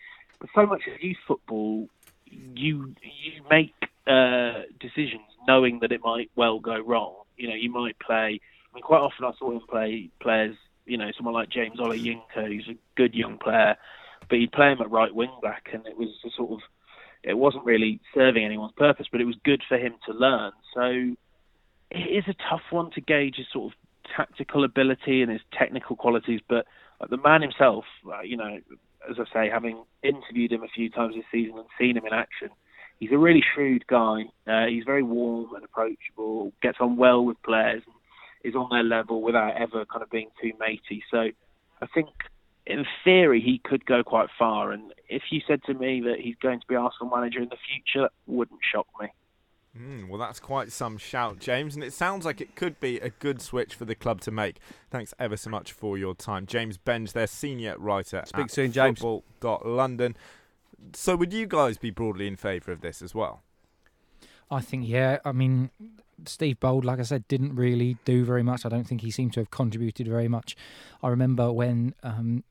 so 0.55 0.65
much 0.65 0.83
of 0.87 1.03
youth 1.03 1.17
football. 1.27 1.89
You 2.25 2.95
you 3.03 3.43
make 3.51 3.75
uh, 4.07 4.63
decisions 4.79 5.23
knowing 5.47 5.81
that 5.81 5.93
it 5.93 6.01
might 6.03 6.31
well 6.37 6.59
go 6.59 6.79
wrong. 6.81 7.15
You 7.37 7.49
know, 7.49 7.55
you 7.55 7.71
might 7.71 7.99
play 7.99 8.41
I 8.71 8.77
mean, 8.77 8.83
quite 8.83 9.01
often 9.01 9.25
I 9.25 9.33
saw 9.39 9.51
him 9.51 9.61
play 9.69 10.11
players, 10.21 10.57
you 10.87 10.97
know, 10.97 11.11
someone 11.17 11.35
like 11.35 11.51
James 11.51 11.79
Olayinka, 11.79 12.47
who's 12.47 12.69
a 12.69 12.79
good 12.97 13.15
young 13.15 13.39
player, 13.39 13.77
but 14.29 14.39
he'd 14.39 14.53
play 14.53 14.71
him 14.71 14.81
at 14.81 14.91
right 14.91 15.15
wing 15.15 15.33
back, 15.43 15.71
and 15.73 15.87
it 15.87 15.97
was 15.97 16.09
a 16.25 16.31
sort 16.37 16.53
of, 16.53 16.59
it 17.25 17.37
wasn't 17.37 17.65
really 17.65 18.01
serving 18.15 18.45
anyone's 18.45 18.73
purpose, 18.77 19.07
but 19.11 19.21
it 19.21 19.25
was 19.25 19.37
good 19.45 19.63
for 19.69 19.77
him 19.77 19.95
to 20.07 20.13
learn. 20.13 20.53
So 20.75 21.17
it 21.91 21.99
is 21.99 22.25
a 22.29 22.35
tough 22.49 22.63
one 22.71 22.91
to 22.93 23.01
gauge 23.01 23.37
his 23.37 23.47
sort 23.53 23.73
of 23.73 23.79
tactical 24.17 24.65
ability 24.65 25.23
and 25.23 25.31
his 25.31 25.41
technical 25.53 25.97
qualities, 25.97 26.41
but 26.49 26.67
the 27.09 27.17
man 27.17 27.43
himself, 27.43 27.85
you 28.25 28.37
know, 28.37 28.59
as 29.11 29.17
I 29.19 29.25
say, 29.33 29.51
having 29.51 29.83
interviewed 30.03 30.53
him 30.53 30.63
a 30.63 30.69
few 30.69 30.91
times 30.91 31.15
this 31.17 31.25
season 31.33 31.59
and 31.59 31.67
seen 31.79 31.97
him 31.97 32.07
in 32.07 32.13
action, 32.13 32.51
he's 33.01 33.11
a 33.11 33.19
really 33.19 33.43
shrewd 33.55 33.87
guy. 33.87 34.25
Uh, 34.47 34.67
he's 34.67 34.85
very 34.85 35.03
warm 35.03 35.55
and 35.55 35.65
approachable, 35.65 36.53
gets 36.63 36.79
on 36.81 36.97
well 36.97 37.25
with 37.25 37.43
players, 37.43 37.83
and 37.87 37.95
is 38.45 38.55
on 38.55 38.69
their 38.71 38.85
level 38.85 39.23
without 39.23 39.57
ever 39.57 39.85
kind 39.87 40.03
of 40.03 40.11
being 40.11 40.31
too 40.41 40.53
matey. 40.61 41.03
So 41.11 41.31
I 41.83 41.87
think 41.93 42.09
in 42.67 42.87
theory 43.03 43.41
he 43.41 43.61
could 43.63 43.85
go 43.85 44.03
quite 44.05 44.29
far. 44.39 44.71
And 44.71 44.93
if 45.09 45.23
you 45.31 45.41
said 45.47 45.63
to 45.65 45.75
me 45.75 46.03
that 46.03 46.21
he's 46.21 46.37
going 46.37 46.61
to 46.61 46.67
be 46.67 46.77
Arsenal 46.77 47.15
manager 47.15 47.41
in 47.41 47.49
the 47.49 47.57
future, 47.69 48.03
that 48.03 48.13
wouldn't 48.27 48.61
shock 48.73 48.87
me. 49.01 49.09
Mm, 49.79 50.09
well, 50.09 50.19
that's 50.19 50.41
quite 50.41 50.73
some 50.73 50.99
shout, 50.99 51.39
James, 51.39 51.77
and 51.77 51.85
it 51.85 51.93
sounds 51.93 52.25
like 52.25 52.41
it 52.41 52.57
could 52.57 52.81
be 52.81 52.99
a 52.99 53.11
good 53.11 53.41
switch 53.41 53.75
for 53.75 53.85
the 53.85 53.95
club 53.95 54.21
to 54.23 54.33
make. 54.33 54.57
Thanks 54.91 55.15
ever 55.17 55.37
so 55.37 55.49
much 55.49 55.71
for 55.71 55.97
your 55.97 56.15
time, 56.15 56.47
James 56.47 56.77
Benge, 56.77 57.13
their 57.13 57.29
senior 57.29 57.77
writer 57.79 58.25
Speak 58.27 58.47
at 58.47 58.51
soon, 58.51 58.73
James. 58.73 58.99
Football.London. 58.99 60.17
So, 60.93 61.17
would 61.17 61.33
you 61.33 61.47
guys 61.47 61.79
be 61.79 61.91
broadly 61.91 62.27
in 62.27 62.37
favour 62.37 62.73
of 62.73 62.81
this 62.81 63.03
as 63.03 63.15
well? 63.15 63.43
I 64.51 64.61
think, 64.61 64.89
yeah. 64.89 65.19
I 65.25 65.33
mean, 65.33 65.71
Steve 66.27 66.59
Bould, 66.59 66.85
like 66.85 66.99
I 66.99 67.03
said, 67.03 67.29
didn't 67.29 67.55
really 67.55 67.97
do 68.05 68.25
very 68.25 68.43
much. 68.43 68.67
I 68.67 68.69
don't 68.69 68.85
think 68.85 69.03
he 69.03 69.11
seemed 69.11 69.33
to 69.35 69.41
have 69.41 69.51
contributed 69.51 70.09
very 70.09 70.29
much. 70.29 70.57
I 71.03 71.09
remember 71.09 71.53
when 71.53 71.95
um, 72.03 72.45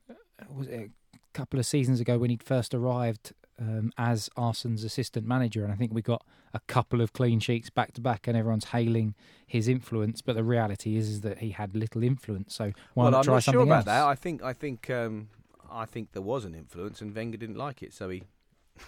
was 0.48 0.68
it 0.68 0.90
a 1.14 1.18
couple 1.34 1.60
of 1.60 1.66
seasons 1.66 2.00
ago 2.00 2.18
when 2.18 2.30
he'd 2.30 2.42
first 2.42 2.74
arrived 2.74 3.32
um, 3.60 3.92
as 3.98 4.30
Arsenal's 4.36 4.84
assistant 4.84 5.26
manager, 5.26 5.62
and 5.62 5.72
I 5.72 5.76
think 5.76 5.92
we 5.92 6.00
got 6.02 6.24
a 6.54 6.60
couple 6.60 7.00
of 7.00 7.12
clean 7.12 7.38
sheets 7.38 7.68
back 7.70 7.92
to 7.92 8.00
back, 8.00 8.26
and 8.26 8.36
everyone's 8.36 8.66
hailing 8.66 9.14
his 9.46 9.68
influence. 9.68 10.22
But 10.22 10.36
the 10.36 10.44
reality 10.44 10.96
is, 10.96 11.08
is 11.08 11.20
that 11.20 11.38
he 11.38 11.50
had 11.50 11.76
little 11.76 12.02
influence. 12.02 12.54
So 12.54 12.72
why 12.94 13.04
well, 13.04 13.10
not 13.10 13.18
I'm 13.18 13.24
try 13.24 13.34
not 13.34 13.44
something 13.44 13.58
sure 13.58 13.62
about 13.66 13.76
else? 13.76 13.84
that. 13.84 14.04
I 14.04 14.14
think 14.14 14.42
I 14.42 14.52
think 14.54 14.88
um, 14.88 15.28
I 15.70 15.84
think 15.84 16.12
there 16.12 16.22
was 16.22 16.44
an 16.44 16.54
influence, 16.54 17.00
and 17.00 17.14
Wenger 17.14 17.36
didn't 17.36 17.56
like 17.56 17.82
it, 17.82 17.92
so 17.92 18.08
he 18.08 18.22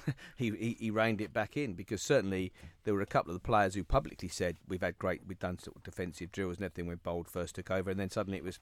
he, 0.36 0.50
he, 0.50 0.76
he 0.78 0.90
reined 0.90 1.20
it 1.20 1.32
back 1.32 1.56
in 1.56 1.74
because 1.74 2.02
certainly 2.02 2.52
there 2.84 2.94
were 2.94 3.02
a 3.02 3.06
couple 3.06 3.30
of 3.30 3.34
the 3.34 3.46
players 3.46 3.74
who 3.74 3.84
publicly 3.84 4.28
said 4.28 4.56
we've 4.66 4.80
had 4.80 4.98
great, 4.98 5.20
we've 5.26 5.38
done 5.38 5.58
sort 5.58 5.76
of 5.76 5.82
defensive 5.82 6.32
drills 6.32 6.56
and 6.56 6.64
everything 6.64 6.86
when 6.86 7.00
Bould 7.02 7.28
first 7.28 7.54
took 7.54 7.70
over, 7.70 7.90
and 7.90 8.00
then 8.00 8.10
suddenly 8.10 8.38
it 8.38 8.44
was, 8.44 8.58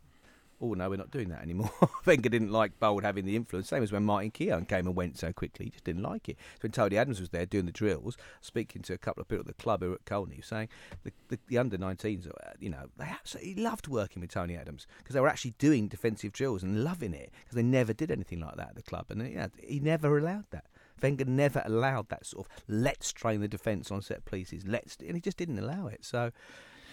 oh 0.61 0.75
no, 0.75 0.91
we're 0.91 0.97
not 0.97 1.11
doing 1.11 1.29
that 1.31 1.43
anymore. 1.43 1.71
Wenger 2.07 2.29
didn't 2.29 2.51
like 2.53 2.79
Bould 2.79 3.05
having 3.05 3.25
the 3.25 3.37
influence. 3.37 3.69
Same 3.69 3.83
as 3.83 3.93
when 3.93 4.05
Martin 4.05 4.31
Keown 4.31 4.65
came 4.67 4.87
and 4.87 4.95
went 4.95 5.19
so 5.19 5.33
quickly, 5.33 5.67
he 5.67 5.71
just 5.71 5.85
didn't 5.85 6.03
like 6.03 6.29
it. 6.29 6.37
So 6.57 6.61
when 6.63 6.73
Tony 6.73 6.97
Adams 6.99 7.21
was 7.21 7.31
there 7.31 7.47
doing 7.47 7.67
the 7.67 7.73
drills, 7.73 8.17
speaking 8.41 8.83
to 8.83 8.93
a 8.93 8.99
couple 8.99 9.21
of 9.21 9.29
people 9.29 9.41
at 9.41 9.47
the 9.47 9.63
club 9.63 9.83
who 9.83 9.89
were 9.91 9.95
at 9.95 10.05
Colney, 10.05 10.41
saying 10.43 10.69
the, 11.05 11.13
the, 11.29 11.39
the 11.49 11.59
under 11.59 11.79
19s, 11.79 12.29
uh, 12.29 12.33
you 12.59 12.71
know, 12.71 12.87
they 12.99 13.05
absolutely 13.07 13.63
loved 13.63 13.89
working 13.89 14.21
with 14.21 14.31
Tony 14.31 14.57
Adams 14.57 14.87
because 14.99 15.15
they 15.15 15.21
were 15.21 15.29
actually 15.29 15.55
doing 15.59 15.89
defensive 15.89 16.33
drills 16.33 16.63
and 16.63 16.85
loving 16.85 17.15
it 17.15 17.33
because 17.45 17.57
they 17.57 17.63
never 17.63 17.93
did 17.93 18.11
anything 18.11 18.41
like 18.41 18.57
that 18.57 18.69
at 18.71 18.75
the 18.77 18.83
club, 18.83 19.07
and 19.11 19.27
you 19.29 19.37
know, 19.37 19.49
he 19.63 19.81
never 19.81 20.17
allowed 20.19 20.45
that. 20.51 20.65
Wenger 21.03 21.25
never 21.25 21.63
allowed 21.65 22.11
that 22.11 22.27
sort 22.27 22.47
of 22.47 22.53
let's 22.69 23.11
train 23.13 23.41
the 23.41 23.49
defence 23.49 23.91
on 23.91 24.03
set 24.03 24.27
pieces, 24.27 24.65
let's, 24.67 24.97
and 24.97 25.15
he 25.15 25.21
just 25.21 25.39
didn't 25.39 25.59
allow 25.59 25.87
it. 25.87 26.05
So 26.05 26.31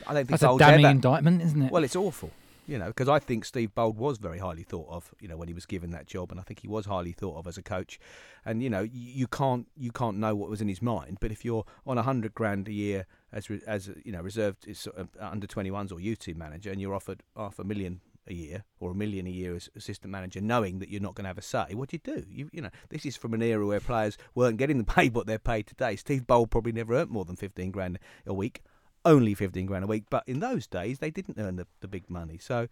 I 0.07 0.13
don't 0.13 0.25
think 0.27 0.39
That's 0.39 0.43
a 0.43 0.57
damning 0.57 0.85
ever- 0.85 0.91
indictment, 0.91 1.41
isn't 1.41 1.61
it? 1.63 1.71
Well, 1.71 1.83
it's 1.83 1.95
awful, 1.95 2.31
you 2.67 2.77
know, 2.77 2.87
because 2.87 3.07
I 3.07 3.19
think 3.19 3.45
Steve 3.45 3.73
Bould 3.73 3.97
was 3.97 4.17
very 4.17 4.39
highly 4.39 4.63
thought 4.63 4.89
of, 4.89 5.15
you 5.19 5.27
know, 5.27 5.37
when 5.37 5.47
he 5.47 5.53
was 5.53 5.65
given 5.65 5.91
that 5.91 6.05
job, 6.05 6.31
and 6.31 6.39
I 6.39 6.43
think 6.43 6.59
he 6.59 6.67
was 6.67 6.85
highly 6.85 7.13
thought 7.13 7.37
of 7.37 7.47
as 7.47 7.57
a 7.57 7.63
coach. 7.63 7.97
And 8.45 8.61
you 8.61 8.69
know, 8.69 8.81
you, 8.81 8.89
you 8.93 9.27
can't 9.27 9.67
you 9.77 9.91
can't 9.91 10.17
know 10.17 10.35
what 10.35 10.49
was 10.49 10.61
in 10.61 10.67
his 10.67 10.81
mind, 10.81 11.17
but 11.21 11.31
if 11.31 11.45
you're 11.45 11.65
on 11.85 11.97
a 11.97 12.03
hundred 12.03 12.33
grand 12.33 12.67
a 12.67 12.73
year 12.73 13.07
as 13.31 13.49
re, 13.49 13.61
as 13.65 13.89
you 14.03 14.11
know 14.11 14.21
reserved 14.21 14.67
is 14.67 14.79
sort 14.79 14.97
of 14.97 15.09
uh, 15.19 15.29
under 15.31 15.47
21s 15.47 15.91
or 15.91 15.99
youth 15.99 16.19
team 16.19 16.37
manager, 16.37 16.69
and 16.69 16.81
you're 16.81 16.93
offered 16.93 17.23
half 17.35 17.57
a 17.57 17.63
million 17.63 18.01
a 18.29 18.33
year 18.33 18.63
or 18.81 18.91
a 18.91 18.95
million 18.95 19.25
a 19.25 19.29
year 19.29 19.55
as 19.55 19.69
assistant 19.75 20.11
manager, 20.11 20.41
knowing 20.41 20.79
that 20.79 20.89
you're 20.89 21.01
not 21.01 21.15
going 21.15 21.23
to 21.23 21.29
have 21.29 21.37
a 21.37 21.41
say, 21.41 21.73
what 21.73 21.89
do 21.89 21.95
you 21.95 22.15
do? 22.15 22.25
You, 22.29 22.49
you 22.51 22.61
know, 22.61 22.69
this 22.89 23.05
is 23.05 23.15
from 23.15 23.33
an 23.33 23.41
era 23.41 23.65
where 23.65 23.79
players 23.79 24.17
weren't 24.35 24.57
getting 24.57 24.77
the 24.77 24.83
pay 24.83 25.07
what 25.17 25.25
they're 25.25 25.39
paid 25.39 25.67
today. 25.67 25.95
Steve 25.95 26.27
Bould 26.27 26.51
probably 26.51 26.73
never 26.73 26.93
earned 26.93 27.09
more 27.09 27.23
than 27.23 27.37
15 27.37 27.71
grand 27.71 27.99
a 28.25 28.33
week, 28.33 28.61
only 29.05 29.33
15 29.33 29.65
grand 29.65 29.83
a 29.83 29.87
week. 29.87 30.05
But 30.09 30.23
in 30.27 30.39
those 30.39 30.67
days, 30.67 30.99
they 30.99 31.11
didn't 31.11 31.39
earn 31.39 31.55
the, 31.55 31.67
the 31.81 31.87
big 31.87 32.09
money. 32.09 32.37
So 32.37 32.67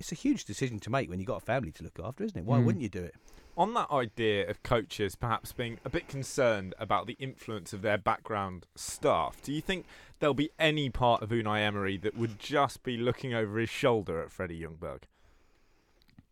it's 0.00 0.12
a 0.12 0.16
huge 0.16 0.44
decision 0.44 0.78
to 0.80 0.90
make 0.90 1.08
when 1.10 1.18
you've 1.18 1.26
got 1.28 1.42
a 1.42 1.44
family 1.44 1.72
to 1.72 1.82
look 1.84 1.98
after, 2.02 2.24
isn't 2.24 2.38
it? 2.38 2.44
Why 2.44 2.58
Mm. 2.58 2.64
wouldn't 2.64 2.82
you 2.82 2.88
do 2.88 3.02
it? 3.02 3.14
On 3.56 3.74
that 3.74 3.90
idea 3.90 4.48
of 4.48 4.62
coaches 4.62 5.16
perhaps 5.16 5.52
being 5.52 5.78
a 5.84 5.88
bit 5.90 6.06
concerned 6.06 6.74
about 6.78 7.08
the 7.08 7.16
influence 7.18 7.72
of 7.72 7.82
their 7.82 7.98
background 7.98 8.66
staff, 8.76 9.42
do 9.42 9.52
you 9.52 9.60
think 9.60 9.84
there'll 10.20 10.32
be 10.34 10.50
any 10.60 10.90
part 10.90 11.22
of 11.22 11.30
Unai 11.30 11.62
Emery 11.62 11.96
that 11.98 12.16
would 12.16 12.38
just 12.38 12.84
be 12.84 12.96
looking 12.96 13.34
over 13.34 13.58
his 13.58 13.68
shoulder 13.68 14.22
at 14.22 14.30
Freddie 14.30 14.60
Ljungberg? 14.60 15.02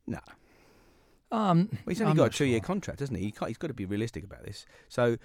No. 0.07 0.20
Um, 1.33 1.68
Well, 1.72 1.81
he's 1.88 2.00
only 2.00 2.12
I'm 2.12 2.16
got 2.16 2.22
a 2.22 2.26
not 2.26 2.33
two 2.35 2.44
year 2.44 2.59
sure. 2.59 2.64
contract, 2.66 3.00
hasn't 3.00 3.18
he? 3.18 3.24
he 3.26 3.33
can't, 3.33 3.48
he's 3.48 3.59
got 3.59 3.68
to 3.68 3.74
be 3.74 3.85
realistic 3.85 4.22
about 4.22 4.44
this. 4.44 4.64
So, 4.88 5.16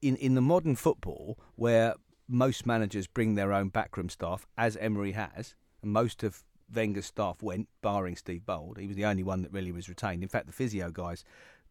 in 0.00 0.16
in 0.16 0.34
the 0.34 0.40
modern 0.40 0.76
football, 0.76 1.38
where 1.56 1.94
most 2.28 2.66
managers 2.66 3.06
bring 3.06 3.34
their 3.34 3.52
own 3.52 3.68
backroom 3.68 4.08
staff, 4.10 4.46
as 4.56 4.76
Emery 4.76 5.12
has, 5.12 5.54
and 5.82 5.92
most 5.92 6.22
of 6.22 6.44
Wenger's 6.72 7.06
staff 7.06 7.42
went, 7.42 7.68
barring 7.80 8.16
Steve 8.16 8.44
Bould. 8.44 8.78
He 8.78 8.86
was 8.86 8.96
the 8.96 9.06
only 9.06 9.22
one 9.22 9.42
that 9.42 9.52
really 9.52 9.72
was 9.72 9.88
retained. 9.88 10.22
In 10.22 10.28
fact, 10.28 10.46
the 10.46 10.52
physio 10.52 10.90
guys, 10.90 11.24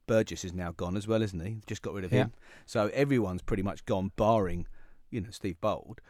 Burgess 0.07 0.43
is 0.43 0.53
now 0.53 0.71
gone 0.71 0.97
as 0.97 1.07
well, 1.07 1.21
isn't 1.21 1.45
he? 1.45 1.57
Just 1.67 1.81
got 1.81 1.93
rid 1.93 2.03
of 2.05 2.11
Yeah. 2.11 2.23
him. 2.23 2.33
So 2.65 2.87
everyone's 2.93 3.41
pretty 3.43 3.61
much 3.63 3.85
gone, 3.85 4.11
barring, 4.15 4.65
you 5.11 5.21
know, 5.21 5.29
Steve 5.31 5.59
Bould. 5.61 6.01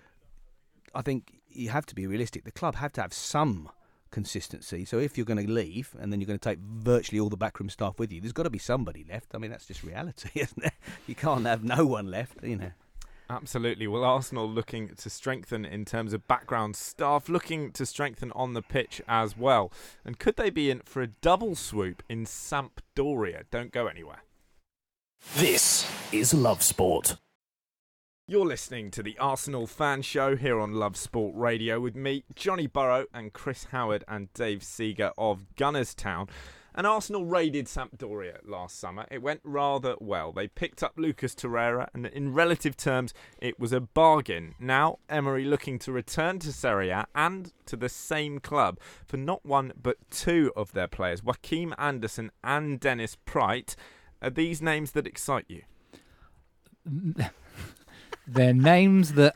I 0.96 1.02
think 1.02 1.42
you 1.50 1.70
have 1.70 1.86
to 1.88 1.96
be 1.96 2.08
realistic. 2.08 2.46
The 2.46 2.52
club 2.52 2.76
have 2.76 2.94
to 2.94 3.02
have 3.02 3.14
some 3.14 3.70
consistency. 4.12 4.86
So 4.86 5.00
if 5.00 5.18
you're 5.18 5.26
going 5.26 5.46
to 5.46 5.52
leave 5.52 5.94
and 6.00 6.14
then 6.14 6.22
you're 6.22 6.28
going 6.28 6.40
to 6.40 6.50
take 6.50 6.60
virtually 6.60 7.20
all 7.20 7.30
the 7.30 7.36
backroom 7.38 7.70
staff 7.70 8.00
with 8.00 8.12
you, 8.14 8.22
there's 8.22 8.32
got 8.32 8.44
to 8.44 8.50
be 8.50 8.58
somebody 8.60 9.06
left. 9.10 9.36
I 9.36 9.38
mean, 9.38 9.52
that's 9.52 9.66
just 9.66 9.84
reality, 9.84 10.30
isn't 10.36 10.64
it? 10.64 10.74
You 11.08 11.16
can't 11.16 11.46
have 11.46 11.64
no 11.64 11.86
one 11.86 12.10
left, 12.10 12.42
you 12.44 12.56
know. 12.56 12.72
Absolutely. 13.30 13.88
Well, 13.88 14.06
Arsenal 14.06 14.50
looking 14.50 14.96
to 14.96 15.10
strengthen 15.10 15.66
in 15.66 15.84
terms 15.84 16.14
of 16.14 16.28
background 16.28 16.76
staff, 16.76 17.28
looking 17.28 17.72
to 17.74 17.86
strengthen 17.86 18.32
on 18.32 18.54
the 18.54 18.62
pitch 18.62 19.02
as 19.08 19.38
well. 19.38 19.72
And 20.06 20.18
could 20.18 20.38
they 20.38 20.50
be 20.50 20.70
in 20.70 20.80
for 20.86 21.02
a 21.02 21.08
double 21.08 21.56
swoop 21.56 22.04
in 22.08 22.26
Sampdoria? 22.26 23.44
Don't 23.52 23.72
go 23.72 23.88
anywhere. 23.88 24.24
This 25.36 25.90
is 26.12 26.34
Love 26.34 26.62
Sport. 26.62 27.18
You're 28.30 28.46
listening 28.46 28.92
to 28.92 29.04
the 29.04 29.18
Arsenal 29.20 29.68
Fan 29.68 30.02
Show 30.02 30.36
here 30.36 30.60
on 30.60 30.74
Love 30.74 30.98
Sport 30.98 31.34
Radio 31.36 31.80
with 31.80 31.96
me, 31.96 32.24
Johnny 32.36 32.68
Burrow, 32.68 33.06
and 33.14 33.32
Chris 33.32 33.68
Howard 33.72 34.04
and 34.08 34.32
Dave 34.34 34.64
Seager 34.64 35.12
of 35.18 35.56
Gunners 35.56 35.94
Town. 35.94 36.28
And 36.78 36.86
Arsenal 36.86 37.26
raided 37.26 37.66
Sampdoria 37.66 38.38
last 38.46 38.80
summer. 38.80 39.08
It 39.10 39.24
went 39.24 39.42
rather 39.44 39.96
well. 40.00 40.32
They 40.32 40.48
picked 40.48 40.84
up 40.84 40.94
Lucas 40.96 41.34
Torreira, 41.34 41.88
and 41.92 42.06
in 42.06 42.36
relative 42.36 42.78
terms, 42.78 43.16
it 43.42 43.60
was 43.60 43.74
a 43.74 43.82
bargain. 43.82 44.54
Now, 44.60 45.00
Emery 45.10 45.44
looking 45.44 45.80
to 45.80 45.92
return 45.92 46.38
to 46.40 46.54
Serie 46.54 46.92
A 46.92 47.08
and 47.16 47.52
to 47.66 47.76
the 47.76 47.90
same 47.90 48.40
club 48.40 48.80
for 49.08 49.18
not 49.18 49.44
one 49.44 49.74
but 49.82 49.98
two 50.12 50.54
of 50.56 50.74
their 50.74 50.88
players, 50.88 51.24
Joachim 51.26 51.74
Andersen 51.80 52.32
and 52.44 52.80
Dennis 52.80 53.18
Praet. 53.26 53.76
Are 54.22 54.30
these 54.30 54.62
names 54.62 54.92
that 54.92 55.08
excite 55.08 55.46
you? 55.48 55.64
They're 58.28 58.54
names 58.54 59.14
that. 59.14 59.36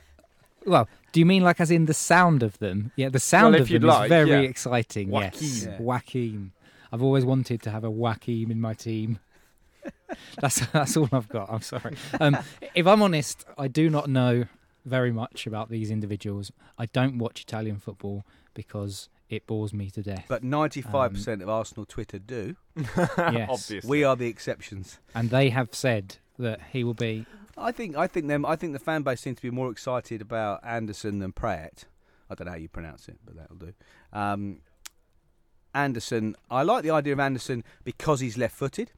Well, 0.66 0.88
do 1.12 1.20
you 1.20 1.26
mean 1.26 1.44
like 1.44 1.60
as 1.60 1.72
in 1.72 1.86
the 1.86 1.94
sound 1.96 2.44
of 2.44 2.60
them? 2.60 2.92
Yeah, 2.96 3.10
the 3.10 3.20
sound 3.20 3.54
Well, 3.54 3.64
of 3.64 3.70
them 3.70 3.82
like, 3.82 4.04
is 4.06 4.10
very 4.10 4.30
yeah. 4.30 4.40
exciting. 4.42 5.10
Joaquin. 5.10 5.32
Yes, 5.42 5.66
Yeah. 5.66 5.78
Joaquin. 5.82 6.52
I've 6.92 7.02
always 7.04 7.26
wanted 7.26 7.62
to 7.64 7.72
have 7.72 7.84
a 7.84 7.90
Joaquin 7.90 8.52
in 8.52 8.60
my 8.60 8.74
team. 8.74 9.20
that's 10.40 10.66
that's 10.68 10.98
all 10.98 11.10
I've 11.12 11.30
got. 11.30 11.50
I'm 11.52 11.62
sorry. 11.62 11.96
Um, 12.20 12.38
if 12.76 12.86
I'm 12.86 13.02
honest, 13.02 13.46
I 13.58 13.68
do 13.68 13.90
not 13.90 14.10
know 14.10 14.46
very 14.86 15.12
much 15.12 15.48
about 15.48 15.70
these 15.70 15.92
individuals. 15.92 16.52
I 16.78 16.88
don't 16.88 17.18
watch 17.18 17.42
Italian 17.42 17.78
football 17.78 18.26
because 18.54 19.10
it 19.30 19.48
bores 19.48 19.74
me 19.74 19.90
to 19.92 20.02
death. 20.02 20.26
But 20.28 20.44
95% 20.44 21.42
of 21.42 21.50
Arsenal 21.50 21.86
Twitter 21.86 22.20
do. 22.20 22.56
yes, 22.76 23.08
Obviously. 23.18 23.82
We 23.86 24.04
are 24.04 24.16
the 24.16 24.28
exceptions. 24.28 25.00
and 25.16 25.30
they 25.30 25.50
have 25.50 25.70
said 25.74 26.18
that 26.38 26.60
he 26.74 26.84
will 26.84 26.94
be. 26.94 27.26
I 27.58 27.72
think 27.72 27.96
I 27.96 28.08
think 28.08 28.28
them 28.28 28.46
I 28.46 28.56
think 28.56 28.74
the 28.74 28.80
fan 28.80 29.04
base 29.04 29.22
seems 29.22 29.38
to 29.38 29.42
be 29.44 29.52
more 29.52 29.72
excited 29.72 30.22
about 30.22 30.66
Andersen 30.66 31.20
than 31.20 31.32
Pratt. 31.32 31.86
I 32.30 32.36
don't 32.36 32.46
know 32.46 32.52
how 32.52 32.58
you 32.58 32.70
pronounce 32.70 33.08
it, 33.08 33.18
but 33.26 33.36
that'll 33.36 33.58
do. 33.58 33.74
Um, 34.14 34.60
Andersen, 35.74 36.36
I 36.50 36.64
like 36.64 36.84
the 36.84 36.92
idea 36.92 37.14
of 37.14 37.20
Andersen 37.20 37.64
because 37.84 38.20
he's 38.20 38.38
left-footed, 38.38 38.92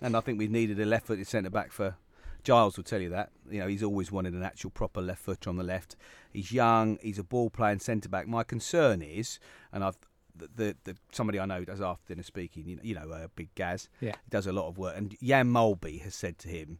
and 0.00 0.16
I 0.16 0.20
think 0.20 0.38
we've 0.38 0.50
needed 0.50 0.80
a 0.80 0.84
left-footed 0.84 1.26
centre 1.26 1.50
back 1.50 1.72
for. 1.72 1.96
Giles 2.44 2.76
will 2.76 2.84
tell 2.84 3.00
you 3.00 3.10
that. 3.10 3.30
You 3.48 3.60
know, 3.60 3.68
he's 3.68 3.84
always 3.84 4.10
wanted 4.10 4.34
an 4.34 4.42
actual 4.42 4.70
proper 4.70 5.00
left 5.00 5.22
footer 5.22 5.48
on 5.48 5.56
the 5.56 5.62
left. 5.62 5.94
He's 6.32 6.50
young. 6.50 6.98
He's 7.00 7.18
a 7.18 7.22
ball 7.22 7.50
playing 7.50 7.78
centre 7.78 8.08
back. 8.08 8.26
My 8.26 8.42
concern 8.42 9.00
is, 9.00 9.38
and 9.72 9.84
I've 9.84 9.96
the, 10.34 10.48
the, 10.54 10.76
the 10.84 10.96
somebody 11.12 11.38
I 11.38 11.46
know 11.46 11.64
does 11.64 11.80
after 11.80 12.08
dinner 12.08 12.22
speaking. 12.22 12.66
You 12.66 12.76
know, 12.76 12.82
you 12.82 12.94
know 12.94 13.10
uh, 13.10 13.28
Big 13.36 13.54
Gaz. 13.54 13.88
Yeah. 14.00 14.12
He 14.24 14.30
does 14.30 14.46
a 14.46 14.52
lot 14.52 14.68
of 14.68 14.78
work. 14.78 14.96
And 14.96 15.16
Jan 15.22 15.48
Molby 15.48 16.00
has 16.02 16.14
said 16.14 16.38
to 16.38 16.48
him, 16.48 16.78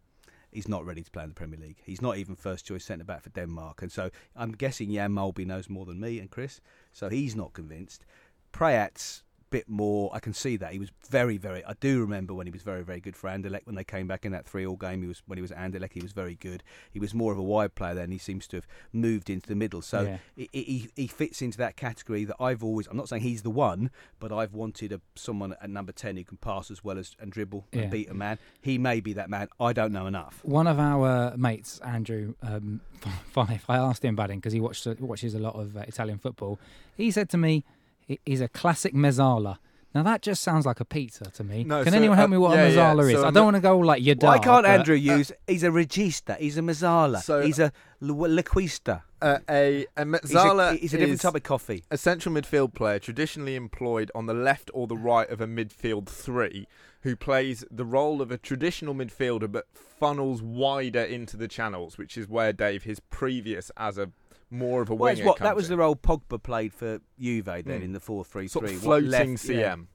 he's 0.50 0.68
not 0.68 0.85
ready 0.85 1.02
to 1.02 1.11
play 1.11 1.22
in 1.22 1.28
the 1.28 1.35
Premier 1.35 1.61
League. 1.61 1.78
He's 1.85 2.02
not 2.02 2.16
even 2.16 2.35
first 2.35 2.66
choice 2.66 2.85
centre 2.85 3.05
back 3.05 3.22
for 3.22 3.31
Denmark. 3.31 3.83
And 3.83 3.92
so 3.92 4.11
I'm 4.37 4.52
guessing 4.52 4.92
Jan 4.92 5.12
Molby 5.12 5.46
knows 5.46 5.68
more 5.68 5.87
than 5.87 6.00
me 6.00 6.18
and 6.18 6.31
Chris. 6.31 6.61
So 6.92 7.09
he's 7.09 7.37
not 7.37 7.52
convinced. 7.52 8.05
Prayat's 8.52 9.22
bit 9.52 9.68
more. 9.68 10.10
I 10.12 10.18
can 10.18 10.32
see 10.34 10.56
that 10.56 10.72
he 10.72 10.78
was 10.78 10.90
very, 11.08 11.36
very. 11.36 11.64
I 11.64 11.74
do 11.78 12.00
remember 12.00 12.34
when 12.34 12.46
he 12.46 12.50
was 12.52 12.62
very, 12.62 12.82
very 12.82 13.00
good 13.00 13.14
for 13.16 13.28
Anderlecht 13.30 13.66
when 13.66 13.76
they 13.76 13.84
came 13.84 14.06
back 14.08 14.24
in 14.24 14.32
that 14.32 14.46
three-all 14.46 14.76
game. 14.76 15.02
He 15.02 15.08
was 15.08 15.22
when 15.26 15.36
he 15.38 15.42
was 15.42 15.52
at 15.52 15.58
Anderlecht. 15.58 15.92
He 15.92 16.00
was 16.00 16.12
very 16.12 16.34
good. 16.34 16.62
He 16.90 16.98
was 16.98 17.14
more 17.14 17.30
of 17.32 17.38
a 17.38 17.42
wide 17.42 17.74
player 17.74 17.94
then. 17.94 18.10
He 18.10 18.18
seems 18.18 18.46
to 18.48 18.56
have 18.56 18.66
moved 18.92 19.30
into 19.30 19.46
the 19.48 19.54
middle. 19.54 19.82
So 19.82 20.00
Yeah. 20.02 20.18
he, 20.34 20.48
he 20.52 20.88
he 20.96 21.06
fits 21.06 21.40
into 21.42 21.58
that 21.58 21.76
category 21.76 22.24
that 22.24 22.36
I've 22.40 22.64
always. 22.64 22.86
I'm 22.88 22.96
not 22.96 23.08
saying 23.08 23.22
he's 23.22 23.42
the 23.42 23.50
one, 23.50 23.90
but 24.18 24.32
I've 24.32 24.54
wanted 24.54 24.90
a 24.92 25.00
someone 25.14 25.52
at 25.62 25.70
number 25.70 25.92
ten 25.92 26.16
who 26.16 26.24
can 26.24 26.38
pass 26.38 26.70
as 26.70 26.82
well 26.82 26.98
as 26.98 27.14
and 27.20 27.30
dribble 27.30 27.66
Yeah. 27.72 27.82
and 27.82 27.90
beat 27.90 28.10
a 28.10 28.14
man. 28.14 28.38
He 28.62 28.78
may 28.78 29.00
be 29.00 29.12
that 29.12 29.28
man. 29.30 29.48
I 29.60 29.72
don't 29.72 29.92
know 29.92 30.06
enough. 30.06 30.40
One 30.42 30.66
of 30.66 30.78
our 30.78 31.36
mates, 31.36 31.78
Andrew 31.80 32.34
um, 32.42 32.80
Fife, 33.32 33.64
I 33.68 33.76
asked 33.76 34.04
him 34.04 34.14
about 34.14 34.30
him 34.30 34.38
because 34.38 34.52
he 34.52 34.60
watched, 34.60 34.86
watches 35.00 35.34
a 35.34 35.38
lot 35.38 35.54
of 35.56 35.76
uh, 35.76 35.80
Italian 35.88 36.18
football. 36.18 36.58
He 36.96 37.10
said 37.10 37.28
to 37.30 37.36
me, 37.38 37.64
he- 38.12 38.20
he's 38.27 38.40
a 38.40 38.48
classic 38.48 38.94
mezzala. 38.94 39.59
Now 39.94 40.03
that 40.05 40.22
just 40.22 40.42
sounds 40.42 40.64
like 40.64 40.81
a 40.81 40.87
pizza 40.87 41.25
to 41.25 41.44
me. 41.44 41.64
No, 41.64 41.83
Can 41.85 41.92
so, 41.92 41.98
anyone 41.98 42.16
help 42.16 42.29
uh, 42.29 42.31
me 42.31 42.38
what 42.38 42.57
yeah, 42.57 42.62
a 42.64 42.70
yeah, 42.70 42.94
mezzala 42.94 43.12
is? 43.12 43.18
so 43.20 43.27
I 43.27 43.29
a 43.29 43.33
don't 43.33 43.44
want 43.44 43.57
to 43.57 43.61
go 43.61 43.77
like 43.79 44.03
Yadar. 44.03 44.22
Why 44.22 44.38
can't 44.38 44.64
but- 44.64 44.70
Andrew 44.70 44.94
use? 44.94 45.33
He's 45.46 45.62
a 45.64 45.68
regista. 45.68 46.38
He's 46.38 46.57
a 46.57 46.62
mazzala. 46.62 47.20
So- 47.20 47.42
he's 47.42 47.59
a 47.59 47.72
lu- 48.01 48.14
liquista. 48.42 49.03
Uh, 49.20 49.38
a, 49.51 49.87
a 49.96 50.05
He's 50.22 50.35
a, 50.35 50.72
he's 50.81 50.94
a 50.94 50.96
different 50.96 51.12
is 51.14 51.20
type 51.20 51.35
of 51.37 51.42
coffee. 51.44 51.85
a 51.92 51.98
central 51.98 52.35
midfield 52.35 52.75
player 52.75 52.98
traditionally 52.98 53.55
employed 53.55 54.11
on 54.16 54.27
the 54.27 54.35
left 54.35 54.68
or 54.75 54.87
the 54.88 54.96
right 54.96 55.29
of 55.31 55.40
a 55.40 55.46
midfield 55.46 56.07
three 56.09 56.66
who 57.03 57.14
plays 57.14 57.64
the 57.70 57.85
role 57.85 58.20
of 58.22 58.33
a 58.33 58.38
traditional 58.38 58.94
midfielder 58.94 59.51
but 59.53 59.66
funnels 59.75 60.42
wider 60.42 61.03
into 61.03 61.37
the 61.37 61.46
channels, 61.48 61.98
which 61.98 62.16
is 62.16 62.27
where 62.29 62.53
Dave, 62.53 62.83
his 62.85 62.98
previous 62.98 63.70
as 63.77 63.96
a 63.98 64.11
more 64.52 64.82
of 64.82 64.90
a 64.90 64.94
Well, 64.94 65.12
winger, 65.14 65.26
what 65.26 65.38
that 65.38 65.56
was 65.56 65.66
in. 65.66 65.70
the 65.70 65.78
role 65.78 65.96
Pogba 65.96 66.42
played 66.42 66.72
for 66.74 67.00
Juve 67.18 67.46
then 67.46 67.64
Mm. 67.64 67.82
in 67.82 67.92
the 67.92 68.00
four 68.00 68.24
three 68.24 68.46
sort 68.48 68.66
three. 68.66 68.76
of 68.76 68.82
floating 68.82 69.36
CM. 69.36 69.86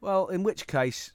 Well, 0.00 0.28
in 0.28 0.42
which 0.42 0.66
case, 0.66 1.12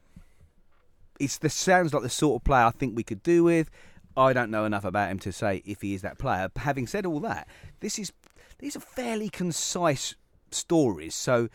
it's 1.19 1.37
the 1.37 1.49
sounds 1.49 1.93
like 1.93 2.03
the 2.03 2.09
sort 2.09 2.41
of 2.41 2.43
player 2.43 2.65
I 2.65 2.71
think 2.71 2.95
we 2.95 3.03
could 3.03 3.23
do 3.23 3.43
with. 3.43 3.69
I 4.17 4.33
don't 4.33 4.51
know 4.51 4.65
enough 4.65 4.83
about 4.83 5.09
him 5.09 5.19
to 5.19 5.31
say 5.31 5.61
if 5.65 5.81
he 5.81 5.93
is 5.93 6.01
that 6.01 6.17
player. 6.17 6.49
But 6.53 6.63
having 6.63 6.85
said 6.87 7.05
all 7.05 7.19
that, 7.21 7.47
this 7.79 7.97
is 7.97 8.11
these 8.59 8.75
are 8.75 8.79
fairly 8.81 9.29
concise 9.29 10.15
stories. 10.51 11.15
So 11.15 11.47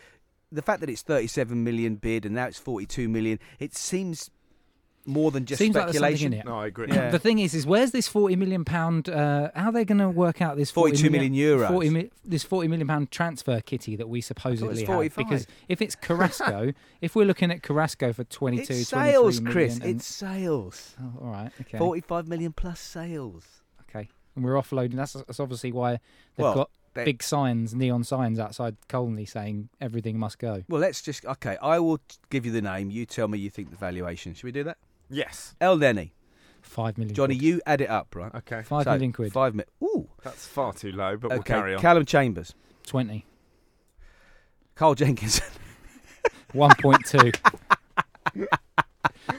the 0.50 0.62
fact 0.62 0.80
that 0.80 0.88
it's 0.88 1.02
37 1.02 1.62
million 1.62 1.96
bid 1.96 2.24
and 2.24 2.34
now 2.34 2.46
it's 2.46 2.58
42 2.58 3.08
million, 3.08 3.38
it 3.58 3.74
seems 3.76 4.30
more 5.06 5.30
than 5.30 5.44
just 5.46 5.58
Seems 5.58 5.74
like 5.76 5.86
there's 5.86 5.96
something 5.98 6.16
speculation. 6.16 6.32
in 6.34 6.40
it. 6.40 6.44
No, 6.46 6.58
I 6.58 6.66
agree. 6.66 6.88
Yeah. 6.88 7.10
The 7.10 7.18
thing 7.18 7.38
is, 7.38 7.54
is 7.54 7.66
where's 7.66 7.92
this 7.92 8.08
forty 8.08 8.36
million 8.36 8.64
pound? 8.64 9.08
Uh, 9.08 9.50
how 9.54 9.66
are 9.68 9.72
they 9.72 9.84
going 9.84 9.98
to 9.98 10.08
work 10.10 10.42
out 10.42 10.56
this 10.56 10.70
40 10.70 10.96
42 10.96 11.10
million 11.10 11.32
euros. 11.34 11.68
40 11.68 11.90
mi- 11.90 12.10
this 12.24 12.42
forty 12.42 12.68
million 12.68 12.86
pound 12.88 13.10
transfer 13.10 13.60
kitty 13.60 13.96
that 13.96 14.08
we 14.08 14.20
supposedly 14.20 14.80
have? 14.80 14.86
45. 14.86 15.16
Because 15.16 15.46
if 15.68 15.80
it's 15.80 15.94
Carrasco, 15.94 16.72
if 17.00 17.14
we're 17.14 17.24
looking 17.26 17.50
at 17.50 17.62
Carrasco 17.62 18.12
for 18.12 18.24
22, 18.24 18.62
It's 18.72 18.90
23 18.90 19.12
sales, 19.12 19.40
million 19.40 19.52
Chris. 19.52 19.76
and- 19.76 19.84
It's 19.96 20.06
sales. 20.06 20.94
oh, 21.00 21.12
all 21.22 21.30
right, 21.30 21.50
okay, 21.62 21.78
45 21.78 22.28
million 22.28 22.52
plus 22.52 22.80
sales. 22.80 23.44
okay, 23.88 24.08
and 24.34 24.44
we're 24.44 24.54
offloading. 24.54 24.94
That's, 24.96 25.12
that's 25.14 25.40
obviously 25.40 25.72
why 25.72 25.92
they've 26.36 26.44
Well, 26.44 26.54
got 26.54 26.70
they- 26.94 27.04
big 27.04 27.22
signs, 27.22 27.74
neon 27.74 28.04
signs 28.04 28.38
outside 28.38 28.76
Colney 28.88 29.26
saying 29.26 29.68
everything 29.80 30.18
must 30.18 30.38
go. 30.38 30.62
Well, 30.68 30.80
let's 30.80 31.02
just 31.02 31.24
okay. 31.26 31.56
I 31.62 31.78
will 31.78 31.98
t- 31.98 32.16
give 32.30 32.46
you 32.46 32.52
the 32.52 32.62
name. 32.62 32.90
You 32.90 33.04
tell 33.06 33.28
me 33.28 33.38
you 33.38 33.50
think 33.50 33.70
the 33.70 33.76
valuation. 33.76 34.32
Should 34.34 34.44
we 34.44 34.52
do 34.52 34.64
that? 34.64 34.78
Yes. 35.08 35.54
Elneny, 35.60 36.10
Five 36.62 36.98
million. 36.98 37.14
Johnny, 37.14 37.34
quid. 37.36 37.42
you 37.42 37.60
add 37.66 37.80
it 37.80 37.88
up, 37.88 38.14
right? 38.16 38.34
Okay. 38.34 38.62
Five 38.62 38.84
So, 38.84 38.90
million 38.92 39.12
quid. 39.12 39.32
Five 39.32 39.54
mi- 39.54 39.64
Ooh. 39.82 40.08
That's 40.22 40.46
far 40.46 40.72
too 40.72 40.92
low, 40.92 41.16
but 41.16 41.30
we'll 41.30 41.38
okay. 41.40 41.54
carry 41.54 41.74
on. 41.74 41.80
Callum 41.80 42.04
Chambers, 42.04 42.54
Twenty. 42.86 43.24
Carl 44.74 44.94
Jenkins. 44.94 45.40
One 46.52 46.72
point 46.80 47.04
two. 47.06 47.30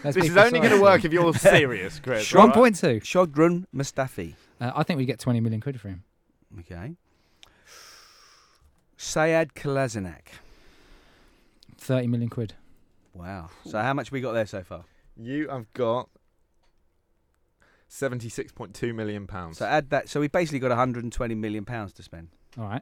this 0.04 0.16
is 0.18 0.36
only 0.38 0.60
going 0.60 0.72
to 0.72 0.82
work 0.82 1.06
if 1.06 1.14
you're 1.14 1.34
serious, 1.36 2.00
Chris. 2.00 2.34
One 2.34 2.42
alright? 2.44 2.56
point 2.56 2.76
two. 2.78 3.00
Shkodran 3.02 3.66
Mustafi. 3.76 4.36
Uh, 4.60 4.72
I 4.76 4.84
think 4.84 4.98
we 4.98 5.06
get 5.06 5.20
twenty 5.20 5.40
million 5.40 5.62
quid 5.62 5.80
for 5.80 5.90
him. 5.90 6.04
Okay. 6.60 6.96
Sead 8.98 9.54
Kolasinac. 9.54 10.28
Thirty 11.78 12.08
million 12.08 12.30
quid. 12.30 12.54
Wow. 13.14 13.50
So 13.66 13.80
how 13.80 13.94
much 13.94 14.12
we 14.12 14.22
got 14.22 14.32
there 14.34 14.46
so 14.48 14.64
far? 14.64 14.86
You 15.20 15.50
have 15.50 15.72
got 15.74 16.10
seventy-six 17.88 18.52
point 18.52 18.74
two 18.74 18.94
million 18.94 19.28
pounds. 19.28 19.58
So 19.58 19.66
add 19.66 19.90
that. 19.90 20.10
So 20.10 20.20
we 20.20 20.28
basically 20.28 20.60
got 20.60 20.70
120 20.70 21.36
million 21.36 21.66
pounds 21.66 21.94
to 21.94 22.04
spend. 22.04 22.30
All 22.58 22.66
right. 22.66 22.82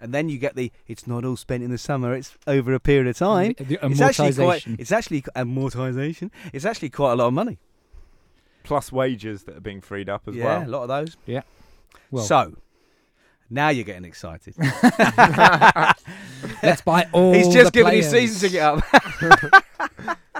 And 0.00 0.12
then 0.12 0.28
you 0.28 0.38
get 0.38 0.56
the. 0.56 0.72
It's 0.88 1.06
not 1.06 1.24
all 1.24 1.36
spent 1.36 1.62
in 1.62 1.70
the 1.70 1.78
summer. 1.78 2.12
It's 2.14 2.36
over 2.46 2.72
a 2.74 2.80
period 2.80 3.06
of 3.06 3.16
time. 3.16 3.54
The, 3.56 3.64
the 3.64 3.86
It's 3.86 4.00
actually 4.00 4.32
quite. 4.34 4.62
amortization. 4.64 4.80
It's 4.80 4.92
actually 4.92 5.22
amortization. 5.22 6.30
It's 6.52 6.64
actually 6.64 6.90
quite 6.90 7.12
a 7.12 7.16
lot 7.16 7.28
of 7.28 7.34
money. 7.34 7.58
Plus 8.64 8.90
wages 8.92 9.44
that 9.44 9.56
are 9.56 9.60
being 9.60 9.80
freed 9.80 10.08
up 10.08 10.22
as 10.28 10.34
well. 10.36 10.60
yeah, 10.60 10.66
a 10.66 10.68
lot 10.68 10.82
of 10.82 10.88
those. 10.88 11.16
Yeah. 11.26 11.42
Well, 12.10 12.24
so 12.24 12.54
now 13.50 13.68
you're 13.70 13.84
getting 13.84 14.04
excited. 14.04 14.54
let's 16.62 16.82
buy 16.82 17.08
all. 17.12 17.32
He's 17.32 17.48
just 17.52 17.72
the 17.72 17.78
given 17.80 17.94
his 17.94 18.08
players. 18.08 18.32
season 18.32 18.50
ticket 18.50 18.62
up. 18.62 20.18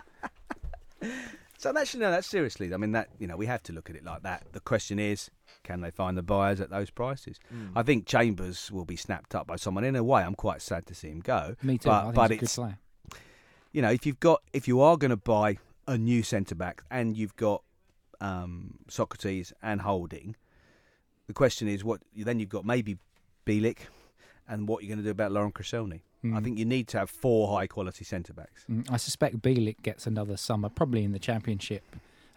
so 1.62 1.72
that's 1.72 1.94
no, 1.94 2.10
that's 2.10 2.26
seriously. 2.26 2.74
I 2.74 2.76
mean, 2.76 2.90
that 2.90 3.08
you 3.20 3.28
know, 3.28 3.36
we 3.36 3.46
have 3.46 3.62
to 3.64 3.72
look 3.72 3.88
at 3.88 3.94
it 3.94 4.04
like 4.04 4.24
that. 4.24 4.46
The 4.52 4.58
question 4.58 4.98
is, 4.98 5.30
can 5.62 5.80
they 5.80 5.92
find 5.92 6.18
the 6.18 6.22
buyers 6.22 6.60
at 6.60 6.70
those 6.70 6.90
prices? 6.90 7.38
Mm. 7.54 7.70
I 7.76 7.84
think 7.84 8.04
Chambers 8.04 8.72
will 8.72 8.84
be 8.84 8.96
snapped 8.96 9.36
up 9.36 9.46
by 9.46 9.54
someone. 9.54 9.84
In 9.84 9.94
a 9.94 10.02
way, 10.02 10.22
I'm 10.22 10.34
quite 10.34 10.60
sad 10.60 10.86
to 10.86 10.94
see 10.94 11.08
him 11.08 11.20
go. 11.20 11.54
Me 11.62 11.78
too. 11.78 11.88
But- 11.88 12.00
I 12.00 12.02
think 12.06 12.14
but 12.16 12.22
he's 12.22 12.26
a 12.26 12.40
good 12.40 12.44
it's- 12.46 12.54
You 13.70 13.80
know, 13.80 13.90
if 13.90 14.04
you've 14.04 14.18
got, 14.18 14.42
if 14.52 14.66
you 14.66 14.80
are 14.80 14.96
going 14.96 15.12
to 15.12 15.16
buy 15.16 15.58
a 15.86 15.96
new 15.96 16.24
centre 16.24 16.56
back 16.56 16.82
and 16.90 17.16
you've 17.16 17.36
got 17.36 17.62
um, 18.20 18.78
Sokratis 18.88 19.52
and 19.62 19.82
Holding, 19.82 20.34
the 21.28 21.32
question 21.32 21.68
is, 21.68 21.84
what? 21.84 22.00
Then 22.16 22.40
you've 22.40 22.48
got 22.48 22.64
maybe 22.64 22.98
Bielik, 23.46 23.78
and 24.48 24.66
what 24.66 24.82
you're 24.82 24.88
going 24.88 24.98
to 24.98 25.04
do 25.04 25.10
about 25.10 25.30
Laurent 25.30 25.54
Koscielny. 26.24 26.36
I 26.36 26.40
Mm. 26.40 26.44
think 26.44 26.58
you 26.58 26.64
need 26.64 26.88
to 26.88 26.98
have 26.98 27.10
four 27.10 27.48
high 27.56 27.66
quality 27.66 28.04
centre 28.04 28.32
backs. 28.32 28.64
Mm, 28.70 28.90
I 28.90 28.96
suspect 28.96 29.40
Bielik 29.42 29.82
gets 29.82 30.06
another 30.06 30.36
summer, 30.36 30.68
probably 30.68 31.04
in 31.04 31.12
the 31.12 31.18
championship. 31.18 31.82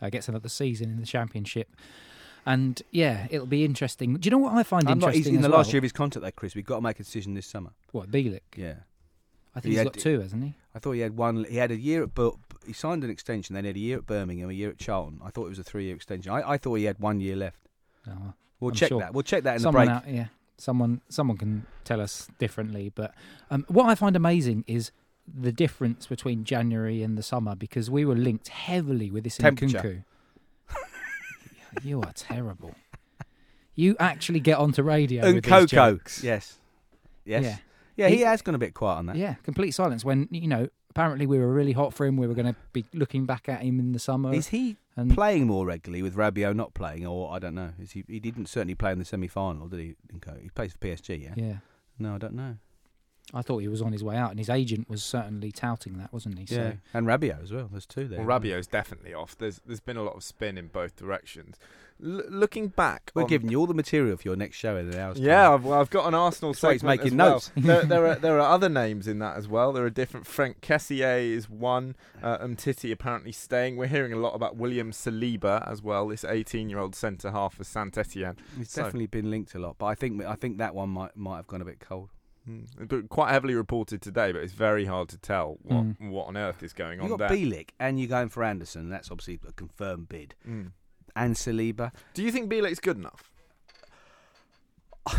Uh, 0.02 0.10
gets 0.10 0.28
another 0.28 0.50
season 0.50 0.90
in 0.90 1.00
the 1.00 1.06
championship. 1.06 1.74
And 2.46 2.82
yeah, 2.92 3.28
it'll 3.32 3.48
be 3.48 3.66
interesting. 3.66 4.14
Do 4.18 4.28
you 4.28 4.32
know 4.32 4.38
what 4.38 4.54
I 4.54 4.64
find 4.64 4.84
I'm 4.88 5.00
not, 5.00 5.08
interesting? 5.16 5.34
he's 5.34 5.36
in 5.38 5.42
the 5.42 5.48
as 5.48 5.54
last 5.54 5.74
year 5.74 5.80
of 5.80 5.84
his 5.84 5.92
contract, 5.94 6.24
though, 6.24 6.32
Chris. 6.32 6.54
We've 6.54 6.66
got 6.66 6.76
to 6.76 6.82
make 6.82 7.00
a 7.00 7.04
decision 7.04 7.34
this 7.34 7.48
summer. 7.48 7.72
What 7.92 8.12
Bielik? 8.12 8.42
Yeah. 8.56 8.76
I 9.56 9.62
think 9.62 9.64
He 9.66 9.70
he's 9.72 9.78
had- 9.80 9.94
got 9.94 9.98
two, 10.02 10.20
hasn't 10.20 10.44
he? 10.44 10.54
I 10.76 10.80
thought 10.80 10.92
he 10.92 11.00
had 11.00 11.16
one. 11.18 11.46
He 11.46 11.56
had 11.56 11.72
a 11.72 11.78
year 11.78 12.04
at. 12.04 12.14
Bur- 12.14 12.32
he 12.68 12.74
signed 12.74 13.04
an 13.04 13.10
extension. 13.10 13.54
Then 13.56 13.64
he 13.64 13.70
had 13.70 13.78
a 13.78 13.80
year 13.80 13.98
at 14.00 14.06
Birmingham, 14.06 14.50
a 14.50 14.54
year 14.54 14.70
at 14.70 14.78
Charlton. 14.78 15.20
I 15.24 15.30
thought 15.30 15.46
it 15.46 15.50
was 15.50 15.60
a 15.60 15.64
three-year 15.64 15.96
extension. 15.96 16.32
I, 16.32 16.52
I 16.52 16.58
thought 16.58 16.76
he 16.76 16.84
had 16.84 17.00
one 17.00 17.20
year 17.22 17.36
left. 17.38 17.60
No, 18.06 18.34
We'll 18.60 18.72
I'm 18.72 18.76
check 18.76 18.90
sure. 18.90 19.00
that. 19.00 19.14
We'll 19.14 19.24
check 19.24 19.44
that 19.44 19.52
in 19.52 19.58
the 19.58 19.64
someone 19.64 19.86
break. 19.88 19.96
out, 19.98 20.08
yeah, 20.10 20.28
someone 20.58 21.02
someone 21.10 21.38
can 21.38 21.66
tell 21.84 22.02
us 22.02 22.28
differently. 22.40 22.92
But 22.94 23.14
um, 23.52 23.66
what 23.68 23.86
I 23.86 23.96
find 23.96 24.16
amazing 24.16 24.64
is 24.68 24.92
the 25.28 25.52
difference 25.52 26.06
between 26.08 26.44
January 26.44 27.02
and 27.02 27.18
the 27.18 27.24
summer 27.24 27.56
because 27.56 27.90
we 27.90 28.06
were 28.06 28.16
linked 28.16 28.50
heavily 28.50 29.10
with 29.12 29.24
this 29.24 29.38
Temperature. 29.38 29.80
Nkunku. 29.80 30.04
you 31.84 32.02
are 32.02 32.12
terrible. 32.14 32.76
You 33.76 33.96
actually 34.00 34.40
get 34.40 34.58
onto 34.58 34.82
radio 34.84 35.26
with 35.34 35.44
these 35.44 35.52
Coco. 35.52 35.66
jokes. 35.68 36.24
Yes. 36.24 36.58
Yes. 37.26 37.44
Yeah. 37.44 37.58
Yeah. 37.98 38.08
he 38.10 38.18
He- 38.18 38.22
has 38.22 38.42
gone 38.42 38.56
a 38.56 38.60
bit 38.60 38.74
quiet 38.74 38.98
on 39.00 39.06
that. 39.08 39.16
Yeah, 39.18 39.36
complete 39.44 39.72
silence 39.72 40.06
when 40.06 40.28
you 40.32 40.48
know. 40.48 40.70
Apparently, 40.92 41.26
we 41.28 41.38
were 41.40 41.52
really 41.52 41.74
hot 41.74 41.94
for 41.94 42.06
him. 42.06 42.16
We 42.16 42.26
were 42.26 42.34
going 42.34 42.46
to 42.46 42.56
be 42.72 42.86
looking 42.94 43.26
back 43.26 43.50
at 43.50 43.62
him 43.64 43.80
in 43.82 43.92
the 43.92 44.00
summer. 44.00 44.34
Is 44.34 44.48
he 44.48 44.78
and 44.98 45.14
playing 45.14 45.48
more 45.48 45.66
regularly 45.66 46.02
with 46.02 46.16
Rabiot 46.16 46.56
not 46.56 46.74
playing, 46.74 47.06
or 47.06 47.32
I 47.34 47.40
don't 47.40 47.56
know? 47.56 47.72
Is 47.80 47.92
he? 47.92 48.04
He 48.08 48.20
didn't 48.20 48.48
certainly 48.48 48.76
play 48.76 48.92
in 48.92 49.00
the 49.00 49.06
semi-final, 49.06 49.68
did 49.68 49.80
he? 49.80 49.96
He 50.42 50.50
plays 50.50 50.74
for 50.74 50.80
PSG, 50.80 51.24
yeah? 51.24 51.34
yeah, 51.36 51.58
No, 52.00 52.16
I 52.16 52.18
don't 52.18 52.34
know. 52.34 52.58
I 53.34 53.42
thought 53.42 53.58
he 53.60 53.68
was 53.68 53.82
on 53.82 53.92
his 53.92 54.04
way 54.04 54.16
out, 54.16 54.30
and 54.30 54.40
his 54.40 54.50
agent 54.50 54.88
was 54.90 55.04
certainly 55.04 55.52
touting 55.52 55.98
that, 55.98 56.14
wasn't 56.14 56.38
he? 56.38 56.46
So, 56.46 56.78
and 56.94 57.08
Rabiot 57.08 57.42
as 57.42 57.52
well. 57.52 57.68
There's 57.72 57.88
two 57.88 58.08
there. 58.08 58.24
Well, 58.24 58.40
Rabiot's 58.40 58.68
definitely 58.68 59.14
off. 59.14 59.36
There's 59.38 59.60
there's 59.66 59.80
been 59.80 59.98
a 59.98 60.04
lot 60.04 60.16
of 60.16 60.24
spin 60.24 60.58
in 60.58 60.68
both 60.68 60.96
directions. 60.96 61.58
L- 62.04 62.24
looking 62.30 62.68
back, 62.68 63.12
We're 63.16 63.24
on- 63.24 63.30
giving 63.30 63.50
you 63.50 63.60
all 63.60 63.68
the 63.68 63.74
material 63.74 64.18
for 64.18 64.28
your 64.28 64.36
next 64.36 64.58
show 64.58 64.76
in 64.78 64.90
an 64.92 65.00
hour's. 65.00 65.18
Yeah, 65.20 65.54
I've, 65.54 65.66
I've 65.68 65.90
got 65.90 66.08
an 66.08 66.14
Arsenal 66.14 66.54
why 66.60 66.74
he's 66.74 66.84
making 66.84 67.16
well. 67.16 67.32
notes. 67.34 67.52
there, 67.56 67.84
there 67.86 68.06
are 68.12 68.16
there 68.16 68.38
are 68.40 68.54
other 68.54 68.68
names 68.70 69.08
in 69.08 69.20
that 69.20 69.38
as 69.38 69.48
well. 69.48 69.72
There 69.72 69.86
are 69.86 69.90
different. 69.90 70.28
Franck 70.28 70.60
Kessié 70.62 71.32
is 71.32 71.50
one. 71.50 71.96
Uh, 72.22 72.38
Umtiti 72.40 72.92
apparently 72.92 73.32
staying. 73.32 73.78
We're 73.78 73.88
hearing 73.88 74.12
a 74.14 74.18
lot 74.18 74.34
about 74.36 74.58
William 74.58 74.92
Saliba 74.92 75.66
as 75.72 75.82
well. 75.82 76.10
This 76.10 76.24
18-year-old 76.24 76.96
centre 76.96 77.32
half 77.32 77.56
for 77.56 77.64
Saint 77.64 77.98
Etienne. 77.98 78.36
He's 78.58 78.72
So- 78.72 78.84
definitely 78.84 79.08
been 79.08 79.30
linked 79.32 79.56
a 79.56 79.60
lot, 79.60 79.78
but 79.78 79.86
I 79.86 79.96
think 79.96 80.22
I 80.24 80.36
think 80.36 80.58
that 80.58 80.76
one 80.76 80.90
might 80.90 81.16
might 81.16 81.38
have 81.38 81.48
gone 81.48 81.62
a 81.62 81.66
bit 81.66 81.80
cold. 81.80 82.10
Mm. 82.50 82.88
But 82.88 83.10
quite 83.10 83.32
heavily 83.32 83.56
reported 83.56 84.02
today, 84.04 84.32
but 84.32 84.42
it's 84.44 84.54
very 84.54 84.86
hard 84.86 85.10
to 85.10 85.18
tell 85.18 85.58
what 85.64 85.84
Mm. 85.84 86.10
what 86.12 86.28
on 86.28 86.38
earth 86.38 86.62
is 86.62 86.74
going 86.74 87.00
You 87.00 87.04
on 87.06 87.10
got 87.18 87.20
there. 87.20 87.30
Bielik, 87.30 87.70
and 87.80 88.00
you're 88.00 88.10
going 88.10 88.30
for 88.30 88.44
Andersen. 88.44 88.90
That's 88.90 89.10
obviously 89.10 89.40
a 89.48 89.54
confirmed 89.54 90.10
bid. 90.10 90.36
Mm. 90.48 90.72
And 91.16 91.36
Saliba. 91.36 91.92
Do 92.14 92.24
you 92.24 92.32
think 92.32 92.52
Bielik's 92.52 92.80
good 92.80 92.98
enough? 92.98 93.24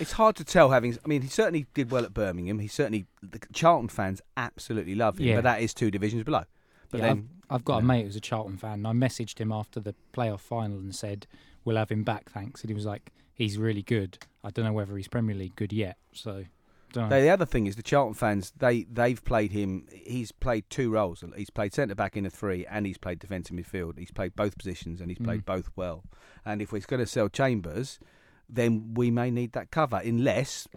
It's 0.00 0.12
hard 0.12 0.34
to 0.36 0.44
tell. 0.44 0.70
Having, 0.70 0.98
I 1.04 1.08
mean, 1.08 1.22
he 1.22 1.28
certainly 1.28 1.66
did 1.74 1.90
well 1.92 2.04
at 2.04 2.12
Birmingham. 2.12 2.58
He 2.58 2.66
certainly 2.66 3.06
the 3.22 3.38
Charlton 3.52 3.88
fans 3.88 4.20
absolutely 4.36 4.96
love 4.96 5.18
him, 5.18 5.26
Yeah. 5.26 5.34
but 5.36 5.44
that 5.44 5.60
is 5.60 5.72
two 5.74 5.90
divisions 5.92 6.24
below. 6.24 6.42
But 6.90 7.00
yeah, 7.00 7.06
then 7.08 7.28
I've, 7.50 7.56
I've 7.56 7.64
got 7.64 7.78
a 7.78 7.82
mate 7.84 8.04
who's 8.04 8.16
a 8.16 8.20
Charlton 8.20 8.56
fan, 8.56 8.84
and 8.84 8.86
I 8.88 8.92
messaged 8.92 9.38
him 9.38 9.52
after 9.52 9.78
the 9.78 9.94
playoff 10.12 10.40
final 10.40 10.78
and 10.78 10.92
said, 10.94 11.26
"We'll 11.64 11.76
have 11.76 11.90
him 11.90 12.02
back, 12.02 12.30
thanks." 12.30 12.62
And 12.62 12.70
he 12.70 12.74
was 12.74 12.86
like, 12.86 13.12
"He's 13.32 13.58
really 13.58 13.82
good. 13.82 14.18
I 14.42 14.50
don't 14.50 14.64
know 14.64 14.72
whether 14.72 14.96
he's 14.96 15.06
Premier 15.08 15.36
League 15.36 15.54
good 15.54 15.72
yet." 15.72 15.98
So, 16.12 16.44
don't 16.92 17.08
the 17.08 17.28
other 17.28 17.46
thing 17.46 17.66
is 17.66 17.76
the 17.76 17.82
Charlton 17.82 18.14
fans. 18.14 18.52
They 18.56 18.84
they've 18.84 19.22
played 19.24 19.52
him. 19.52 19.86
He's 19.92 20.30
played 20.32 20.64
two 20.70 20.90
roles. 20.90 21.24
He's 21.36 21.50
played 21.50 21.74
centre 21.74 21.94
back 21.94 22.16
in 22.16 22.24
a 22.26 22.30
three, 22.30 22.64
and 22.66 22.86
he's 22.86 22.98
played 22.98 23.18
defensive 23.18 23.56
midfield. 23.56 23.98
He's 23.98 24.10
played 24.10 24.36
both 24.36 24.56
positions, 24.58 25.00
and 25.00 25.10
he's 25.10 25.18
played 25.18 25.42
Mm. 25.42 25.46
both 25.46 25.70
well. 25.76 26.04
And 26.44 26.62
if 26.62 26.72
we're 26.72 26.80
going 26.86 27.00
to 27.00 27.06
sell 27.06 27.28
Chambers, 27.28 27.98
then 28.48 28.94
we 28.94 29.10
may 29.10 29.30
need 29.30 29.52
that 29.52 29.70
cover, 29.70 29.96
unless. 30.04 30.68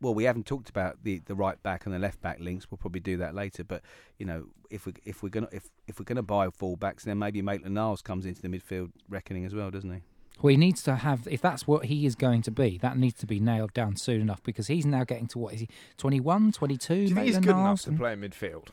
Well, 0.00 0.14
we 0.14 0.24
haven't 0.24 0.46
talked 0.46 0.68
about 0.70 1.02
the, 1.02 1.18
the 1.26 1.34
right 1.34 1.60
back 1.60 1.84
and 1.84 1.92
the 1.92 1.98
left 1.98 2.20
back 2.20 2.38
links. 2.38 2.70
We'll 2.70 2.78
probably 2.78 3.00
do 3.00 3.16
that 3.16 3.34
later. 3.34 3.64
But 3.64 3.82
you 4.16 4.26
know, 4.26 4.46
if 4.70 4.86
we 4.86 4.92
if 5.04 5.22
we're 5.24 5.28
gonna 5.28 5.48
if 5.50 5.68
if 5.88 5.98
we're 5.98 6.04
gonna 6.04 6.22
buy 6.22 6.46
fullbacks, 6.48 7.02
then 7.02 7.18
maybe 7.18 7.42
Maitland 7.42 7.74
Niles 7.74 8.00
comes 8.00 8.24
into 8.24 8.40
the 8.40 8.48
midfield 8.48 8.92
reckoning 9.08 9.44
as 9.44 9.54
well, 9.54 9.70
doesn't 9.72 9.92
he? 9.92 10.00
Well, 10.40 10.50
he 10.50 10.56
needs 10.56 10.82
to 10.84 10.96
have, 10.96 11.26
if 11.30 11.40
that's 11.40 11.66
what 11.66 11.86
he 11.86 12.06
is 12.06 12.14
going 12.14 12.42
to 12.42 12.50
be, 12.50 12.78
that 12.78 12.96
needs 12.96 13.18
to 13.20 13.26
be 13.26 13.40
nailed 13.40 13.72
down 13.72 13.96
soon 13.96 14.20
enough 14.20 14.42
because 14.42 14.68
he's 14.68 14.86
now 14.86 15.04
getting 15.04 15.26
to 15.28 15.38
what 15.38 15.54
is 15.54 15.60
he, 15.60 15.68
21, 15.96 16.52
22? 16.52 16.94
Do 16.94 17.00
you 17.00 17.08
think 17.08 17.18
he's 17.18 17.34
Maitland 17.36 17.46
good 17.46 17.56
enough 17.60 17.82
to 17.82 17.92
play 17.92 18.12
in 18.12 18.20
midfield? 18.20 18.68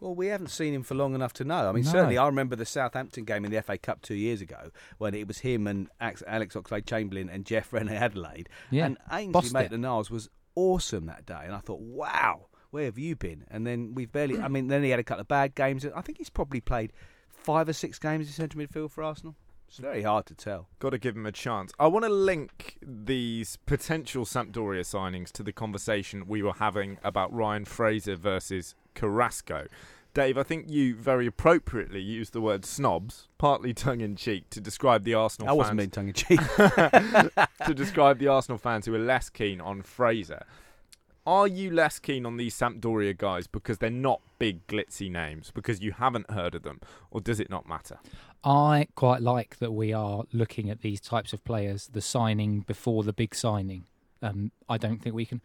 Well, 0.00 0.14
we 0.14 0.26
haven't 0.26 0.48
seen 0.48 0.74
him 0.74 0.82
for 0.82 0.94
long 0.94 1.14
enough 1.14 1.32
to 1.34 1.44
know. 1.44 1.68
I 1.68 1.72
mean, 1.72 1.84
No. 1.84 1.90
certainly, 1.92 2.18
I 2.18 2.26
remember 2.26 2.54
the 2.56 2.66
Southampton 2.66 3.24
game 3.24 3.44
in 3.46 3.50
the 3.50 3.62
FA 3.62 3.78
Cup 3.78 4.02
two 4.02 4.14
years 4.14 4.40
ago 4.42 4.70
when 4.98 5.14
it 5.14 5.26
was 5.26 5.38
him 5.38 5.66
and 5.66 5.88
Alex, 6.00 6.22
Alex 6.26 6.54
Oxlade-Chamberlain 6.54 7.28
and 7.30 7.46
Jeff 7.46 7.72
Reine-Adélaïde, 7.72 8.46
Yeah, 8.70 8.86
and 8.86 8.98
Ainsley 9.10 9.32
bossed 9.32 9.46
it. 9.48 9.54
Maitland-Niles 9.54 10.10
was 10.10 10.28
awesome 10.54 11.06
that 11.06 11.24
day, 11.24 11.42
and 11.44 11.54
I 11.54 11.58
thought, 11.60 11.80
wow, 11.80 12.46
where 12.70 12.84
have 12.84 12.98
you 12.98 13.16
been? 13.16 13.44
And 13.50 13.66
then 13.66 13.94
we've 13.94 14.12
barely. 14.12 14.38
I 14.38 14.48
mean, 14.48 14.68
then 14.68 14.82
he 14.82 14.90
had 14.90 15.00
a 15.00 15.04
couple 15.04 15.22
of 15.22 15.28
bad 15.28 15.54
games. 15.54 15.86
I 15.86 16.00
think 16.02 16.18
he's 16.18 16.30
probably 16.30 16.60
played 16.60 16.92
five 17.28 17.68
or 17.68 17.72
six 17.72 17.98
games 17.98 18.26
in 18.26 18.32
central 18.34 18.66
midfield 18.66 18.90
for 18.90 19.02
Arsenal. 19.02 19.34
It's 19.68 19.78
very 19.78 20.02
hard 20.02 20.26
to 20.26 20.34
tell. 20.34 20.68
Got 20.78 20.90
to 20.90 20.98
give 20.98 21.16
him 21.16 21.26
a 21.26 21.32
chance. 21.32 21.72
I 21.78 21.86
want 21.86 22.04
to 22.04 22.10
link 22.10 22.78
these 22.80 23.58
potential 23.66 24.24
Sampdoria 24.24 24.82
signings 24.82 25.30
to 25.32 25.42
the 25.42 25.52
conversation 25.52 26.26
we 26.26 26.42
were 26.42 26.54
having 26.54 26.98
about 27.02 27.32
Ryan 27.32 27.64
Fraser 27.64 28.16
versus 28.16 28.74
Carrasco. 28.94 29.66
Dave, 30.14 30.38
I 30.38 30.44
think 30.44 30.70
you 30.70 30.94
very 30.94 31.26
appropriately 31.26 32.00
used 32.00 32.32
the 32.32 32.40
word 32.40 32.64
snobs, 32.64 33.28
partly 33.36 33.74
tongue 33.74 34.00
in 34.00 34.16
cheek, 34.16 34.48
to 34.48 34.62
describe 34.62 35.04
the 35.04 35.12
Arsenal 35.12 35.50
I 35.50 35.52
wasn't 35.52 35.76
being 35.76 35.90
tongue 35.90 36.08
in 36.08 36.14
cheek. 36.14 36.40
to 36.56 37.74
describe 37.74 38.18
the 38.18 38.28
Arsenal 38.28 38.56
fans 38.56 38.86
who 38.86 38.94
are 38.94 38.98
less 38.98 39.28
keen 39.28 39.60
on 39.60 39.82
Fraser. 39.82 40.46
Are 41.26 41.46
you 41.46 41.70
less 41.70 41.98
keen 41.98 42.24
on 42.24 42.36
these 42.38 42.54
Sampdoria 42.54 43.18
guys 43.18 43.46
because 43.46 43.76
they're 43.78 43.90
not 43.90 44.22
big 44.38 44.66
glitzy 44.68 45.10
names, 45.10 45.50
because 45.52 45.82
you 45.82 45.92
haven't 45.92 46.30
heard 46.30 46.54
of 46.54 46.62
them, 46.62 46.80
or 47.10 47.20
does 47.20 47.40
it 47.40 47.50
not 47.50 47.68
matter? 47.68 47.98
I 48.46 48.86
quite 48.94 49.22
like 49.22 49.58
that 49.58 49.72
we 49.72 49.92
are 49.92 50.22
looking 50.32 50.70
at 50.70 50.80
these 50.80 51.00
types 51.00 51.32
of 51.32 51.42
players, 51.42 51.88
the 51.88 52.00
signing 52.00 52.60
before 52.60 53.02
the 53.02 53.12
big 53.12 53.34
signing. 53.34 53.86
Um, 54.22 54.52
I 54.68 54.78
don't 54.78 55.02
think 55.02 55.16
we 55.16 55.26
can. 55.26 55.42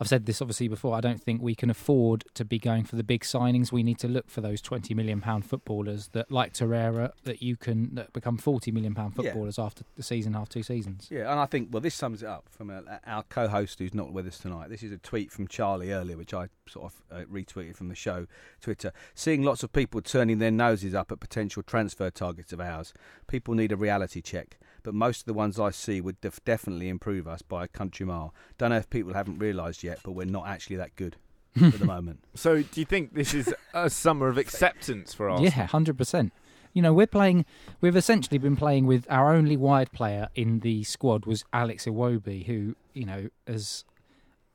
I've 0.00 0.06
said 0.08 0.26
this 0.26 0.40
obviously 0.40 0.68
before. 0.68 0.94
I 0.94 1.00
don't 1.00 1.20
think 1.20 1.42
we 1.42 1.54
can 1.54 1.70
afford 1.70 2.24
to 2.34 2.44
be 2.44 2.58
going 2.58 2.84
for 2.84 2.94
the 2.96 3.02
big 3.02 3.22
signings. 3.22 3.72
We 3.72 3.82
need 3.82 3.98
to 3.98 4.08
look 4.08 4.30
for 4.30 4.40
those 4.40 4.60
twenty 4.62 4.94
million 4.94 5.20
pound 5.20 5.44
footballers 5.44 6.08
that, 6.12 6.30
like 6.30 6.52
Torreira, 6.52 7.10
that 7.24 7.42
you 7.42 7.56
can 7.56 7.94
that 7.96 8.12
become 8.12 8.38
forty 8.38 8.70
million 8.70 8.94
pound 8.94 9.14
Yeah. 9.16 9.24
footballers 9.24 9.58
after 9.58 9.84
the 9.96 10.02
season, 10.02 10.34
half 10.34 10.48
two 10.48 10.62
seasons. 10.62 11.08
Yeah, 11.10 11.30
and 11.30 11.40
I 11.40 11.46
think 11.46 11.68
well, 11.72 11.80
this 11.80 11.94
sums 11.96 12.22
it 12.22 12.26
up 12.28 12.48
from 12.48 12.70
uh 12.70 12.82
our 13.06 13.24
co-host 13.24 13.78
who's 13.80 13.94
not 13.94 14.12
with 14.12 14.26
us 14.26 14.38
tonight. 14.38 14.70
This 14.70 14.82
is 14.82 14.92
a 14.92 14.98
tweet 14.98 15.32
from 15.32 15.48
Charlie 15.48 15.90
earlier, 15.90 16.16
which 16.16 16.32
I 16.32 16.48
sort 16.68 16.92
of 16.92 17.02
uh, 17.10 17.24
retweeted 17.24 17.74
from 17.76 17.88
the 17.88 17.94
show 17.96 18.26
Twitter. 18.60 18.92
Seeing 19.14 19.42
lots 19.42 19.62
of 19.62 19.72
people 19.72 20.00
turning 20.00 20.38
their 20.38 20.50
noses 20.52 20.94
up 20.94 21.10
at 21.10 21.18
potential 21.18 21.62
transfer 21.62 22.10
targets 22.10 22.52
of 22.52 22.60
ours, 22.60 22.92
people 23.26 23.54
need 23.54 23.72
a 23.72 23.76
reality 23.76 24.20
check. 24.20 24.58
But 24.88 24.94
most 24.94 25.20
of 25.20 25.24
the 25.26 25.34
ones 25.34 25.60
I 25.60 25.68
see 25.68 26.00
would 26.00 26.18
def- 26.22 26.42
definitely 26.46 26.88
improve 26.88 27.28
us 27.28 27.42
by 27.42 27.64
a 27.64 27.68
country 27.68 28.06
mile. 28.06 28.32
Don't 28.56 28.70
know 28.70 28.78
if 28.78 28.88
people 28.88 29.12
haven't 29.12 29.38
realised 29.38 29.82
yet, 29.82 29.98
but 30.02 30.12
we're 30.12 30.24
not 30.24 30.46
actually 30.46 30.76
that 30.76 30.96
good 30.96 31.16
at 31.62 31.74
the 31.74 31.84
moment. 31.94 32.20
So, 32.34 32.62
do 32.62 32.80
you 32.80 32.86
think 32.86 33.12
this 33.12 33.34
is 33.34 33.52
a 33.74 33.90
summer 33.90 34.28
of 34.28 34.38
acceptance 34.44 35.12
for 35.12 35.28
us? 35.28 35.42
Yeah, 35.42 35.66
hundred 35.66 35.98
percent. 35.98 36.32
You 36.72 36.80
know, 36.80 36.94
we're 36.94 37.06
playing. 37.06 37.44
We've 37.82 37.96
essentially 37.96 38.38
been 38.38 38.56
playing 38.56 38.86
with 38.86 39.06
our 39.10 39.34
only 39.34 39.58
wide 39.58 39.92
player 39.92 40.30
in 40.34 40.60
the 40.60 40.84
squad 40.84 41.26
was 41.26 41.44
Alex 41.52 41.84
Iwobi, 41.84 42.46
who 42.46 42.74
you 42.94 43.04
know, 43.04 43.28
as 43.46 43.84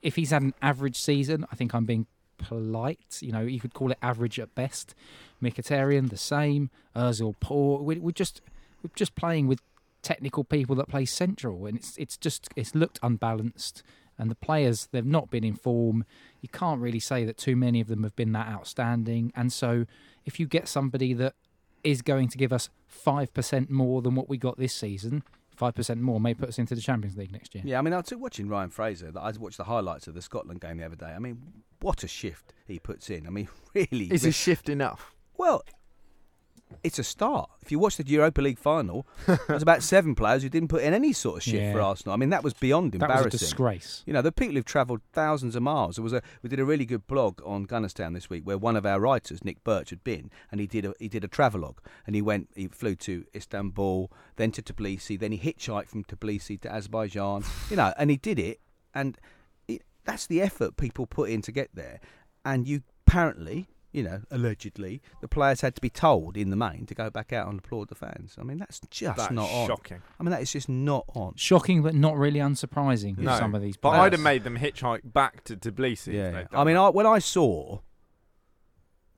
if 0.01 0.15
he's 0.15 0.31
had 0.31 0.41
an 0.41 0.55
average 0.63 0.99
season, 0.99 1.45
I 1.51 1.55
think 1.55 1.75
I'm 1.75 1.85
being 1.85 2.07
polite. 2.39 3.19
You 3.21 3.33
know, 3.33 3.41
you 3.41 3.59
could 3.59 3.75
call 3.75 3.91
it 3.91 3.99
average 4.01 4.39
at 4.39 4.55
best. 4.55 4.95
Mkhitaryan 5.43 6.09
the 6.09 6.17
same. 6.17 6.71
Özil 6.95 7.35
poor. 7.39 7.83
We, 7.83 7.99
we're 7.99 8.09
just 8.09 8.41
we're 8.81 8.89
just 8.95 9.13
playing 9.13 9.45
with 9.45 9.61
technical 10.03 10.43
people 10.43 10.75
that 10.75 10.87
play 10.87 11.05
central, 11.05 11.65
and 11.65 11.77
it's 11.77 11.97
it's 11.97 12.17
just 12.17 12.49
it's 12.55 12.75
looked 12.75 12.99
unbalanced. 13.01 13.81
And 14.15 14.29
the 14.29 14.35
players 14.35 14.89
they've 14.91 15.03
not 15.03 15.31
been 15.31 15.43
in 15.43 15.55
form. 15.55 16.05
You 16.39 16.49
can't 16.49 16.79
really 16.79 16.99
say 16.99 17.25
that 17.25 17.35
too 17.35 17.55
many 17.55 17.81
of 17.81 17.87
them 17.87 18.03
have 18.03 18.15
been 18.15 18.31
that 18.33 18.47
outstanding. 18.47 19.33
And 19.35 19.51
so, 19.51 19.87
if 20.23 20.39
you 20.39 20.45
get 20.45 20.67
somebody 20.67 21.13
that 21.15 21.33
is 21.83 22.03
going 22.03 22.27
to 22.29 22.37
give 22.37 22.53
us 22.53 22.69
five 22.87 23.33
percent 23.33 23.71
more 23.71 24.03
than 24.03 24.13
what 24.13 24.29
we 24.29 24.37
got 24.37 24.59
this 24.59 24.73
season, 24.73 25.23
five 25.55 25.73
percent 25.73 25.99
more 25.99 26.19
may 26.19 26.35
put 26.35 26.49
us 26.49 26.59
into 26.59 26.75
the 26.75 26.81
Champions 26.81 27.17
League 27.17 27.31
next 27.31 27.55
year. 27.55 27.63
Yeah, 27.65 27.79
I 27.79 27.81
mean, 27.81 27.93
I 27.93 27.97
was 27.97 28.13
watching 28.13 28.47
Ryan 28.47 28.69
Fraser. 28.69 29.11
I 29.19 29.31
watched 29.39 29.57
the 29.57 29.63
highlights 29.63 30.07
of 30.07 30.13
the 30.13 30.21
Scotland 30.21 30.61
game 30.61 30.77
the 30.77 30.85
other 30.85 30.95
day. 30.95 31.07
I 31.07 31.17
mean, 31.19 31.41
what 31.81 32.03
a 32.03 32.07
shift 32.07 32.53
he 32.67 32.77
puts 32.77 33.09
in. 33.09 33.25
I 33.25 33.31
mean, 33.31 33.47
really. 33.73 34.13
Is 34.13 34.25
a 34.25 34.31
shift 34.31 34.69
enough? 34.69 35.15
Well, 35.37 35.63
it's 36.83 36.99
a 36.99 37.03
start. 37.03 37.49
If 37.61 37.71
you 37.71 37.79
watch 37.79 37.97
the 37.97 38.05
Europa 38.05 38.41
League 38.41 38.59
final, 38.59 39.05
there's 39.47 39.61
about 39.61 39.83
seven 39.93 40.15
players 40.15 40.43
who 40.43 40.49
didn't 40.49 40.69
put 40.69 40.83
in 40.83 40.93
any 40.93 41.13
sort 41.13 41.37
of 41.37 41.43
shit 41.43 41.73
for 41.73 41.81
Arsenal. 41.81 42.13
I 42.13 42.17
mean, 42.17 42.29
that 42.29 42.43
was 42.43 42.53
beyond 42.53 42.93
That 42.93 43.01
was 43.01 43.09
a 43.09 43.13
embarrassing. 43.13 43.39
disgrace. 43.39 44.03
You 44.05 44.13
know, 44.13 44.21
the 44.21 44.31
people 44.31 44.55
who've 44.55 44.65
travelled 44.65 45.01
thousands 45.11 45.55
of 45.55 45.63
miles. 45.63 45.95
There 45.95 46.03
was 46.03 46.13
a 46.13 46.21
we 46.41 46.49
did 46.49 46.59
a 46.59 46.65
really 46.65 46.85
good 46.85 47.07
blog 47.07 47.41
on 47.45 47.65
Gunnerstown 47.65 48.13
this 48.13 48.29
week 48.29 48.43
where 48.45 48.57
one 48.57 48.75
of 48.75 48.85
our 48.85 48.99
writers, 48.99 49.43
Nick 49.45 49.63
Birch, 49.63 49.89
had 49.91 50.03
been 50.03 50.31
and 50.51 50.59
he 50.59 50.67
did 50.67 50.85
a 50.85 50.93
he 50.99 51.07
did 51.07 51.23
a 51.23 51.27
travelogue 51.27 51.79
and 52.05 52.15
he 52.15 52.21
went 52.21 52.49
he 52.55 52.67
flew 52.67 52.95
to 52.95 53.25
Istanbul, 53.35 54.11
then 54.35 54.51
to 54.51 54.61
Tbilisi, 54.61 55.19
then 55.19 55.31
he 55.31 55.39
hitchhiked 55.39 55.89
from 55.89 56.03
Tbilisi 56.03 56.59
to 56.61 56.71
Azerbaijan. 56.71 57.43
You 57.69 57.77
know, 57.77 57.93
and 57.97 58.09
he 58.09 58.17
did 58.17 58.39
it, 58.39 58.59
and 58.93 59.17
it, 59.67 59.83
that's 60.05 60.27
the 60.27 60.41
effort 60.41 60.77
people 60.77 61.05
put 61.05 61.29
in 61.29 61.41
to 61.43 61.51
get 61.51 61.69
there. 61.73 61.99
And 62.45 62.67
you 62.67 62.81
apparently. 63.07 63.67
You 63.93 64.03
know, 64.03 64.21
allegedly, 64.31 65.01
the 65.21 65.27
players 65.27 65.61
had 65.61 65.75
to 65.75 65.81
be 65.81 65.89
told 65.89 66.35
in 66.35 66.49
the 66.49 66.55
main 66.55 66.85
to 66.87 66.95
go 66.95 67.09
back 67.09 67.31
out 67.31 67.47
and 67.47 67.59
applaud 67.59 67.89
the 67.89 67.95
fans. 67.95 68.35
I 68.39 68.43
mean, 68.43 68.57
that's 68.57 68.81
just 68.89 69.15
That's 69.15 69.31
not 69.31 69.49
on. 69.49 69.67
shocking. 69.67 70.01
I 70.19 70.23
mean, 70.23 70.31
that 70.31 70.41
is 70.41 70.51
just 70.51 70.67
not 70.67 71.05
on. 71.13 71.35
Shocking, 71.35 71.83
but 71.83 71.93
not 71.93 72.17
really 72.17 72.39
unsurprising. 72.39 73.15
with 73.17 73.25
No, 73.25 73.37
some 73.37 73.53
of 73.53 73.61
these 73.61 73.77
but. 73.77 73.89
I'd 73.89 74.13
have 74.13 74.21
made 74.21 74.43
them 74.43 74.57
hitchhike 74.57 75.01
back 75.13 75.43
to 75.45 75.55
Tbilisi. 75.55 76.13
Yeah, 76.13 76.31
they'd 76.31 76.49
done 76.49 76.59
I 76.59 76.63
mean. 76.63 76.75
I, 76.75 76.89
when 76.89 77.05
I 77.05 77.19
saw 77.19 77.79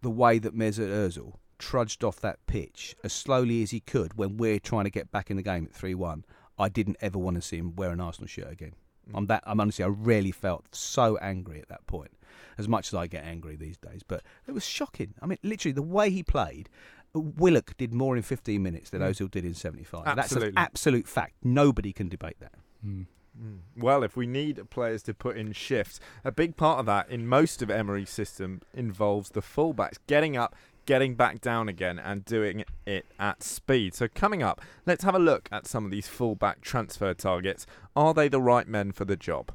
the 0.01 0.11
way 0.11 0.39
that 0.39 0.55
Mesut 0.55 0.89
Ozil 0.89 1.35
trudged 1.57 2.03
off 2.03 2.19
that 2.19 2.45
pitch 2.45 2.95
as 3.03 3.13
slowly 3.13 3.63
as 3.63 3.71
he 3.71 3.79
could 3.79 4.17
when 4.17 4.35
we're 4.37 4.59
trying 4.59 4.83
to 4.83 4.89
get 4.89 5.09
back 5.09 5.31
in 5.31 5.37
the 5.37 5.41
game 5.41 5.65
at 5.65 5.73
three-one, 5.73 6.25
I 6.59 6.69
didn't 6.69 6.97
ever 6.99 7.17
want 7.17 7.35
to 7.37 7.41
see 7.41 7.57
him 7.57 7.75
wear 7.75 7.91
an 7.91 8.01
Arsenal 8.01 8.27
shirt 8.27 8.51
again. 8.51 8.73
Mm. 9.09 9.17
I'm 9.17 9.25
that. 9.27 9.43
I'm 9.47 9.59
honestly, 9.59 9.85
I 9.85 9.87
really 9.87 10.31
felt 10.31 10.65
so 10.75 11.17
angry 11.17 11.61
at 11.61 11.69
that 11.69 11.87
point, 11.87 12.11
as 12.57 12.67
much 12.67 12.87
as 12.87 12.93
I 12.93 13.07
get 13.07 13.23
angry 13.23 13.55
these 13.55 13.77
days. 13.77 14.01
But 14.07 14.23
it 14.47 14.51
was 14.51 14.65
shocking. 14.65 15.13
I 15.21 15.25
mean, 15.25 15.37
literally 15.43 15.73
the 15.73 15.81
way 15.81 16.09
he 16.09 16.23
played. 16.23 16.69
Willock 17.13 17.77
did 17.77 17.93
more 17.93 18.17
in 18.17 18.23
15 18.23 18.61
minutes 18.61 18.89
than 18.89 19.01
Mm. 19.01 19.09
Ozil 19.09 19.31
did 19.31 19.45
in 19.45 19.53
75. 19.53 20.03
That's 20.17 20.33
an 20.33 20.51
absolute 20.57 21.07
fact. 21.07 21.35
Nobody 21.43 21.93
can 21.93 22.09
debate 22.09 22.35
that. 22.41 22.55
Mm. 22.85 23.05
Mm. 23.41 23.59
Well, 23.77 24.03
if 24.03 24.17
we 24.17 24.27
need 24.27 24.69
players 24.69 25.01
to 25.03 25.13
put 25.13 25.37
in 25.37 25.53
shifts, 25.53 25.99
a 26.23 26.31
big 26.31 26.57
part 26.57 26.79
of 26.79 26.85
that 26.87 27.09
in 27.09 27.27
most 27.27 27.61
of 27.61 27.69
Emery's 27.69 28.09
system 28.09 28.61
involves 28.73 29.29
the 29.29 29.41
fullbacks 29.41 29.97
getting 30.07 30.35
up, 30.35 30.55
getting 30.85 31.15
back 31.15 31.41
down 31.41 31.67
again, 31.69 31.99
and 31.99 32.23
doing 32.25 32.63
it 32.85 33.05
at 33.19 33.43
speed. 33.43 33.93
So, 33.93 34.07
coming 34.07 34.43
up, 34.43 34.61
let's 34.85 35.03
have 35.03 35.15
a 35.15 35.19
look 35.19 35.49
at 35.51 35.67
some 35.67 35.85
of 35.85 35.91
these 35.91 36.07
fullback 36.07 36.61
transfer 36.61 37.13
targets. 37.13 37.65
Are 37.95 38.13
they 38.13 38.27
the 38.27 38.41
right 38.41 38.67
men 38.67 38.91
for 38.91 39.05
the 39.05 39.15
job? 39.17 39.51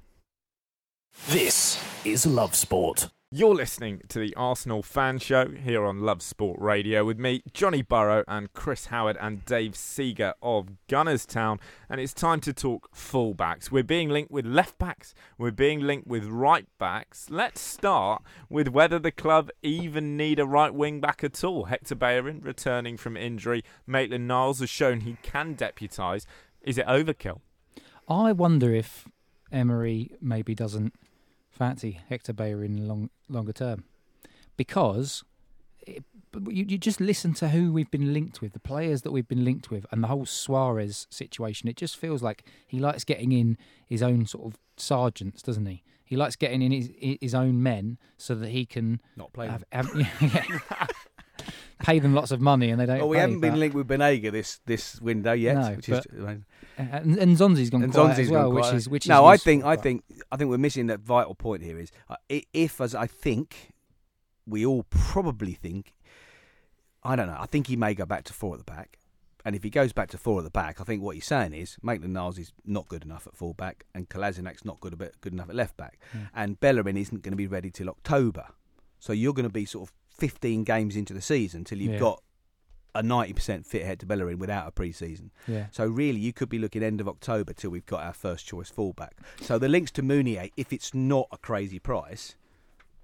This 1.28 1.80
is 2.04 2.26
Love 2.26 2.54
Sport. 2.54 3.10
You're 3.30 3.54
listening 3.54 4.02
to 4.08 4.18
the 4.18 4.34
Arsenal 4.34 4.82
Fan 4.82 5.18
Show 5.18 5.48
here 5.48 5.84
on 5.84 6.00
Love 6.00 6.22
Sport 6.22 6.60
Radio 6.60 7.04
with 7.04 7.20
me, 7.20 7.42
Johnny 7.52 7.82
Burrow, 7.82 8.24
and 8.26 8.52
Chris 8.52 8.86
Howard 8.86 9.16
and 9.20 9.44
Dave 9.44 9.76
Seager 9.76 10.34
of 10.42 10.70
Gunners 10.88 11.26
Town. 11.26 11.60
And 11.88 12.00
it's 12.00 12.12
time 12.12 12.40
to 12.40 12.52
talk 12.52 12.92
fullbacks. 12.92 13.70
We're 13.70 13.84
being 13.84 14.08
linked 14.08 14.32
with 14.32 14.44
left 14.44 14.78
backs, 14.78 15.14
we're 15.38 15.52
being 15.52 15.78
linked 15.78 16.08
with 16.08 16.24
right 16.24 16.66
backs. 16.78 17.28
Let's 17.30 17.60
start 17.60 18.22
with 18.48 18.66
whether 18.66 18.98
the 18.98 19.12
club 19.12 19.50
even 19.62 20.16
need 20.16 20.40
a 20.40 20.46
right 20.46 20.74
wing 20.74 21.00
back 21.00 21.22
at 21.22 21.44
all. 21.44 21.66
Hector 21.66 21.94
Bellerin 21.94 22.40
returning 22.40 22.96
from 22.96 23.16
injury. 23.16 23.62
Maitland 23.86 24.26
Niles 24.26 24.58
has 24.58 24.70
shown 24.70 25.02
he 25.02 25.16
can 25.22 25.54
deputise. 25.54 26.26
Is 26.62 26.78
it 26.78 26.86
overkill? 26.86 27.40
I 28.08 28.32
wonder 28.32 28.74
if 28.74 29.06
Emery 29.52 30.12
maybe 30.20 30.54
doesn't 30.54 30.94
fancy 31.50 32.00
Hector 32.08 32.32
Bellerin 32.32 32.86
long 32.88 33.10
longer 33.28 33.52
term 33.52 33.84
because 34.56 35.24
eh, 35.86 35.92
it, 35.96 36.04
you, 36.48 36.64
you 36.68 36.78
just 36.78 37.00
listen 37.00 37.34
to 37.34 37.48
who 37.48 37.72
we've 37.72 37.90
been 37.90 38.12
linked 38.12 38.40
with, 38.40 38.52
the 38.52 38.60
players 38.60 39.02
that 39.02 39.10
we've 39.10 39.26
been 39.26 39.44
linked 39.44 39.70
with, 39.70 39.84
and 39.90 40.02
the 40.02 40.06
whole 40.08 40.24
Suarez 40.26 41.06
situation. 41.10 41.68
It 41.68 41.76
just 41.76 41.96
feels 41.96 42.22
like 42.22 42.44
he 42.66 42.78
likes 42.78 43.02
getting 43.04 43.32
in 43.32 43.58
his 43.86 44.02
own 44.02 44.26
sort 44.26 44.46
of 44.46 44.58
sergeants, 44.76 45.42
doesn't 45.42 45.66
he? 45.66 45.82
He 46.04 46.16
likes 46.16 46.36
getting 46.36 46.62
in 46.62 46.72
his 46.72 46.90
his 47.20 47.34
own 47.34 47.62
men 47.62 47.98
so 48.16 48.34
that 48.36 48.50
he 48.50 48.64
can 48.66 49.00
Not 49.16 49.32
playing. 49.32 49.50
have, 49.52 49.64
have- 49.72 49.90
yeah, 50.20 50.86
pay 51.80 51.98
them 51.98 52.14
lots 52.14 52.30
of 52.30 52.40
money, 52.40 52.70
and 52.70 52.80
they 52.80 52.86
don't. 52.86 52.98
Well, 52.98 53.08
we 53.08 53.16
pay, 53.16 53.20
haven't 53.22 53.40
been 53.40 53.58
linked 53.58 53.74
with 53.74 53.88
Banega 53.88 54.30
this 54.30 54.60
this 54.66 55.00
window 55.00 55.32
yet, 55.32 55.56
No, 55.56 55.70
which 55.76 55.88
is 55.88 56.06
but- 56.12 56.36
And, 56.78 57.18
and 57.18 57.36
Nzonzi's 57.36 57.68
gone 57.70 57.82
and 57.82 57.92
quiet 57.92 58.16
Nzonzi's 58.16 58.18
as 58.26 58.30
well, 58.30 58.52
which 58.52 58.72
is 58.72 58.88
which 58.88 59.08
no. 59.08 59.28
is 59.30 59.40
I 59.40 59.42
think 59.42 59.64
I 59.64 59.76
think 59.76 60.04
I 60.30 60.36
think 60.36 60.50
we're 60.50 60.58
missing 60.58 60.86
that 60.86 61.00
vital 61.00 61.34
point 61.34 61.62
here. 61.62 61.78
Is 61.78 61.90
uh, 62.08 62.16
if 62.52 62.80
as 62.80 62.94
I 62.94 63.06
think 63.06 63.72
we 64.46 64.64
all 64.64 64.84
probably 64.90 65.52
think. 65.52 65.94
I 67.02 67.16
don't 67.16 67.28
know. 67.28 67.36
I 67.38 67.46
think 67.46 67.66
he 67.68 67.76
may 67.76 67.94
go 67.94 68.04
back 68.04 68.24
to 68.24 68.32
four 68.34 68.52
at 68.54 68.58
the 68.58 68.70
back. 68.70 68.98
And 69.42 69.56
if 69.56 69.62
he 69.62 69.70
goes 69.70 69.92
back 69.94 70.10
to 70.10 70.18
four 70.18 70.38
at 70.40 70.44
the 70.44 70.50
back, 70.50 70.82
I 70.82 70.84
think 70.84 71.02
what 71.02 71.14
he's 71.14 71.24
saying 71.24 71.54
is 71.54 71.78
Maitland 71.82 72.12
Niles 72.12 72.38
is 72.38 72.52
not 72.66 72.88
good 72.88 73.04
enough 73.04 73.26
at 73.26 73.34
full 73.34 73.54
back, 73.54 73.86
and 73.94 74.06
Kolasinac's 74.06 74.66
not 74.66 74.80
good, 74.80 74.92
a 74.92 74.96
bit, 74.96 75.14
good 75.22 75.32
enough 75.32 75.48
at 75.48 75.54
left 75.54 75.78
back, 75.78 75.98
Yeah. 76.12 76.26
and 76.34 76.60
Bellerin 76.60 76.98
isn't 76.98 77.22
going 77.22 77.32
to 77.32 77.36
be 77.38 77.46
ready 77.46 77.70
till 77.70 77.88
October. 77.88 78.48
So 78.98 79.14
you're 79.14 79.32
going 79.32 79.48
to 79.48 79.52
be 79.52 79.64
sort 79.64 79.88
of 79.88 79.94
15 80.20 80.64
games 80.64 80.94
into 80.96 81.14
the 81.14 81.20
season 81.22 81.64
till 81.64 81.78
you've 81.78 81.94
Yeah. 81.94 81.98
got 81.98 82.22
a 82.94 83.02
90% 83.02 83.66
fit 83.66 83.84
head 83.86 83.98
to 84.00 84.06
Bellerin 84.06 84.38
without 84.38 84.66
a 84.68 84.70
pre-season. 84.70 85.30
Yeah. 85.46 85.66
So 85.70 85.86
really, 85.86 86.18
you 86.20 86.32
could 86.32 86.48
be 86.48 86.58
looking 86.58 86.82
end 86.82 87.00
of 87.00 87.08
October 87.08 87.52
till 87.52 87.70
we've 87.70 87.86
got 87.86 88.02
our 88.02 88.12
first 88.12 88.46
choice 88.46 88.68
fullback. 88.68 89.16
So 89.40 89.58
the 89.58 89.68
links 89.68 89.90
to 89.92 90.02
Meunier, 90.02 90.48
if 90.56 90.72
it's 90.72 90.92
not 90.92 91.28
a 91.32 91.38
crazy 91.38 91.78
price, 91.78 92.34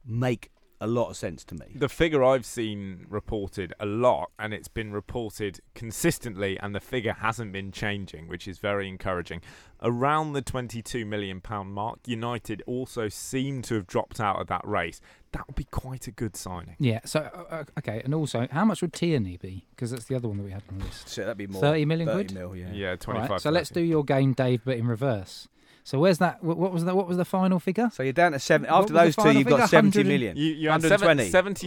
make 0.04 0.50
a 0.80 0.86
lot 0.86 1.10
of 1.10 1.16
sense 1.16 1.44
to 1.44 1.54
me. 1.54 1.66
The 1.74 1.88
figure 1.88 2.22
I've 2.22 2.44
seen 2.44 3.06
reported 3.08 3.72
a 3.80 3.86
lot, 3.86 4.30
and 4.38 4.52
it's 4.52 4.68
been 4.68 4.92
reported 4.92 5.60
consistently, 5.74 6.58
and 6.58 6.74
the 6.74 6.80
figure 6.80 7.14
hasn't 7.14 7.52
been 7.52 7.72
changing, 7.72 8.28
which 8.28 8.46
is 8.46 8.58
very 8.58 8.88
encouraging. 8.88 9.40
Around 9.82 10.32
the 10.32 10.42
£22 10.42 11.06
million 11.06 11.40
mark, 11.66 12.00
United 12.06 12.62
also 12.66 13.08
seem 13.08 13.62
to 13.62 13.74
have 13.74 13.86
dropped 13.86 14.20
out 14.20 14.40
of 14.40 14.46
that 14.48 14.66
race. 14.66 15.00
That 15.32 15.46
would 15.46 15.56
be 15.56 15.64
quite 15.64 16.06
a 16.06 16.10
good 16.10 16.36
signing. 16.36 16.76
Yeah. 16.78 17.00
So 17.04 17.20
uh, 17.20 17.54
uh, 17.54 17.64
okay, 17.78 18.00
and 18.04 18.14
also, 18.14 18.46
how 18.50 18.64
much 18.64 18.80
would 18.80 18.92
Tierney 18.92 19.36
be? 19.36 19.66
Because 19.70 19.90
that's 19.90 20.04
the 20.04 20.14
other 20.14 20.28
one 20.28 20.38
that 20.38 20.44
we 20.44 20.50
had 20.50 20.62
on 20.70 20.78
the 20.78 20.84
list. 20.84 21.08
So 21.08 21.22
that'd 21.22 21.36
be 21.36 21.46
more 21.46 21.60
30 21.60 21.84
million 21.84 22.08
30 22.08 22.16
quid? 22.16 22.34
mil, 22.34 22.56
yeah. 22.56 22.72
Yeah, 22.72 22.96
25 22.96 23.30
right, 23.30 23.40
so 23.40 23.50
let's 23.50 23.70
do 23.70 23.80
your 23.80 24.04
game, 24.04 24.32
Dave, 24.32 24.62
but 24.64 24.76
in 24.76 24.86
reverse. 24.86 25.48
So 25.86 26.00
where's 26.00 26.18
that? 26.18 26.42
What 26.42 26.58
what 26.58 26.72
was 26.72 26.84
that? 26.84 26.96
What 26.96 27.06
was 27.06 27.16
the 27.16 27.24
final 27.24 27.60
figure? 27.60 27.90
So 27.92 28.02
you're 28.02 28.12
down 28.12 28.32
to 28.32 28.40
seven. 28.40 28.68
After 28.68 28.92
those 28.92 29.14
two, 29.14 29.22
final 29.22 29.36
you've 29.36 29.46
got 29.46 29.70
figure? 29.70 29.92
70 29.92 29.98
100 30.00 30.08
million. 30.08 30.36
You, 30.36 30.52
you 30.52 30.68
had 30.68 30.82
seven, 30.82 31.06
120. 31.06 31.62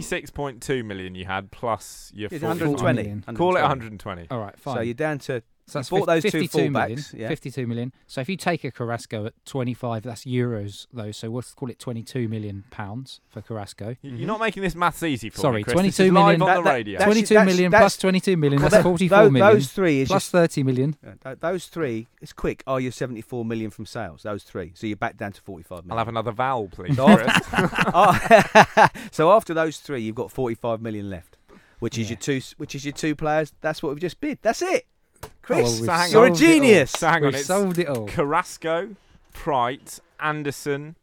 76.2 0.60 0.84
million 0.84 1.14
you 1.14 1.24
had, 1.24 1.50
plus 1.50 2.12
your 2.14 2.28
It's 2.30 2.42
120. 2.42 2.96
million. 3.02 3.22
Call 3.34 3.56
it 3.56 3.62
120. 3.62 4.24
120. 4.24 4.26
All 4.30 4.38
right, 4.38 4.58
fine. 4.58 4.74
So 4.76 4.80
you're 4.82 4.92
down 4.92 5.20
to 5.20 5.42
So 5.70 5.78
that's 5.78 5.90
you 5.90 5.98
bought 5.98 6.06
those 6.06 6.22
two 6.24 6.30
52 6.30 6.70
million, 6.70 6.96
fullbacks, 6.98 7.18
yeah. 7.18 7.28
52 7.28 7.66
million. 7.66 7.92
So 8.06 8.20
if 8.20 8.28
you 8.28 8.36
take 8.36 8.64
a 8.64 8.70
Carrasco 8.70 9.26
at 9.26 9.34
25, 9.46 10.02
that's 10.02 10.24
euros 10.24 10.86
though. 10.92 11.12
So 11.12 11.30
we'll 11.30 11.42
call 11.56 11.70
it 11.70 11.78
22 11.78 12.28
million 12.28 12.64
pounds 12.70 13.20
for 13.28 13.40
Carrasco. 13.42 13.96
You- 14.02 14.16
You're 14.16 14.26
not 14.26 14.40
making 14.40 14.62
this 14.62 14.74
maths 14.74 15.02
easy 15.02 15.30
for 15.30 15.38
Sorry, 15.40 15.58
me, 15.58 15.62
Chris. 15.64 15.74
22 15.74 15.90
this 15.90 16.00
is 16.00 16.12
live 16.12 16.24
million. 16.38 16.42
on 16.42 16.48
That- 16.48 16.54
the 16.56 16.62
that- 16.62 16.70
radio. 16.74 16.98
that's- 16.98 17.06
22 17.14 17.34
that's- 17.34 17.46
million 17.54 17.70
that's- 17.70 17.82
plus 17.94 17.96
22 17.98 18.36
million. 18.36 18.60
Well, 18.60 18.70
That's 18.70 18.78
that- 18.78 18.82
44 18.82 19.18
those, 19.24 19.32
million. 19.32 19.54
Those 19.54 19.72
three 19.72 20.00
is 20.00 20.08
plus 20.08 20.22
just 20.24 20.32
30 20.32 20.62
million. 20.62 20.96
Yeah, 21.24 21.34
those 21.40 21.66
three. 21.66 22.06
It's 22.20 22.32
quick. 22.32 22.62
Oh, 22.66 22.74
Are 22.74 22.80
you 22.80 22.90
74 22.90 23.44
million 23.44 23.70
from 23.70 23.86
sales? 23.86 24.22
Those 24.22 24.42
three. 24.42 24.72
So 24.74 24.86
you're 24.86 24.96
back 24.96 25.16
down 25.16 25.32
to 25.32 25.40
45 25.40 25.84
million. 25.84 25.92
I'll 25.92 25.98
have 25.98 26.08
another 26.08 26.32
vowel, 26.32 26.68
please. 26.68 26.96
So 26.96 27.16
Chris. 27.16 27.32
Oh, 27.94 28.88
so 29.10 29.32
after 29.32 29.54
those 29.54 29.78
three, 29.78 30.00
you've 30.02 30.14
got 30.14 30.30
45 30.30 30.80
million 30.82 31.10
left, 31.10 31.36
which 31.78 31.98
is 31.98 32.08
Yeah. 32.10 32.14
your 32.16 32.20
two. 32.20 32.40
Which 32.56 32.74
is 32.74 32.84
your 32.84 32.92
two 32.92 33.14
players. 33.14 33.52
That's 33.60 33.82
what 33.82 33.90
we've 33.90 34.00
just 34.00 34.20
bid. 34.20 34.38
That's 34.42 34.62
it. 34.62 34.86
Oh, 35.22 35.28
Chris, 35.42 35.62
well, 35.64 35.72
we've 35.72 35.84
so 35.86 35.92
hang 35.92 36.10
you're 36.12 36.24
a 36.24 36.28
solved 36.28 36.42
it 36.42 36.46
genius. 36.46 36.90
So 36.92 37.08
hang 37.08 37.22
We've 37.24 37.34
it's 37.34 37.46
solved 37.46 37.78
it 37.78 37.88
all. 37.88 38.06
Carrasco, 38.06 38.96
Praet, 39.34 40.00
Andersen. 40.20 40.96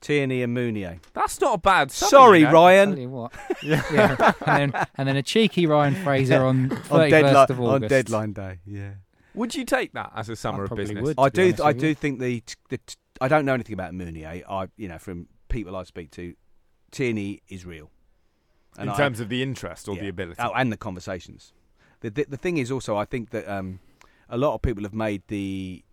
Tierney 0.00 0.42
and 0.42 0.54
Meunier. 0.54 0.98
That's 1.12 1.38
not 1.42 1.56
a 1.56 1.58
bad 1.58 1.90
sum, 1.90 2.08
Sorry, 2.08 2.38
you 2.38 2.44
know. 2.46 2.50
Tell 2.52 2.60
Ryan. 2.62 2.96
you 2.96 3.08
what. 3.10 3.32
Yeah. 3.62 3.82
Yeah. 3.92 4.32
and, 4.46 4.72
then, 4.72 4.86
and 4.96 5.06
then 5.08 5.16
a 5.16 5.22
cheeky 5.22 5.66
Ryan 5.66 5.94
Fraser 5.94 6.42
on 6.42 6.70
31st 6.70 6.90
On 6.90 7.10
deadline, 7.10 7.46
of 7.50 7.60
on 7.60 7.80
deadline 7.82 8.32
day. 8.32 8.58
Yeah. 8.64 8.92
Would 9.34 9.54
you 9.54 9.66
take 9.66 9.92
that 9.92 10.10
as 10.16 10.30
a 10.30 10.36
summer 10.36 10.62
I 10.62 10.68
of 10.70 10.76
business? 10.76 11.02
would. 11.02 11.16
I 11.18 11.28
do. 11.28 11.42
honest 11.48 11.60
I 11.60 11.66
with 11.66 11.76
you. 11.76 11.80
do 11.82 11.94
think 11.94 12.18
the, 12.20 12.42
the. 12.70 12.80
I 13.20 13.28
don't 13.28 13.44
know 13.44 13.52
anything 13.52 13.74
about 13.74 13.92
Meunier. 13.92 14.42
I, 14.48 14.68
you 14.78 14.88
know, 14.88 14.96
from 14.96 15.26
people 15.50 15.76
I 15.76 15.82
speak 15.82 16.10
to, 16.12 16.32
Tierney 16.90 17.42
is 17.50 17.66
real. 17.66 17.90
In 18.78 18.88
I- 18.88 18.96
terms 18.96 19.20
of 19.20 19.28
the 19.28 19.42
interest 19.42 19.86
or 19.86 19.96
Yeah. 19.96 20.00
the 20.02 20.08
ability. 20.08 20.40
Oh, 20.42 20.52
and 20.56 20.72
the 20.72 20.78
conversations. 20.78 21.52
The, 22.00 22.10
the 22.10 22.26
the 22.30 22.36
thing 22.36 22.56
is 22.56 22.70
also, 22.70 22.96
I 22.96 23.04
think 23.04 23.30
that 23.30 23.48
um, 23.48 23.80
a 24.28 24.36
lot 24.38 24.54
of 24.54 24.62
people 24.62 24.82
have 24.84 24.94
made 24.94 25.22
the 25.28 25.84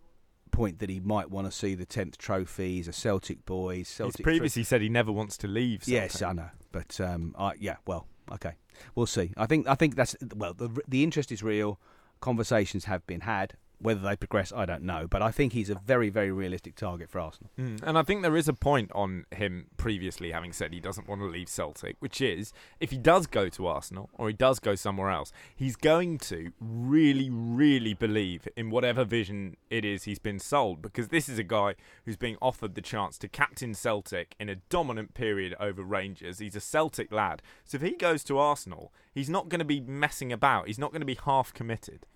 point 0.50 0.78
that 0.78 0.88
he 0.88 1.00
might 1.00 1.30
want 1.30 1.46
to 1.46 1.52
see 1.52 1.74
the 1.74 1.84
tenth 1.86 2.18
trophy. 2.18 2.76
He's 2.76 2.88
a 2.88 2.92
Celtic 2.92 3.44
boy. 3.44 3.76
He's 3.76 3.88
He's 3.88 3.96
Celtic. 3.96 4.24
previously 4.24 4.64
said 4.64 4.80
he 4.80 4.88
never 4.88 5.12
wants 5.12 5.36
to 5.38 5.46
leave. 5.46 5.86
yes, 5.86 6.22
I 6.22 6.32
know, 6.32 6.50
but 6.72 7.00
um, 7.00 7.34
I, 7.38 7.52
yeah, 7.60 7.76
well, 7.86 8.06
okay, 8.32 8.54
we'll 8.94 9.06
see. 9.06 9.32
I 9.36 9.46
think 9.46 9.68
I 9.68 9.74
think 9.74 9.94
that's 9.96 10.16
well, 10.34 10.54
the 10.54 10.70
the 10.88 11.02
interest 11.04 11.30
is 11.30 11.42
real. 11.42 11.78
Conversations 12.20 12.86
have 12.86 13.06
been 13.06 13.20
had. 13.20 13.54
Whether 13.80 14.00
they 14.00 14.16
progress, 14.16 14.52
I 14.52 14.66
don't 14.66 14.82
know. 14.82 15.06
But 15.08 15.22
I 15.22 15.30
think 15.30 15.52
he's 15.52 15.70
a 15.70 15.76
very, 15.76 16.10
very 16.10 16.32
realistic 16.32 16.74
target 16.74 17.08
for 17.10 17.20
Arsenal. 17.20 17.50
Mm, 17.58 17.80
And 17.82 17.96
I 17.98 18.02
think 18.02 18.22
there 18.22 18.36
is 18.36 18.48
a 18.48 18.52
point 18.52 18.90
on 18.94 19.24
him 19.30 19.66
previously 19.76 20.32
having 20.32 20.52
said 20.52 20.72
he 20.72 20.80
doesn't 20.80 21.08
want 21.08 21.20
to 21.20 21.26
leave 21.26 21.48
Celtic, 21.48 21.96
which 22.00 22.20
is 22.20 22.52
if 22.80 22.90
he 22.90 22.98
does 22.98 23.26
go 23.26 23.48
to 23.48 23.66
Arsenal 23.66 24.10
or 24.14 24.28
he 24.28 24.34
does 24.34 24.58
go 24.58 24.74
somewhere 24.74 25.10
else, 25.10 25.32
he's 25.54 25.76
going 25.76 26.18
to 26.18 26.50
really, 26.60 27.30
really 27.30 27.94
believe 27.94 28.48
in 28.56 28.70
whatever 28.70 29.04
vision 29.04 29.56
it 29.70 29.84
is 29.84 30.04
he's 30.04 30.18
been 30.18 30.38
sold. 30.38 30.82
Because 30.82 31.08
this 31.08 31.28
is 31.28 31.38
a 31.38 31.44
guy 31.44 31.74
who's 32.04 32.16
being 32.16 32.36
offered 32.42 32.74
the 32.74 32.80
chance 32.80 33.16
to 33.18 33.28
captain 33.28 33.74
Celtic 33.74 34.34
in 34.40 34.48
a 34.48 34.56
dominant 34.68 35.14
period 35.14 35.54
over 35.60 35.82
Rangers. 35.82 36.38
He's 36.40 36.56
a 36.56 36.60
Celtic 36.60 37.12
lad. 37.12 37.42
So 37.64 37.76
if 37.76 37.82
he 37.82 37.92
goes 37.92 38.24
to 38.24 38.38
Arsenal, 38.38 38.92
he's 39.14 39.30
not 39.30 39.48
going 39.48 39.60
to 39.60 39.64
be 39.64 39.80
messing 39.80 40.32
about, 40.32 40.66
he's 40.66 40.78
not 40.78 40.90
going 40.90 41.00
to 41.00 41.06
be 41.06 41.18
half 41.24 41.52
committed. 41.54 42.06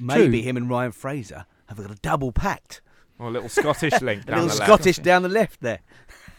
Maybe 0.00 0.40
True. 0.40 0.48
him 0.50 0.56
and 0.56 0.68
Ryan 0.70 0.92
Fraser 0.92 1.46
have 1.68 1.78
got 1.78 1.90
a 1.90 1.94
double 1.96 2.32
pact. 2.32 2.80
Or 3.18 3.28
a 3.28 3.30
little 3.30 3.48
Scottish 3.48 4.00
link 4.00 4.22
A 4.26 4.30
little 4.32 4.46
the 4.48 4.54
left. 4.54 4.56
Scottish 4.56 4.96
down 4.98 5.22
the 5.22 5.28
left 5.28 5.60
there. 5.60 5.80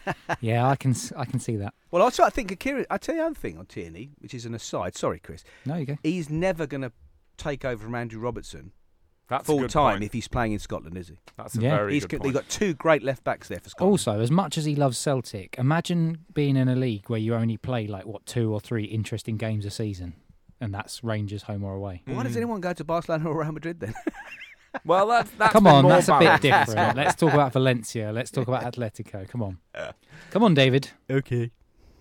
Yeah, 0.41 0.68
I 0.68 0.76
can 0.76 0.91
s- 0.91 1.14
I 1.16 1.24
can 1.24 1.39
see 1.39 1.56
that. 1.56 1.74
Well, 1.89 2.06
I 2.06 2.10
try 2.10 2.26
to 2.26 2.32
think 2.32 2.51
of 2.51 2.60
Kieran. 2.60 2.86
I 2.89 2.97
tell 2.97 3.16
you 3.16 3.22
another 3.22 3.36
thing 3.36 3.58
on 3.58 3.68
Tierney, 3.68 4.10
which 4.20 4.34
is 4.34 4.45
an 4.45 4.54
aside. 4.54 4.97
Sorry, 4.97 5.20
Chris. 5.20 5.45
No, 5.66 5.76
you 5.78 5.86
go. 5.86 5.97
He's 6.04 6.30
never 6.30 6.68
going 6.68 6.82
to 6.82 6.91
take 7.38 7.64
over 7.64 7.82
from 7.86 7.95
Andrew 7.95 8.20
Robertson 8.20 8.74
That's 9.30 9.43
a 9.43 9.45
full 9.45 9.60
good 9.60 9.70
time 9.70 9.93
point. 9.93 10.04
if 10.04 10.12
he's 10.12 10.28
playing 10.28 10.51
in 10.51 10.60
Scotland, 10.60 10.97
is 10.97 11.08
he? 11.08 11.20
That's 11.38 11.56
a 11.56 11.62
Yeah. 11.62 11.78
very 11.78 11.93
He's 11.93 12.04
good 12.06 12.18
they've 12.22 12.34
point. 12.34 12.45
got 12.45 12.49
two 12.49 12.74
great 12.74 13.01
left 13.01 13.24
backs 13.24 13.47
there 13.47 13.62
for 13.62 13.70
Scotland. 13.70 13.91
Also, 13.91 14.20
as 14.20 14.30
much 14.30 14.58
as 14.58 14.66
he 14.66 14.76
loves 14.76 14.97
Celtic, 14.97 15.56
imagine 15.58 16.26
being 16.34 16.58
in 16.58 16.68
a 16.68 16.76
league 16.76 17.10
where 17.10 17.20
you 17.20 17.34
only 17.34 17.56
play 17.56 17.88
like 17.88 18.06
what 18.06 18.26
two 18.26 18.51
or 18.54 18.60
three 18.60 18.84
interesting 18.84 19.38
games 19.38 19.64
a 19.66 19.72
season, 19.72 20.16
and 20.64 20.74
that's 20.74 21.03
Rangers 21.03 21.43
home 21.43 21.64
or 21.64 21.74
away. 21.76 22.01
why 22.05 22.24
does 22.24 22.34
Mm. 22.34 22.38
anyone 22.38 22.61
go 22.61 22.74
to 22.74 22.84
Barcelona 22.84 23.30
or 23.30 23.41
Real 23.41 23.51
Madrid 23.51 23.80
then? 23.80 23.93
Well, 24.84 25.07
that's, 25.07 25.30
that's 25.38 25.53
Come 25.53 25.68
on, 25.68 25.84
more 25.84 25.91
that's 25.91 26.07
a 26.09 26.18
bit 26.18 26.41
different. 26.41 26.97
Let's 26.97 27.14
talk 27.14 27.32
about 27.32 27.53
Valencia. 27.57 28.11
Let's 28.11 28.32
talk 28.32 28.47
about 28.47 28.64
Atletico. 28.64 29.30
Come 29.30 29.43
on, 29.43 29.59
come 30.32 30.41
on, 30.43 30.55
David. 30.55 30.89
okay. 31.11 31.51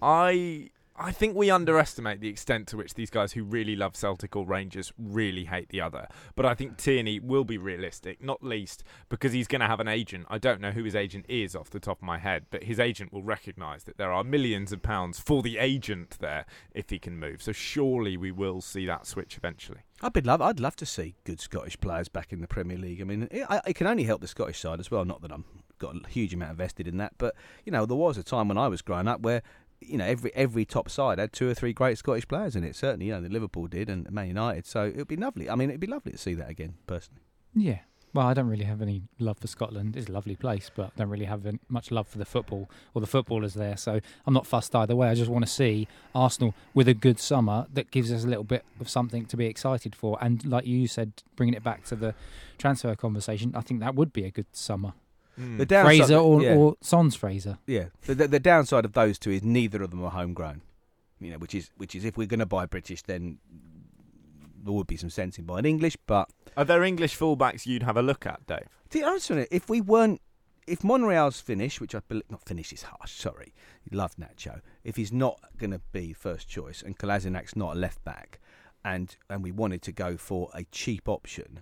I 0.01 0.71
I 1.05 1.11
think 1.11 1.35
we 1.35 1.51
underestimate 1.51 2.21
the 2.21 2.29
extent 2.29 2.69
to 2.69 2.77
which 2.77 2.95
these 2.95 3.11
guys 3.11 3.33
who 3.33 3.43
really 3.43 3.75
love 3.75 3.97
Celtic 3.97 4.37
or 4.37 4.47
Rangers 4.47 4.93
really 4.97 5.45
hate 5.47 5.69
the 5.71 5.81
other. 5.81 6.07
But 6.37 6.47
I 6.47 6.55
think 6.55 6.77
Tierney 6.77 7.19
will 7.19 7.43
be 7.45 7.59
realistic, 7.59 8.23
not 8.23 8.43
least 8.45 8.85
because 9.09 9.33
he's 9.33 9.49
going 9.49 9.63
to 9.63 9.67
have 9.67 9.81
an 9.81 9.89
agent. 9.89 10.27
I 10.31 10.39
don't 10.39 10.61
know 10.61 10.71
who 10.71 10.85
his 10.85 10.95
agent 10.95 11.27
is 11.29 11.57
off 11.57 11.71
the 11.71 11.81
top 11.81 11.99
of 11.99 12.05
my 12.05 12.19
head, 12.19 12.47
but 12.51 12.63
his 12.65 12.79
agent 12.79 13.13
will 13.13 13.25
recognise 13.25 13.83
that 13.85 13.99
there 13.99 14.13
are 14.13 14.23
millions 14.23 14.71
of 14.73 14.81
pounds 14.83 15.19
for 15.19 15.43
the 15.43 15.59
agent 15.59 16.19
there 16.21 16.47
if 16.73 16.91
he 16.91 17.01
can 17.01 17.19
move. 17.19 17.43
So 17.43 17.51
surely 17.51 18.17
we 18.17 18.31
will 18.31 18.61
see 18.61 18.87
that 18.87 19.07
switch 19.07 19.37
eventually. 19.37 19.81
I'd 20.03 20.13
be 20.13 20.21
love. 20.21 20.41
I'd 20.41 20.61
love 20.61 20.77
to 20.77 20.87
see 20.87 21.17
good 21.25 21.41
Scottish 21.41 21.81
players 21.81 22.09
back 22.09 22.33
in 22.33 22.41
the 22.41 22.49
Premier 22.49 22.79
League. 22.79 23.01
I 23.01 23.05
mean, 23.05 23.29
it, 23.31 23.45
I- 23.51 23.61
it 23.67 23.75
can 23.75 23.87
only 23.89 24.05
help 24.05 24.21
the 24.21 24.29
Scottish 24.29 24.61
side 24.61 24.79
as 24.79 24.91
well. 24.91 25.05
Not 25.05 25.21
that 25.23 25.33
I'm 25.33 25.45
got 25.79 25.97
a 25.97 26.09
huge 26.09 26.33
amount 26.33 26.53
invested 26.53 26.87
in 26.87 26.97
that, 26.99 27.13
but 27.19 27.35
you 27.65 27.73
know, 27.73 27.85
there 27.87 27.97
was 27.97 28.17
a 28.17 28.23
time 28.23 28.47
when 28.47 28.57
I 28.57 28.69
was 28.69 28.83
growing 28.83 29.09
up 29.09 29.21
where 29.21 29.43
you 29.87 29.99
know 29.99 30.05
every 30.05 30.33
every 30.35 30.64
top 30.64 30.89
side 30.91 31.18
had 31.18 31.33
two 31.33 31.49
or 31.49 31.55
three 31.55 31.72
great 31.72 31.99
Scottish 31.99 32.26
players 32.26 32.57
in 32.57 32.64
it. 32.64 32.76
Certainly, 32.76 33.07
you 33.07 33.12
know, 33.12 33.20
the 33.20 33.28
Liverpool 33.28 33.66
did 33.66 33.89
and 33.89 34.11
Man 34.11 34.28
United. 34.28 34.66
So 34.66 34.87
it'd 34.87 35.09
be 35.09 35.16
lovely. 35.16 35.49
I 35.49 35.55
mean, 35.55 35.70
it'd 35.70 35.80
be 35.80 35.87
lovely 35.87 36.12
to 36.12 36.18
see 36.18 36.35
that 36.35 36.51
again, 36.51 36.74
personally. 36.87 37.22
Yeah. 37.55 37.80
Well, 38.14 38.26
I 38.26 38.35
don't 38.35 38.49
really 38.49 38.64
have 38.64 38.83
any 38.83 39.05
love 39.18 39.39
for 39.39 39.47
Scotland. 39.47 39.97
It's 39.97 40.09
a 40.09 40.12
lovely 40.12 40.37
place, 40.37 40.70
but 40.74 40.89
I 40.89 40.91
don't 40.99 41.09
really 41.09 41.24
have 41.24 41.47
much 41.70 41.91
love 41.91 42.07
for 42.07 42.18
the 42.18 42.26
football 42.26 42.68
or 42.93 43.01
the 43.01 43.07
footballers 43.07 43.55
there. 43.55 43.78
So 43.78 44.01
I'm 44.26 44.35
not 44.35 44.47
fussed 44.47 44.74
either 44.74 44.95
way. 44.95 45.09
I 45.09 45.14
just 45.14 45.30
want 45.30 45.47
to 45.47 45.51
see 45.51 45.89
Arsenal 46.14 46.55
with 46.74 46.89
a 46.89 46.95
good 46.95 47.18
summer 47.18 47.66
that 47.72 47.91
gives 47.91 48.12
us 48.12 48.24
a 48.24 48.26
little 48.26 48.45
bit 48.45 48.66
of 48.80 48.91
something 48.91 49.24
to 49.26 49.37
be 49.37 49.47
excited 49.47 49.97
for. 49.97 50.18
And 50.20 50.45
like 50.45 50.66
you 50.66 50.87
said, 50.89 51.22
bringing 51.37 51.55
it 51.55 51.64
back 51.64 51.85
to 51.87 51.97
the 51.97 52.14
transfer 52.59 52.95
conversation, 52.95 53.55
I 53.57 53.62
think 53.62 53.80
that 53.80 53.95
would 53.95 54.12
be 54.12 54.24
a 54.24 54.30
good 54.30 54.55
summer. 54.55 54.93
Hmm. 55.37 55.57
The 55.59 55.66
downside, 55.66 55.97
Fraser 55.97 56.16
or, 56.16 56.43
yeah, 56.43 56.55
or 56.55 56.76
Sons 56.80 57.16
Fraser. 57.16 57.59
yeah. 57.66 57.87
The, 58.07 58.14
the, 58.14 58.28
the 58.28 58.41
downside 58.41 58.85
of 58.85 58.93
those 58.93 59.18
two 59.18 59.30
is 59.30 59.43
neither 59.43 59.83
of 59.83 59.91
them 59.91 60.05
are 60.05 60.11
homegrown. 60.11 60.62
You 61.20 61.30
know, 61.30 61.39
which 61.39 61.55
is 61.55 61.70
which 61.76 61.95
is 61.95 62.05
if 62.05 62.16
we're 62.16 62.26
going 62.26 62.41
to 62.41 62.47
buy 62.47 62.66
British, 62.66 63.03
then 63.03 63.39
there 64.64 64.72
would 64.72 64.87
be 64.87 64.97
some 64.97 65.11
sense 65.11 65.39
in 65.39 65.45
buying 65.45 65.64
English, 65.64 65.97
but 66.07 66.30
Are 66.57 66.64
there 66.64 66.83
English 66.85 67.16
fullbacks 67.18 67.66
you'd 67.66 67.83
have 67.83 67.97
a 67.97 68.03
look 68.03 68.26
at, 68.26 68.47
Dave? 68.47 68.68
The 68.91 69.03
answer 69.03 69.39
is, 69.39 69.49
if 69.51 69.68
we 69.68 69.80
weren't, 69.80 70.20
if 70.66 70.85
Monreal's 70.85 71.41
finished, 71.41 71.80
which 71.80 71.95
I 71.95 72.01
believe, 72.07 72.30
not 72.30 72.45
finish 72.45 72.72
is 72.72 72.83
harsh, 72.83 73.12
sorry, 73.12 73.55
he 73.89 73.95
loved 73.97 74.18
Nacho. 74.18 74.61
If 74.85 74.97
he's 74.97 75.12
not 75.12 75.41
going 75.59 75.72
to 75.72 75.80
be 75.93 76.12
first 76.12 76.49
choice 76.49 76.83
and 76.83 76.97
Kolasinac's 76.99 77.57
not 77.57 77.76
a 77.76 77.78
left 77.78 78.05
back, 78.05 78.39
and 78.85 79.16
and 79.30 79.43
we 79.43 79.53
wanted 79.53 79.83
to 79.83 79.93
go 79.93 80.16
for 80.16 80.51
a 80.55 80.64
cheap 80.64 81.09
option, 81.09 81.61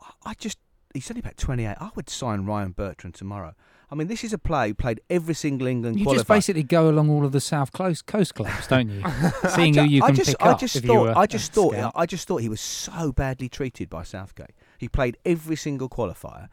I, 0.00 0.30
I 0.30 0.34
just 0.34 0.58
he's 0.96 1.10
only 1.10 1.20
about 1.20 1.36
twenty 1.36 1.64
eight. 1.64 1.76
I 1.80 1.90
would 1.94 2.08
sign 2.10 2.44
Ryan 2.44 2.72
Bertrand 2.72 3.14
tomorrow. 3.14 3.54
I 3.88 3.94
mean, 3.94 4.08
this 4.08 4.24
is 4.24 4.32
a 4.32 4.38
player 4.38 4.68
who 4.68 4.74
played 4.74 5.00
every 5.08 5.34
single 5.34 5.68
England 5.68 6.00
You 6.00 6.06
qualifier. 6.06 6.14
just 6.14 6.26
basically 6.26 6.64
go 6.64 6.90
along 6.90 7.08
all 7.08 7.24
of 7.24 7.30
the 7.30 7.40
South 7.40 7.70
Coast, 7.72 8.06
coast 8.06 8.34
clubs, 8.34 8.66
don't 8.66 8.88
you? 8.88 9.00
Seeing 9.50 9.78
I 9.78 9.82
who 9.82 9.88
you 9.88 10.02
I 10.02 10.06
can 10.08 10.16
just, 10.16 10.30
pick 10.30 10.42
I 10.44 10.50
up 10.50 10.58
just 10.60 10.74
if 10.74 10.84
thought, 10.84 10.92
you 10.92 11.00
were 11.02 11.16
I 11.16 11.26
just 11.26 11.52
thought. 11.52 11.92
I 11.94 12.04
just 12.04 12.26
thought 12.26 12.38
he 12.38 12.48
was 12.48 12.60
so 12.60 13.12
badly 13.12 13.48
treated 13.48 13.88
by 13.88 14.02
Southgate. 14.02 14.50
He 14.78 14.88
played 14.88 15.16
every 15.24 15.54
single 15.54 15.88
qualifier. 15.88 16.48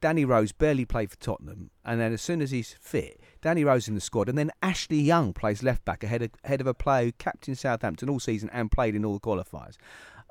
Danny 0.00 0.24
Rose 0.24 0.52
barely 0.52 0.84
played 0.86 1.10
for 1.10 1.18
Tottenham, 1.18 1.70
and 1.84 2.00
then 2.00 2.12
as 2.14 2.22
soon 2.22 2.40
as 2.40 2.50
he's 2.50 2.74
fit, 2.80 3.20
Danny 3.42 3.62
Rose 3.62 3.88
in 3.88 3.94
the 3.94 4.00
squad, 4.00 4.28
and 4.28 4.38
then 4.38 4.50
Ashley 4.62 4.98
Young 5.00 5.34
plays 5.34 5.62
left 5.62 5.84
back 5.84 6.02
ahead 6.02 6.22
of, 6.22 6.30
ahead 6.44 6.62
of 6.62 6.66
a 6.66 6.72
player 6.74 7.04
who 7.06 7.12
captained 7.12 7.58
Southampton 7.58 8.08
all 8.08 8.18
season 8.18 8.48
and 8.54 8.70
played 8.72 8.94
in 8.94 9.04
all 9.04 9.12
the 9.12 9.20
qualifiers. 9.20 9.76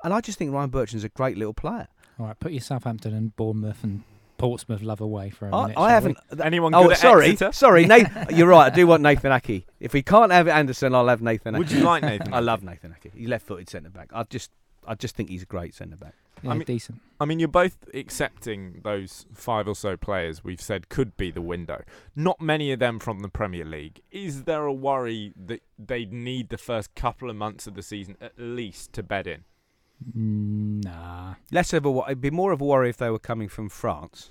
And 0.02 0.12
I 0.12 0.20
just 0.20 0.36
think 0.36 0.52
Ryan 0.52 0.70
Bertrand's 0.70 1.04
a 1.04 1.08
great 1.10 1.38
little 1.38 1.54
player. 1.54 1.86
All 2.18 2.26
right, 2.26 2.38
put 2.38 2.52
your 2.52 2.60
Southampton 2.60 3.14
and 3.14 3.34
Bournemouth 3.36 3.82
and 3.84 4.02
Portsmouth 4.38 4.82
love 4.82 5.00
away 5.00 5.30
for 5.30 5.46
a 5.48 5.54
I, 5.54 5.62
minute. 5.62 5.78
I 5.78 5.80
shall 5.80 5.88
haven't. 5.88 6.18
Anyone 6.42 6.74
Oh, 6.74 6.90
at 6.90 6.98
sorry, 6.98 7.30
Exeter? 7.30 7.52
sorry, 7.52 7.86
Nathan, 7.86 8.26
you're 8.36 8.48
right. 8.48 8.72
I 8.72 8.74
do 8.74 8.86
want 8.86 9.02
Nathan 9.02 9.30
Aké. 9.32 9.64
If 9.80 9.92
we 9.92 10.02
can't 10.02 10.32
have 10.32 10.48
Andersen, 10.48 10.94
I'll 10.94 11.08
have 11.08 11.22
Nathan. 11.22 11.56
Would 11.56 11.70
you 11.70 11.82
like 11.82 12.02
Nathan? 12.02 12.34
I 12.34 12.40
love 12.40 12.62
Nathan 12.62 12.90
Aké. 12.90 13.12
He's 13.14 13.28
left-footed 13.28 13.68
centre 13.68 13.90
back. 13.90 14.10
I 14.12 14.24
just, 14.24 14.50
I 14.86 14.94
just 14.94 15.14
think 15.16 15.28
he's 15.28 15.42
a 15.42 15.46
great 15.46 15.74
centre 15.74 15.96
back. 15.96 16.14
Yeah, 16.42 16.50
I 16.50 16.54
mean- 16.54 16.64
decent. 16.64 17.00
I 17.20 17.24
mean, 17.24 17.38
you're 17.38 17.46
both 17.46 17.76
accepting 17.94 18.80
those 18.82 19.26
five 19.32 19.68
or 19.68 19.76
so 19.76 19.96
players 19.96 20.42
we've 20.42 20.60
said 20.60 20.88
could 20.88 21.16
be 21.16 21.30
the 21.30 21.40
window. 21.40 21.84
Not 22.16 22.40
many 22.40 22.72
of 22.72 22.80
them 22.80 22.98
from 22.98 23.20
the 23.20 23.28
Premier 23.28 23.64
League. 23.64 24.00
Is 24.10 24.42
there 24.42 24.64
a 24.64 24.72
worry 24.72 25.32
that 25.46 25.62
they'd 25.78 26.12
need 26.12 26.48
the 26.48 26.58
first 26.58 26.92
couple 26.96 27.30
of 27.30 27.36
months 27.36 27.68
of 27.68 27.74
the 27.74 27.82
season 27.82 28.16
at 28.20 28.32
least 28.36 28.92
to 28.94 29.04
bed 29.04 29.28
in? 29.28 29.44
Mm, 30.16 30.84
Nah. 30.84 31.34
Less 31.50 31.72
of 31.72 31.86
a, 31.86 32.02
it'd 32.06 32.20
be 32.20 32.30
more 32.30 32.52
of 32.52 32.60
a 32.60 32.64
worry 32.64 32.90
if 32.90 32.96
they 32.96 33.10
were 33.10 33.18
coming 33.18 33.48
from 33.48 33.68
France 33.68 34.30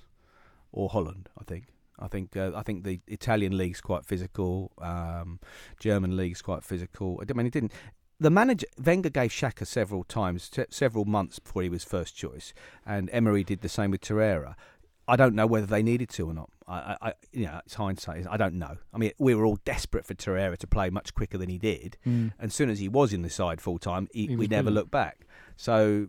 or 0.71 0.89
Holland. 0.89 1.29
I 1.39 1.43
think. 1.43 1.65
I 1.99 2.07
think. 2.07 2.35
Uh, 2.35 2.51
I 2.55 2.63
think 2.63 2.83
the 2.83 2.99
Italian 3.07 3.57
league's 3.57 3.81
quite 3.81 4.05
physical. 4.05 4.71
Um, 4.79 5.39
German 5.79 6.17
league's 6.17 6.41
quite 6.41 6.63
physical. 6.63 7.21
I 7.27 7.33
mean, 7.33 7.45
it 7.47 7.53
didn't. 7.53 7.71
The 8.19 8.29
manager 8.29 8.67
Wenger 8.83 9.09
gave 9.09 9.31
Xhaka 9.31 9.65
several 9.65 10.03
times, 10.03 10.49
se- 10.53 10.67
several 10.69 11.05
months 11.05 11.39
before 11.39 11.63
he 11.63 11.69
was 11.69 11.83
first 11.83 12.15
choice, 12.15 12.53
and 12.85 13.09
Emery 13.11 13.43
did 13.43 13.61
the 13.61 13.69
same 13.69 13.89
with 13.91 14.01
Torreira. 14.01 14.55
I 15.07 15.15
don't 15.15 15.33
know 15.35 15.47
whether 15.47 15.65
they 15.65 15.81
needed 15.83 16.09
to 16.11 16.29
or 16.29 16.33
not. 16.33 16.49
I, 16.67 16.95
I, 17.01 17.13
you 17.33 17.45
know, 17.45 17.59
it's 17.65 17.73
hindsight. 17.73 18.25
I 18.29 18.37
don't 18.37 18.53
know. 18.53 18.77
I 18.93 18.97
mean, 18.97 19.11
we 19.17 19.35
were 19.35 19.45
all 19.45 19.57
desperate 19.65 20.05
for 20.05 20.13
Torreira 20.13 20.55
to 20.57 20.67
play 20.67 20.89
much 20.89 21.13
quicker 21.13 21.37
than 21.37 21.49
he 21.49 21.57
did. 21.57 21.97
Mm. 22.07 22.31
And 22.39 22.47
as 22.49 22.53
soon 22.53 22.69
as 22.69 22.79
he 22.79 22.87
was 22.87 23.11
in 23.11 23.23
the 23.23 23.29
side 23.29 23.59
full 23.59 23.77
time, 23.77 24.07
we 24.13 24.47
never 24.47 24.71
looked 24.71 24.91
back. 24.91 25.25
So, 25.61 26.07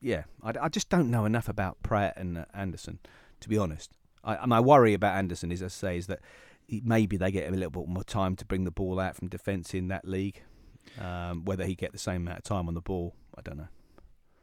yeah, 0.00 0.22
I, 0.42 0.54
I 0.62 0.68
just 0.70 0.88
don't 0.88 1.10
know 1.10 1.26
enough 1.26 1.46
about 1.46 1.76
Praet 1.82 2.14
and 2.16 2.38
uh, 2.38 2.46
Andersen, 2.54 3.00
to 3.40 3.50
be 3.50 3.58
honest. 3.58 3.90
I, 4.24 4.46
my 4.46 4.60
worry 4.60 4.94
about 4.94 5.14
Andersen 5.14 5.52
is, 5.52 5.60
as 5.60 5.74
I 5.74 5.88
say, 5.88 5.98
is 5.98 6.06
that 6.06 6.20
he, 6.66 6.80
maybe 6.82 7.18
they 7.18 7.30
get 7.30 7.44
him 7.44 7.52
a 7.52 7.58
little 7.58 7.82
bit 7.82 7.86
more 7.86 8.02
time 8.02 8.34
to 8.36 8.46
bring 8.46 8.64
the 8.64 8.70
ball 8.70 8.98
out 8.98 9.14
from 9.14 9.28
defence 9.28 9.74
in 9.74 9.88
that 9.88 10.08
league. 10.08 10.40
Um, 10.98 11.44
whether 11.44 11.66
he 11.66 11.74
get 11.74 11.92
the 11.92 11.98
same 11.98 12.22
amount 12.22 12.38
of 12.38 12.44
time 12.44 12.66
on 12.66 12.72
the 12.72 12.80
ball, 12.80 13.14
I 13.36 13.42
don't 13.42 13.58
know. 13.58 13.68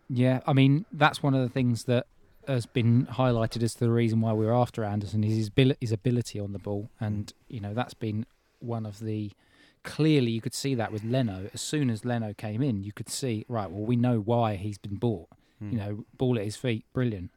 Yeah, 0.09 0.41
I 0.45 0.53
mean 0.53 0.85
that's 0.91 1.23
one 1.23 1.33
of 1.33 1.41
the 1.41 1.49
things 1.49 1.85
that 1.85 2.05
has 2.47 2.67
been 2.67 3.07
highlighted 3.07 3.63
as 3.63 3.73
to 3.75 3.79
the 3.79 3.91
reason 3.91 4.21
why 4.21 4.33
we're 4.33 4.53
after 4.53 4.83
Andersen 4.83 5.23
is 5.23 5.49
his, 5.55 5.73
his 5.79 5.91
ability 5.91 6.39
on 6.39 6.53
the 6.53 6.59
ball, 6.59 6.91
and 6.99 7.33
you 7.47 7.61
know 7.61 7.73
that's 7.73 7.95
been 7.95 8.27
one 8.59 8.85
of 8.85 8.99
the 8.99 9.31
clearly 9.83 10.31
you 10.31 10.41
could 10.41 10.53
see 10.53 10.75
that 10.75 10.91
with 10.91 11.03
Leno. 11.03 11.49
As 11.53 11.61
soon 11.61 11.89
as 11.89 12.05
Leno 12.05 12.33
came 12.33 12.61
in, 12.61 12.83
you 12.83 12.91
could 12.91 13.09
see 13.09 13.45
right. 13.47 13.69
Well, 13.71 13.85
we 13.85 13.95
know 13.95 14.19
why 14.19 14.55
he's 14.55 14.77
been 14.77 14.95
bought. 14.95 15.29
Hmm. 15.59 15.71
You 15.71 15.77
know, 15.77 16.05
ball 16.17 16.37
at 16.37 16.43
his 16.45 16.55
feet, 16.55 16.85
brilliant. 16.93 17.31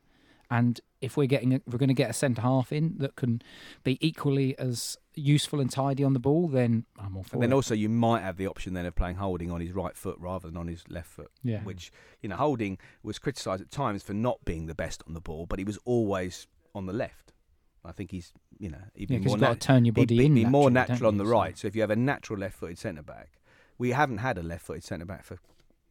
And 0.51 0.80
if 1.01 1.16
we're 1.16 1.26
getting, 1.26 1.55
a, 1.55 1.61
we're 1.66 1.78
going 1.78 1.88
to 1.88 1.95
get 1.95 2.11
a 2.11 2.12
centre 2.12 2.42
half 2.42 2.70
in 2.70 2.95
that 2.99 3.16
can 3.16 3.42
be 3.82 3.99
equally 4.07 4.57
as 4.59 4.99
useful 5.14 5.59
and 5.61 5.70
tidy 5.70 6.05
on 6.05 6.12
the 6.12 6.20
ball, 6.20 6.49
then 6.49 6.84
I'm 6.99 7.16
all 7.16 7.22
for 7.24 7.36
And 7.36 7.42
then 7.42 7.51
it. 7.53 7.55
also 7.55 7.74
you 7.74 7.88
might 7.88 8.20
have 8.20 8.36
the 8.36 8.47
option 8.47 8.74
then 8.74 8.84
of 8.86 8.95
playing 8.95 9.16
Holding 9.16 9.51
on 9.51 9.61
his 9.61 9.72
right 9.72 9.97
foot 9.97 10.16
rather 10.18 10.49
than 10.49 10.57
on 10.57 10.68
his 10.68 10.84
left 10.88 11.09
foot. 11.09 11.30
yeah, 11.42 11.62
which 11.62 11.90
you 12.20 12.28
know 12.28 12.36
Holding 12.36 12.78
was 13.03 13.18
criticised 13.18 13.62
at 13.62 13.70
times 13.70 14.03
for 14.03 14.12
not 14.14 14.45
being 14.45 14.66
the 14.66 14.74
best 14.74 15.03
on 15.07 15.14
the 15.14 15.20
ball, 15.20 15.47
but 15.47 15.59
he 15.59 15.64
was 15.64 15.78
always 15.84 16.47
on 16.74 16.86
the 16.86 16.92
left. 16.92 17.32
I 17.85 17.93
think 17.93 18.11
he's 18.11 18.32
you 18.59 18.70
know 18.70 18.78
he'd 18.95 19.09
be 19.09 19.14
yeah, 19.14 19.18
because 19.20 19.41
more 19.41 19.51
nat- 19.51 19.61
turn 19.61 19.85
your 19.85 19.95
he'd 19.97 20.09
be, 20.09 20.28
be 20.28 20.45
more 20.45 20.70
naturally, 20.70 20.95
natural 20.95 21.09
on 21.09 21.18
the 21.18 21.26
right. 21.26 21.57
So 21.59 21.66
if 21.68 21.74
you 21.76 21.82
have 21.82 21.91
a 21.91 21.97
natural 21.97 22.39
left-footed 22.39 22.78
centre 22.78 23.03
back, 23.03 23.32
we 23.78 23.91
haven't 23.93 24.18
had 24.18 24.39
a 24.39 24.43
left-footed 24.43 24.85
centre 24.85 25.05
back 25.05 25.24
for 25.24 25.39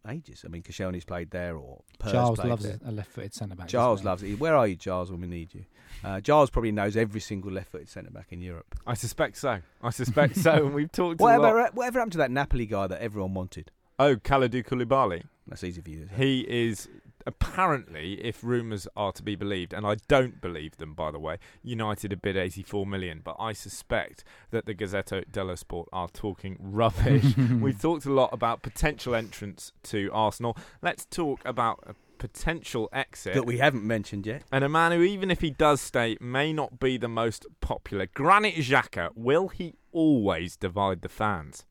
ages. 0.10 0.44
I 0.46 0.50
mean, 0.50 0.64
Koscielny's 0.64 1.06
played 1.06 1.32
there, 1.32 1.56
or 1.56 1.82
Pers 2.00 2.12
Giles 2.12 2.44
loves 2.44 2.64
there. 2.64 2.80
a 2.86 2.92
left-footed 2.92 3.34
centre 3.34 3.56
back. 3.56 3.68
Giles 3.68 4.04
loves 4.04 4.22
it. 4.24 4.40
Where 4.40 4.56
are 4.56 4.68
you, 4.68 4.76
Giles, 4.76 5.12
when 5.12 5.22
we 5.22 5.28
need 5.28 5.54
you? 5.54 5.66
Uh, 6.04 6.20
Giles 6.20 6.50
probably 6.50 6.72
knows 6.72 6.98
every 6.98 7.22
single 7.22 7.52
left-footed 7.52 7.88
centre 7.88 8.12
back 8.12 8.28
in 8.32 8.42
Europe. 8.42 8.76
I 8.86 8.96
suspect 8.96 9.38
so. 9.38 9.60
I 9.82 9.90
suspect 9.92 10.36
so. 10.38 10.52
And 10.66 10.74
we've 10.74 10.92
talked 10.92 11.22
a 11.22 11.24
Whatever, 11.24 11.58
lot. 11.62 11.76
whatever 11.76 12.00
happened 12.00 12.12
to 12.14 12.18
that 12.18 12.32
Napoli 12.32 12.66
guy 12.66 12.88
that 12.88 13.02
everyone 13.02 13.34
wanted? 13.34 13.72
Oh, 14.00 14.16
Kalidou 14.18 14.66
Koulibaly. 14.66 15.24
That's 15.48 15.64
easy 15.64 15.82
for 15.82 15.90
you. 15.90 16.10
He 16.18 16.42
is 16.50 16.90
apparently, 17.26 18.14
if 18.24 18.44
rumours 18.44 18.88
are 18.96 19.12
to 19.14 19.24
be 19.24 19.36
believed, 19.36 19.74
and 19.74 19.86
I 19.86 19.96
don't 20.08 20.42
believe 20.42 20.78
them, 20.78 20.94
by 20.94 21.12
the 21.12 21.20
way, 21.20 21.38
United 21.62 22.12
have 22.12 22.22
bid 22.22 22.38
84 22.38 22.86
million, 22.86 23.22
but 23.24 23.36
I 23.40 23.54
suspect 23.54 24.24
that 24.52 24.66
the 24.66 24.74
Gazzetta 24.74 25.26
dello 25.32 25.56
Sport 25.56 25.90
are 25.94 26.08
talking 26.10 26.58
rubbish. 26.60 27.36
We've 27.60 27.80
talked 27.80 28.06
a 28.06 28.14
lot 28.14 28.30
about 28.34 28.62
potential 28.62 29.16
entrance 29.16 29.72
to 29.84 30.10
Arsenal. 30.14 30.58
Let's 30.82 31.06
talk 31.06 31.42
about 31.46 31.84
a 31.86 31.96
potential 32.18 32.90
exit. 32.94 33.34
that 33.34 33.46
we 33.46 33.58
haven't 33.58 33.86
mentioned 33.86 34.26
yet. 34.26 34.44
and 34.52 34.64
a 34.64 34.70
man 34.70 34.92
who, 34.94 35.02
even 35.02 35.30
if 35.30 35.42
he 35.42 35.52
does 35.52 35.82
stay, 35.82 36.18
may 36.22 36.54
not 36.54 36.80
be 36.80 36.98
the 36.98 37.10
most 37.10 37.46
popular. 37.60 38.08
Granit 38.14 38.56
Xhaka, 38.56 39.10
will 39.16 39.50
he 39.50 39.76
always 39.92 40.56
divide 40.56 41.02
the 41.02 41.10
fans? 41.10 41.66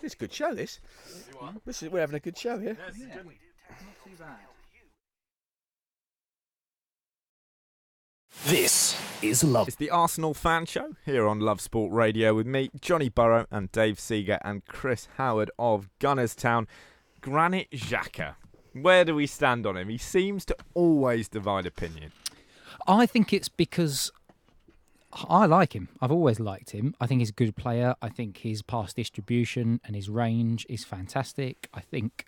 This 0.00 0.12
is 0.12 0.14
a 0.14 0.18
good 0.18 0.32
show. 0.32 0.54
This. 0.54 0.80
This 1.64 1.82
is 1.82 1.90
we're 1.90 2.00
having 2.00 2.16
a 2.16 2.20
good 2.20 2.36
show 2.36 2.58
here. 2.58 2.76
This 8.44 8.96
is 9.22 9.42
Love. 9.42 9.66
It's 9.66 9.76
the 9.76 9.90
Arsenal 9.90 10.34
fan 10.34 10.66
show 10.66 10.92
here 11.04 11.26
on 11.26 11.40
Love 11.40 11.60
Sport 11.60 11.92
Radio 11.92 12.34
with 12.34 12.46
me, 12.46 12.70
Johnny 12.80 13.08
Burrow, 13.08 13.46
and 13.50 13.72
Dave 13.72 13.98
Seager 13.98 14.38
and 14.42 14.64
Chris 14.66 15.08
Howard 15.16 15.50
of 15.58 15.88
Gunners 15.98 16.34
Town. 16.34 16.68
Granit 17.20 17.70
Xhaka. 17.72 18.36
Where 18.72 19.04
do 19.04 19.14
we 19.14 19.26
stand 19.26 19.66
on 19.66 19.76
him? 19.76 19.88
He 19.88 19.98
seems 19.98 20.44
to 20.44 20.56
always 20.74 21.28
divide 21.28 21.66
opinion. 21.66 22.12
I 22.86 23.06
think 23.06 23.32
it's 23.32 23.48
because 23.48 24.12
I 25.28 25.46
like 25.46 25.72
him. 25.74 25.88
I've 26.00 26.10
always 26.12 26.38
liked 26.40 26.70
him. 26.70 26.94
I 27.00 27.06
think 27.06 27.20
he's 27.20 27.30
a 27.30 27.34
good 27.34 27.56
player. 27.56 27.94
I 28.02 28.08
think 28.08 28.38
his 28.38 28.62
pass 28.62 28.92
distribution 28.92 29.80
and 29.84 29.96
his 29.96 30.08
range 30.08 30.66
is 30.68 30.84
fantastic. 30.84 31.68
I 31.72 31.80
think 31.80 32.26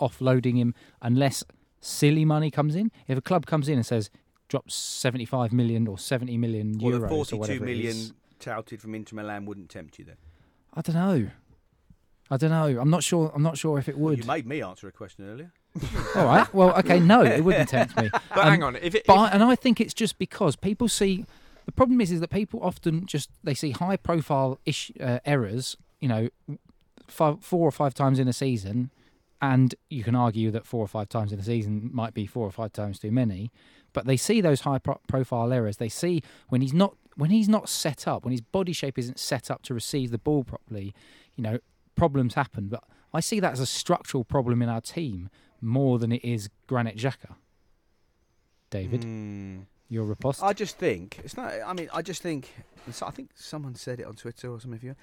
offloading 0.00 0.56
him, 0.56 0.74
unless 1.02 1.44
silly 1.80 2.24
money 2.24 2.50
comes 2.50 2.74
in, 2.74 2.90
if 3.08 3.18
a 3.18 3.20
club 3.20 3.46
comes 3.46 3.68
in 3.68 3.74
and 3.76 3.84
says 3.86 4.10
drops 4.48 4.74
75 4.74 5.52
million 5.52 5.86
or 5.86 5.98
70 5.98 6.36
million 6.38 6.78
Well, 6.80 6.92
euros 7.00 7.28
the 7.30 7.36
or 7.36 7.38
whatever 7.40 7.64
it 7.64 7.66
million 7.66 7.90
is, 7.90 8.12
touted 8.38 8.80
from 8.80 8.94
Inter 8.94 9.16
Milan 9.16 9.44
wouldn't 9.44 9.68
tempt 9.68 9.98
you 9.98 10.04
then. 10.04 10.16
I 10.74 10.80
don't 10.80 10.96
know. 10.96 11.28
I 12.30 12.36
don't 12.36 12.50
know. 12.50 12.80
I'm 12.80 12.90
not 12.90 13.02
sure. 13.02 13.32
I'm 13.34 13.42
not 13.42 13.58
sure 13.58 13.78
if 13.78 13.88
it 13.88 13.96
Well, 13.98 14.10
would. 14.10 14.20
you 14.20 14.24
made 14.24 14.46
me 14.46 14.62
answer 14.62 14.86
a 14.88 14.92
question 14.92 15.28
earlier. 15.28 15.52
All 16.14 16.24
right. 16.26 16.52
Well, 16.54 16.72
okay. 16.78 17.00
No, 17.00 17.22
it 17.22 17.42
wouldn't 17.44 17.68
tempt 17.68 17.96
me. 17.96 18.08
But 18.28 18.38
Um, 18.38 18.48
hang 18.48 18.62
on, 18.62 18.76
if 18.76 18.94
it, 18.94 19.04
But 19.06 19.14
if- 19.14 19.18
I, 19.18 19.28
and 19.30 19.42
I 19.42 19.56
think 19.56 19.80
it's 19.80 19.94
just 19.94 20.16
because 20.18 20.54
people 20.56 20.88
see 20.88 21.26
the 21.66 21.72
problem 21.72 22.00
is 22.00 22.10
is 22.10 22.20
that 22.20 22.30
people 22.30 22.60
often 22.62 23.06
just 23.06 23.30
they 23.42 23.54
see 23.54 23.70
high 23.70 23.96
profile 23.96 24.58
ish, 24.64 24.90
uh, 25.00 25.18
errors, 25.24 25.76
you 26.00 26.08
know, 26.08 26.28
five, 27.06 27.42
four 27.42 27.66
or 27.66 27.72
five 27.72 27.94
times 27.94 28.18
in 28.18 28.28
a 28.28 28.32
season, 28.32 28.90
and 29.42 29.74
you 29.88 30.02
can 30.04 30.14
argue 30.14 30.50
that 30.50 30.66
four 30.66 30.82
or 30.84 30.88
five 30.88 31.08
times 31.08 31.32
in 31.32 31.38
a 31.38 31.42
season 31.42 31.90
might 31.92 32.14
be 32.14 32.26
four 32.26 32.46
or 32.46 32.50
five 32.50 32.72
times 32.72 32.98
too 32.98 33.10
many. 33.10 33.50
But 33.92 34.06
they 34.06 34.16
see 34.16 34.40
those 34.40 34.60
high 34.60 34.78
pro- 34.78 35.00
profile 35.08 35.52
errors. 35.52 35.78
They 35.78 35.88
see 35.88 36.22
when 36.48 36.60
he's 36.60 36.72
not 36.72 36.94
when 37.16 37.30
he's 37.30 37.48
not 37.48 37.68
set 37.68 38.06
up, 38.06 38.24
when 38.24 38.32
his 38.32 38.40
body 38.40 38.72
shape 38.72 38.98
isn't 38.98 39.18
set 39.18 39.50
up 39.50 39.62
to 39.62 39.74
receive 39.74 40.10
the 40.10 40.18
ball 40.18 40.44
properly, 40.44 40.94
you 41.36 41.42
know, 41.42 41.58
problems 41.96 42.34
happen. 42.34 42.68
But 42.68 42.84
I 43.12 43.20
see 43.20 43.40
that 43.40 43.52
as 43.52 43.60
a 43.60 43.66
structural 43.66 44.24
problem 44.24 44.62
in 44.62 44.68
our 44.68 44.80
team 44.80 45.28
more 45.60 45.98
than 45.98 46.12
it 46.12 46.24
is 46.24 46.48
Granit 46.66 46.96
Xhaka. 46.96 47.34
David, 48.70 49.02
Hmm. 49.04 49.60
Your 49.90 50.04
riposte. 50.04 50.42
I 50.42 50.54
just 50.54 50.78
think 50.78 51.20
it's 51.22 51.36
not. 51.36 51.52
I 51.66 51.74
mean, 51.74 51.90
I 51.92 52.00
just 52.00 52.22
think. 52.22 52.54
so 52.90 53.06
I 53.06 53.10
think 53.10 53.30
someone 53.34 53.74
said 53.74 54.00
it 54.00 54.06
on 54.06 54.14
Twitter 54.14 54.50
or 54.50 54.60
some 54.60 54.72
of 54.72 54.82
you. 54.82 54.94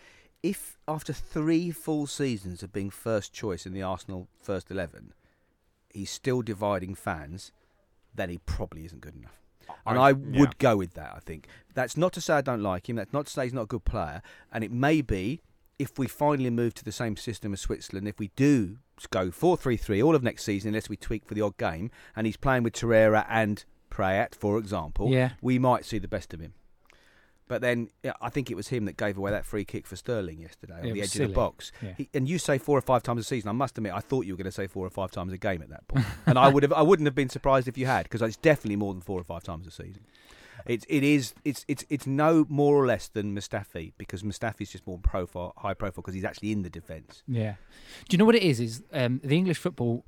If 0.42 0.78
after 0.88 1.14
three 1.14 1.72
full 1.72 2.08
seasons 2.08 2.64
of 2.64 2.72
being 2.72 2.90
first 2.90 3.34
choice 3.34 3.66
in 3.66 3.74
the 3.74 3.84
Arsenal 3.84 4.28
first 4.42 4.72
eleven, 4.72 5.14
he's 5.94 6.10
still 6.10 6.42
dividing 6.42 6.96
fans, 6.96 7.52
then 8.16 8.30
he 8.30 8.40
probably 8.40 8.86
isn't 8.86 9.02
good 9.02 9.16
enough. 9.16 9.42
And 9.86 10.00
I, 10.00 10.10
yeah. 10.10 10.40
would 10.40 10.58
go 10.58 10.78
with 10.78 10.94
that. 10.94 11.14
I 11.16 11.20
think 11.20 11.48
that's 11.74 11.98
not 11.98 12.14
to 12.14 12.22
say 12.22 12.36
I 12.36 12.42
don't 12.42 12.64
like 12.64 12.88
him. 12.88 12.96
That's 12.96 13.12
not 13.12 13.26
to 13.26 13.32
say 13.32 13.44
he's 13.44 13.54
not 13.54 13.64
a 13.64 13.68
good 13.68 13.84
player. 13.84 14.22
And 14.52 14.64
it 14.64 14.72
may 14.72 15.02
be 15.02 15.42
if 15.78 16.00
we 16.00 16.08
finally 16.08 16.50
move 16.50 16.74
to 16.76 16.86
the 16.86 16.92
same 16.92 17.18
system 17.18 17.54
as 17.54 17.62
Switzerland, 17.62 18.08
if 18.08 18.20
we 18.20 18.32
do 18.36 18.78
go 19.10 19.30
4 19.32 19.58
3 19.58 19.78
3 19.78 20.02
all 20.02 20.16
of 20.16 20.24
next 20.24 20.44
season, 20.44 20.70
unless 20.70 20.90
we 20.90 20.96
tweak 20.96 21.26
for 21.26 21.34
the 21.34 21.42
odd 21.42 21.58
game, 21.58 21.92
and 22.16 22.26
he's 22.26 22.38
playing 22.38 22.64
with 22.64 22.74
Torreira 22.74 23.26
and 23.30 23.66
Praet, 23.98 24.36
for 24.36 24.58
example, 24.58 25.10
Yeah. 25.12 25.32
we 25.42 25.58
might 25.60 25.86
see 25.86 25.98
the 25.98 26.08
best 26.08 26.34
of 26.34 26.40
him. 26.40 26.54
But 27.48 27.62
then 27.62 27.90
yeah, 28.04 28.12
I 28.22 28.30
think 28.30 28.52
it 28.52 28.56
was 28.56 28.68
him 28.68 28.84
that 28.86 28.98
gave 28.98 29.18
away 29.18 29.32
that 29.32 29.46
free 29.46 29.64
kick 29.64 29.88
for 29.88 29.96
Sterling 29.96 30.42
yesterday 30.42 30.80
on 30.82 30.86
It 30.86 30.94
the 30.94 31.02
edge 31.02 31.18
of 31.18 31.30
the 31.30 31.34
box. 31.34 31.72
Yeah. 31.82 31.94
He, 31.98 32.10
and 32.14 32.28
you 32.28 32.40
say 32.40 32.58
four 32.58 32.78
or 32.78 32.82
five 32.82 33.04
times 33.04 33.22
a 33.22 33.24
season. 33.24 33.48
I 33.48 33.54
must 33.54 33.78
admit, 33.78 33.94
I 33.94 34.00
thought 34.02 34.26
you 34.26 34.34
were 34.34 34.38
going 34.38 34.46
to 34.46 34.52
say 34.52 34.68
four 34.68 34.86
or 34.86 34.90
five 34.90 35.12
times 35.12 35.32
a 35.32 35.38
game 35.38 35.62
at 35.62 35.70
that 35.70 35.88
point, 35.88 36.06
and 36.26 36.38
I 36.38 36.50
would 36.50 36.64
have, 36.64 36.74
I 36.74 36.82
wouldn't 36.82 37.08
have 37.08 37.16
been 37.16 37.30
surprised 37.30 37.68
if 37.70 37.78
you 37.78 37.86
had, 37.86 38.04
because 38.04 38.22
it's 38.22 38.36
definitely 38.38 38.76
more 38.76 38.94
than 38.94 39.02
four 39.02 39.20
or 39.20 39.24
five 39.24 39.44
times 39.44 39.66
a 39.66 39.72
season. 39.72 40.02
It's, 40.66 40.86
it 40.90 41.04
is, 41.06 41.34
it's, 41.46 41.64
it's, 41.70 41.86
it's 41.90 42.06
no 42.06 42.46
more 42.50 42.76
or 42.76 42.86
less 42.86 43.08
than 43.08 43.34
Mustafi 43.34 43.94
because 43.98 44.24
Mustafi's 44.24 44.70
just 44.70 44.86
more 44.86 44.98
profile, 44.98 45.54
high 45.56 45.74
profile 45.74 46.02
because 46.02 46.16
he's 46.16 46.26
actually 46.26 46.52
in 46.52 46.64
the 46.64 46.70
defence. 46.70 47.24
Yeah. 47.26 47.54
Do 48.10 48.16
you 48.16 48.18
know 48.18 48.26
what 48.26 48.36
it 48.36 48.44
is? 48.44 48.60
Is 48.60 48.84
um, 48.92 49.22
the 49.24 49.38
English 49.38 49.60
football. 49.60 50.04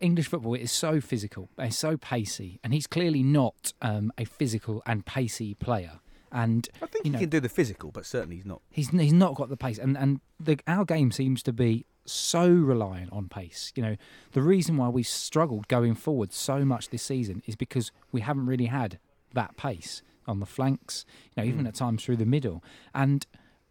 English 0.00 0.28
football 0.28 0.54
is 0.54 0.72
so 0.72 1.00
physical, 1.00 1.48
it's 1.58 1.76
so 1.76 1.96
pacey, 1.96 2.60
and 2.62 2.72
he's 2.72 2.86
clearly 2.86 3.22
not 3.22 3.72
um, 3.82 4.12
a 4.18 4.24
physical 4.24 4.82
and 4.86 5.04
pacey 5.06 5.54
player. 5.54 6.00
And 6.30 6.68
I 6.80 6.86
think 6.86 7.04
you 7.04 7.10
he 7.10 7.10
know, 7.10 7.18
can 7.20 7.28
do 7.28 7.40
the 7.40 7.48
physical, 7.48 7.90
but 7.90 8.06
certainly 8.06 8.36
he's 8.36 8.46
not. 8.46 8.62
he's 8.70 8.88
he's 8.88 9.12
not 9.12 9.34
got 9.34 9.50
the 9.50 9.56
pace, 9.56 9.78
and 9.78 9.96
and 9.98 10.20
the, 10.40 10.58
our 10.66 10.84
game 10.84 11.12
seems 11.12 11.42
to 11.44 11.52
be 11.52 11.84
so 12.06 12.48
reliant 12.48 13.12
on 13.12 13.28
pace. 13.28 13.72
You 13.76 13.82
know, 13.82 13.96
the 14.32 14.42
reason 14.42 14.76
why 14.76 14.88
we've 14.88 15.06
struggled 15.06 15.68
going 15.68 15.94
forward 15.94 16.32
so 16.32 16.64
much 16.64 16.88
this 16.88 17.02
season 17.02 17.42
is 17.46 17.54
because 17.54 17.92
we 18.10 18.22
haven't 18.22 18.46
really 18.46 18.66
had 18.66 18.98
that 19.34 19.56
pace 19.56 20.02
on 20.26 20.40
the 20.40 20.46
flanks. 20.46 21.04
You 21.36 21.42
know, 21.42 21.48
even 21.48 21.66
at 21.66 21.74
times 21.74 22.04
through 22.04 22.16
the 22.16 22.26
middle, 22.26 22.64
and 22.94 23.26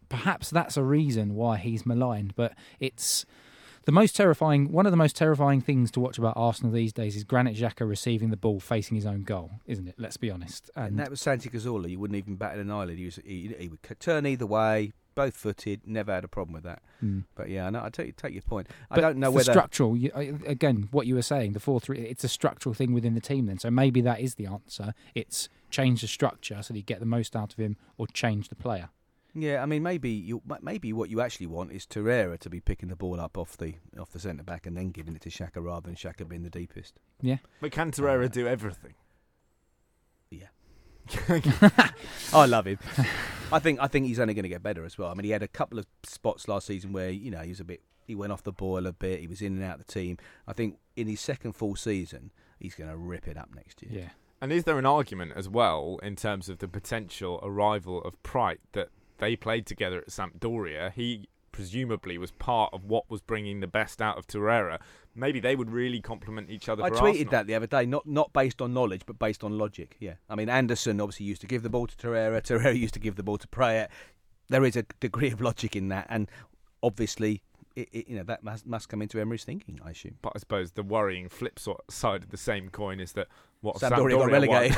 perhaps 0.08 0.50
that's 0.50 0.76
a 0.76 0.84
reason 0.84 1.34
why 1.34 1.56
he's 1.56 1.84
maligned. 1.84 2.34
But 2.36 2.54
it's 2.78 3.26
the 3.84 3.92
most 3.92 4.16
terrifying. 4.16 4.72
One 4.72 4.86
of 4.86 4.92
the 4.92 4.96
most 4.96 5.16
terrifying 5.16 5.60
things 5.60 5.90
to 5.92 6.00
watch 6.00 6.18
about 6.18 6.34
Arsenal 6.36 6.72
these 6.72 6.92
days 6.92 7.16
is 7.16 7.24
Granit 7.24 7.56
Xhaka 7.56 7.88
receiving 7.88 8.30
the 8.30 8.36
ball 8.36 8.60
facing 8.60 8.94
his 8.94 9.06
own 9.06 9.22
goal, 9.22 9.50
isn't 9.66 9.88
it? 9.88 9.94
Let's 9.98 10.16
be 10.16 10.30
honest. 10.30 10.70
And 10.76 10.98
that 10.98 11.10
was 11.10 11.20
Santi 11.20 11.48
Cazorla. 11.48 11.88
You 11.90 11.98
wouldn't 11.98 12.16
even 12.16 12.36
bat 12.36 12.56
an 12.56 12.70
eyelid. 12.70 12.98
He 12.98 13.04
was 13.06 13.18
he, 13.24 13.54
he 13.58 13.68
would 13.68 13.80
turn 13.98 14.26
either 14.26 14.46
way, 14.46 14.92
both 15.14 15.34
footed. 15.34 15.82
Never 15.86 16.12
had 16.12 16.24
a 16.24 16.28
problem 16.28 16.54
with 16.54 16.64
that. 16.64 16.82
Mm. 17.02 17.24
But 17.34 17.48
yeah, 17.48 17.68
no, 17.70 17.82
I 17.82 17.90
take 17.90 18.16
take 18.16 18.32
your 18.32 18.42
point. 18.42 18.68
I 18.90 18.96
But 18.96 19.00
don't 19.02 19.16
know 19.18 19.30
the 19.30 19.36
whether 19.36 19.52
structural. 19.52 19.96
You, 19.96 20.10
again, 20.46 20.88
what 20.90 21.06
you 21.06 21.14
were 21.14 21.22
saying, 21.22 21.52
the 21.52 21.60
four 21.60 21.80
three. 21.80 21.98
It's 22.00 22.24
a 22.24 22.28
structural 22.28 22.74
thing 22.74 22.92
within 22.92 23.14
the 23.14 23.20
team. 23.20 23.46
Then, 23.46 23.58
so 23.58 23.70
maybe 23.70 24.00
that 24.02 24.20
is 24.20 24.36
the 24.36 24.46
answer. 24.46 24.94
It's 25.14 25.48
change 25.70 26.02
the 26.02 26.08
structure 26.08 26.62
so 26.62 26.72
that 26.74 26.78
you 26.78 26.84
get 26.84 27.00
the 27.00 27.06
most 27.06 27.34
out 27.34 27.52
of 27.52 27.58
him, 27.58 27.76
or 27.96 28.06
change 28.06 28.48
the 28.48 28.54
player. 28.54 28.90
Yeah, 29.34 29.62
I 29.62 29.66
mean 29.66 29.82
maybe 29.82 30.10
you 30.10 30.42
maybe 30.60 30.92
what 30.92 31.08
you 31.08 31.20
actually 31.20 31.46
want 31.46 31.72
is 31.72 31.86
Torreira 31.86 32.38
to 32.40 32.50
be 32.50 32.60
picking 32.60 32.88
the 32.90 32.96
ball 32.96 33.18
up 33.18 33.38
off 33.38 33.56
the 33.56 33.76
off 33.98 34.10
the 34.10 34.18
centre 34.18 34.42
back 34.42 34.66
and 34.66 34.76
then 34.76 34.90
giving 34.90 35.16
it 35.16 35.22
to 35.22 35.30
Xhaka 35.30 35.62
rather 35.64 35.86
than 35.86 35.94
Xhaka 35.94 36.28
being 36.28 36.42
the 36.42 36.50
deepest. 36.50 36.98
Yeah, 37.20 37.38
but 37.60 37.72
can 37.72 37.90
Torreira 37.90 38.30
do 38.30 38.46
everything? 38.46 38.94
Yeah. 40.30 40.48
I 42.32 42.46
love 42.46 42.66
him. 42.66 42.78
I 43.50 43.58
think 43.58 43.80
I 43.80 43.86
think 43.86 44.06
he's 44.06 44.20
only 44.20 44.34
going 44.34 44.44
to 44.44 44.48
get 44.48 44.62
better 44.62 44.84
as 44.84 44.98
well. 44.98 45.10
I 45.10 45.14
mean, 45.14 45.24
he 45.24 45.30
had 45.30 45.42
a 45.42 45.48
couple 45.48 45.78
of 45.78 45.86
spots 46.04 46.46
last 46.46 46.66
season 46.66 46.92
where 46.92 47.10
you 47.10 47.30
know 47.30 47.40
he 47.40 47.48
was 47.50 47.60
a 47.60 47.64
bit 47.64 47.82
he 48.06 48.14
went 48.14 48.32
off 48.32 48.42
the 48.42 48.52
boil 48.52 48.86
a 48.86 48.92
bit. 48.92 49.20
He 49.20 49.26
was 49.26 49.40
in 49.40 49.54
and 49.54 49.64
out 49.64 49.80
of 49.80 49.86
the 49.86 49.92
team. 49.92 50.18
I 50.46 50.52
think 50.52 50.78
in 50.96 51.08
his 51.08 51.20
second 51.20 51.52
full 51.54 51.76
season, 51.76 52.30
he's 52.58 52.74
going 52.74 52.90
to 52.90 52.96
rip 52.96 53.26
it 53.28 53.36
up 53.36 53.50
next 53.54 53.82
year. 53.82 54.02
yeah. 54.02 54.08
And 54.40 54.50
is 54.52 54.64
there 54.64 54.76
an 54.76 54.86
argument 54.86 55.34
as 55.36 55.48
well 55.48 56.00
in 56.02 56.16
terms 56.16 56.48
of 56.48 56.58
the 56.58 56.66
potential 56.66 57.38
arrival 57.44 58.02
of 58.02 58.20
Praet 58.24 58.58
that 58.72 58.88
they 59.22 59.36
played 59.36 59.66
together 59.66 59.98
at 59.98 60.08
Sampdoria? 60.08 60.92
He 60.92 61.28
presumably 61.52 62.18
was 62.18 62.32
part 62.32 62.70
of 62.72 62.84
what 62.84 63.08
was 63.08 63.20
bringing 63.20 63.60
the 63.60 63.66
best 63.66 64.02
out 64.02 64.18
of 64.18 64.26
Torreira. 64.26 64.80
Maybe 65.14 65.38
they 65.38 65.54
would 65.54 65.70
really 65.70 66.00
complement 66.00 66.50
each 66.50 66.68
other. 66.68 66.82
I 66.82 66.88
for 66.88 66.96
tweeted 66.96 67.08
Arsenal. 67.08 67.30
that 67.30 67.46
the 67.46 67.54
other 67.54 67.66
day, 67.66 67.86
not 67.86 68.06
not 68.06 68.32
based 68.32 68.60
on 68.60 68.74
knowledge, 68.74 69.02
but 69.06 69.18
based 69.18 69.44
on 69.44 69.56
logic. 69.58 69.96
Yeah, 70.00 70.14
I 70.28 70.34
mean 70.34 70.48
Andersen 70.48 71.00
obviously 71.00 71.26
used 71.26 71.40
to 71.42 71.46
give 71.46 71.62
the 71.62 71.70
ball 71.70 71.86
to 71.86 71.96
Torreira. 71.96 72.42
Torreira 72.46 72.76
used 72.76 72.94
to 72.94 73.00
give 73.00 73.16
the 73.16 73.22
ball 73.22 73.38
to 73.38 73.46
Praet. 73.48 73.88
There 74.48 74.64
is 74.64 74.76
a 74.76 74.84
degree 75.00 75.30
of 75.30 75.40
logic 75.40 75.76
in 75.76 75.88
that, 75.88 76.06
and 76.10 76.28
obviously, 76.82 77.42
it, 77.76 77.88
it, 77.92 78.08
you 78.08 78.16
know 78.16 78.24
that 78.24 78.42
must, 78.42 78.66
must 78.66 78.88
come 78.88 79.02
into 79.02 79.20
Emery's 79.20 79.44
thinking. 79.44 79.78
I 79.84 79.90
assume. 79.90 80.16
But 80.20 80.32
I 80.34 80.40
suppose 80.40 80.72
the 80.72 80.82
worrying 80.82 81.28
flip 81.28 81.60
side 81.60 82.22
of 82.24 82.30
the 82.30 82.36
same 82.36 82.70
coin 82.70 82.98
is 82.98 83.12
that 83.12 83.28
what 83.60 83.76
if 83.76 83.82
Sampdoria 83.82 84.10
got 84.10 84.18
won? 84.18 84.30
relegated. 84.30 84.76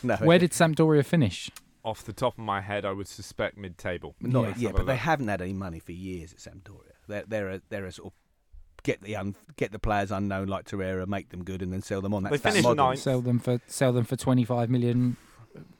no, 0.04 0.16
Where 0.16 0.38
did 0.38 0.52
Sampdoria 0.52 1.04
finish? 1.04 1.50
Off 1.86 2.04
the 2.04 2.12
top 2.12 2.34
of 2.34 2.44
my 2.44 2.60
head, 2.60 2.84
I 2.84 2.92
would 2.92 3.08
suspect 3.08 3.56
mid-table. 3.56 4.14
Not, 4.20 4.28
Yeah. 4.30 4.40
yeah, 4.40 4.46
Let's 4.48 4.60
have 4.62 4.70
a 4.70 4.72
but 4.78 4.86
they 4.86 4.92
look. 4.94 5.00
haven't 5.00 5.28
had 5.28 5.40
any 5.40 5.52
money 5.54 5.78
for 5.78 5.92
years 5.92 6.32
at 6.34 6.38
Sampdoria. 6.40 6.92
They're 7.08 7.24
they're 7.26 7.50
a, 7.50 7.60
they're 7.70 7.86
a 7.86 7.92
sort 7.92 8.08
of 8.08 8.82
get 8.82 9.00
the 9.02 9.16
un, 9.16 9.34
get 9.56 9.70
the 9.72 9.78
players 9.78 10.10
unknown 10.10 10.48
like 10.48 10.64
Torreira, 10.66 11.06
make 11.06 11.28
them 11.30 11.44
good, 11.44 11.62
and 11.62 11.72
then 11.72 11.82
sell 11.82 12.00
them 12.00 12.12
on. 12.12 12.24
That's 12.24 12.32
They 12.32 12.36
that 12.38 12.50
finished 12.50 12.64
model. 12.64 12.86
ninth. 12.88 12.98
Sell 13.00 13.20
them 13.20 13.38
for 13.38 13.60
sell 13.68 13.92
them 13.92 14.04
for 14.04 14.16
twenty 14.16 14.44
five 14.44 14.68
million 14.68 15.16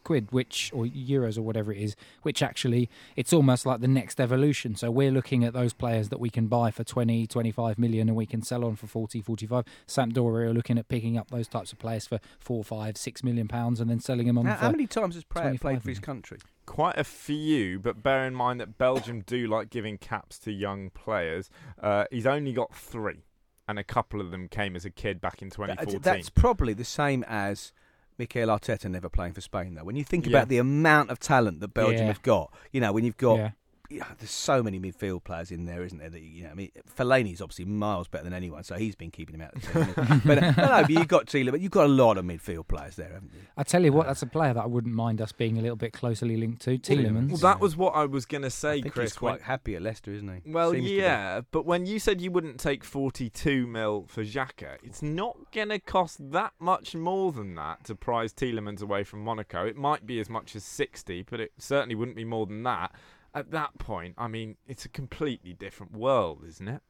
quid, 0.04 0.30
which 0.30 0.70
or 0.72 0.84
euros 0.84 1.36
or 1.36 1.42
whatever 1.42 1.72
it 1.72 1.78
is, 1.78 1.96
which 2.22 2.42
actually 2.42 2.88
it's 3.16 3.32
almost 3.32 3.66
like 3.66 3.80
the 3.80 3.88
next 3.88 4.20
evolution. 4.20 4.76
So 4.76 4.90
we're 4.90 5.10
looking 5.10 5.44
at 5.44 5.52
those 5.52 5.72
players 5.72 6.08
that 6.10 6.20
we 6.20 6.30
can 6.30 6.46
buy 6.46 6.70
for 6.70 6.84
20, 6.84 7.26
25 7.26 7.78
million 7.78 8.08
and 8.08 8.16
we 8.16 8.26
can 8.26 8.42
sell 8.42 8.64
on 8.64 8.76
for 8.76 8.86
40, 8.86 9.20
45. 9.20 9.64
Sampdoria 9.86 10.46
are 10.46 10.52
looking 10.52 10.78
at 10.78 10.88
picking 10.88 11.18
up 11.18 11.30
those 11.30 11.48
types 11.48 11.72
of 11.72 11.78
players 11.78 12.06
for 12.06 12.20
four, 12.38 12.62
five, 12.62 12.96
six 12.96 13.24
million 13.24 13.48
pounds 13.48 13.80
and 13.80 13.90
then 13.90 14.00
selling 14.00 14.26
them 14.26 14.38
on 14.38 14.46
How, 14.46 14.54
for 14.54 14.60
how 14.60 14.70
many 14.70 14.86
times 14.86 15.14
has 15.14 15.24
Praet 15.24 15.42
25 15.42 15.60
played 15.60 15.82
for 15.82 15.88
his 15.88 15.98
country? 15.98 16.38
Quite 16.66 16.98
a 16.98 17.04
few, 17.04 17.78
but 17.78 18.02
bear 18.02 18.26
in 18.26 18.34
mind 18.34 18.60
that 18.60 18.78
Belgium 18.78 19.22
do 19.26 19.46
like 19.46 19.70
giving 19.70 19.98
caps 19.98 20.38
to 20.40 20.52
young 20.52 20.90
players. 20.90 21.48
Uh, 21.80 22.04
he's 22.10 22.26
only 22.26 22.52
got 22.52 22.74
three, 22.74 23.22
and 23.68 23.78
a 23.78 23.84
couple 23.84 24.20
of 24.20 24.32
them 24.32 24.48
came 24.48 24.74
as 24.74 24.84
a 24.84 24.90
kid 24.90 25.20
back 25.20 25.42
in 25.42 25.50
2014. 25.50 26.00
That's 26.00 26.28
probably 26.28 26.74
the 26.74 26.84
same 26.84 27.24
as 27.28 27.72
Mikel 28.18 28.48
Arteta 28.48 28.90
never 28.90 29.08
playing 29.08 29.32
for 29.34 29.40
Spain, 29.40 29.74
though. 29.74 29.84
When 29.84 29.96
you 29.96 30.04
think 30.04 30.26
Yeah. 30.26 30.36
about 30.38 30.48
the 30.48 30.58
amount 30.58 31.10
of 31.10 31.18
talent 31.18 31.60
that 31.60 31.68
Belgium 31.74 32.02
Yeah. 32.02 32.06
have 32.12 32.22
got, 32.22 32.52
you 32.72 32.80
know, 32.80 32.92
when 32.92 33.04
you've 33.04 33.16
got 33.16 33.36
yeah. 33.36 33.50
Yeah, 33.90 34.04
there's 34.18 34.30
so 34.30 34.62
many 34.62 34.78
midfield 34.80 35.24
players 35.24 35.50
in 35.50 35.64
there, 35.66 35.84
isn't 35.84 35.98
there? 35.98 36.10
That 36.10 36.20
you 36.22 36.44
know, 36.44 36.50
I 36.50 36.54
mean, 36.54 36.70
Fellaini's 36.96 37.40
obviously 37.40 37.64
miles 37.66 38.08
better 38.08 38.24
than 38.24 38.32
anyone, 38.32 38.64
so 38.64 38.76
he's 38.76 38.94
been 38.96 39.10
keeping 39.10 39.34
him 39.34 39.42
out. 39.42 39.54
Of 39.54 39.62
the 39.62 39.84
team. 40.06 40.22
but 40.24 40.38
uh, 40.38 40.50
no, 40.56 40.64
no, 40.66 40.82
but 40.82 40.90
you've 40.90 41.08
got 41.08 41.26
Tielemans, 41.26 41.50
but 41.52 41.60
you've 41.60 41.70
got 41.72 41.86
a 41.86 41.88
lot 41.92 42.18
of 42.18 42.24
midfield 42.24 42.68
players 42.68 42.96
there, 42.96 43.12
haven't 43.12 43.32
you? 43.34 43.40
I 43.56 43.62
tell 43.62 43.84
you 43.84 43.92
what, 43.92 44.06
that's 44.06 44.22
a 44.22 44.26
player 44.26 44.54
that 44.54 44.62
I 44.62 44.66
wouldn't 44.66 44.94
mind 44.94 45.20
us 45.20 45.32
being 45.32 45.58
a 45.58 45.60
little 45.60 45.76
bit 45.76 45.92
closely 45.92 46.36
linked 46.36 46.62
to. 46.62 46.78
Tielemans. 46.78 47.28
well, 47.28 47.38
that 47.38 47.60
was 47.60 47.76
what 47.76 47.94
I 47.94 48.04
was 48.06 48.26
going 48.26 48.42
to 48.42 48.46
I 48.46 48.50
say, 48.50 48.82
think 48.82 48.94
Chris. 48.94 49.12
he's 49.12 49.18
quite 49.18 49.32
when- 49.32 49.40
happy 49.42 49.76
at 49.76 49.82
Leicester, 49.82 50.12
isn't 50.12 50.42
he? 50.44 50.50
Well, 50.50 50.72
Seems 50.72 50.90
yeah, 50.90 51.40
but 51.50 51.64
when 51.66 51.86
you 51.86 51.98
said 51.98 52.20
you 52.20 52.30
wouldn't 52.30 52.58
take 52.60 52.84
42 52.84 53.66
mil 53.66 54.06
for 54.08 54.24
Xhaka, 54.24 54.76
it's 54.82 55.02
not 55.02 55.36
going 55.52 55.68
to 55.68 55.78
cost 55.78 56.30
that 56.32 56.52
much 56.58 56.94
more 56.94 57.32
than 57.32 57.54
that 57.54 57.84
to 57.84 57.94
prize 57.94 58.32
Tielemans 58.32 58.82
away 58.82 59.04
from 59.04 59.20
Monaco. 59.22 59.64
It 59.66 59.76
might 59.76 60.06
be 60.06 60.20
as 60.20 60.28
much 60.28 60.56
as 60.56 60.64
60, 60.64 61.22
but 61.30 61.40
it 61.40 61.52
certainly 61.58 61.94
wouldn't 61.94 62.16
be 62.16 62.24
more 62.24 62.46
than 62.46 62.62
that. 62.64 62.92
At 63.36 63.50
that 63.50 63.76
point, 63.78 64.14
I 64.16 64.28
mean, 64.28 64.56
it's 64.66 64.84
a 64.86 64.88
completely 64.88 65.52
different 65.52 65.92
world, 65.92 66.42
isn't 66.48 66.66
it? 66.66 66.80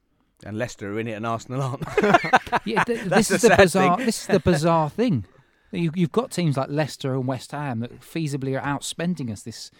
And 0.44 0.56
Leicester 0.56 0.92
are 0.92 1.00
in 1.00 1.08
it, 1.08 1.12
and 1.12 1.26
Arsenal 1.26 1.60
aren't. 1.62 1.82
Yeah, 2.64 2.84
th- 2.84 3.02
this 3.04 3.30
is 3.30 3.42
the 3.42 3.54
bizarre. 3.56 3.96
thing. 3.96 4.06
This 4.06 4.20
is 4.22 4.26
the 4.28 4.40
bizarre 4.40 4.88
thing. 4.90 5.24
You, 5.72 5.90
you've 5.94 6.12
got 6.12 6.30
teams 6.30 6.56
like 6.56 6.68
Leicester 6.70 7.14
and 7.14 7.26
West 7.26 7.50
Ham 7.52 7.80
that 7.80 8.00
feasibly 8.00 8.56
are 8.58 8.62
outspending 8.64 9.30
us 9.30 9.42
this 9.42 9.70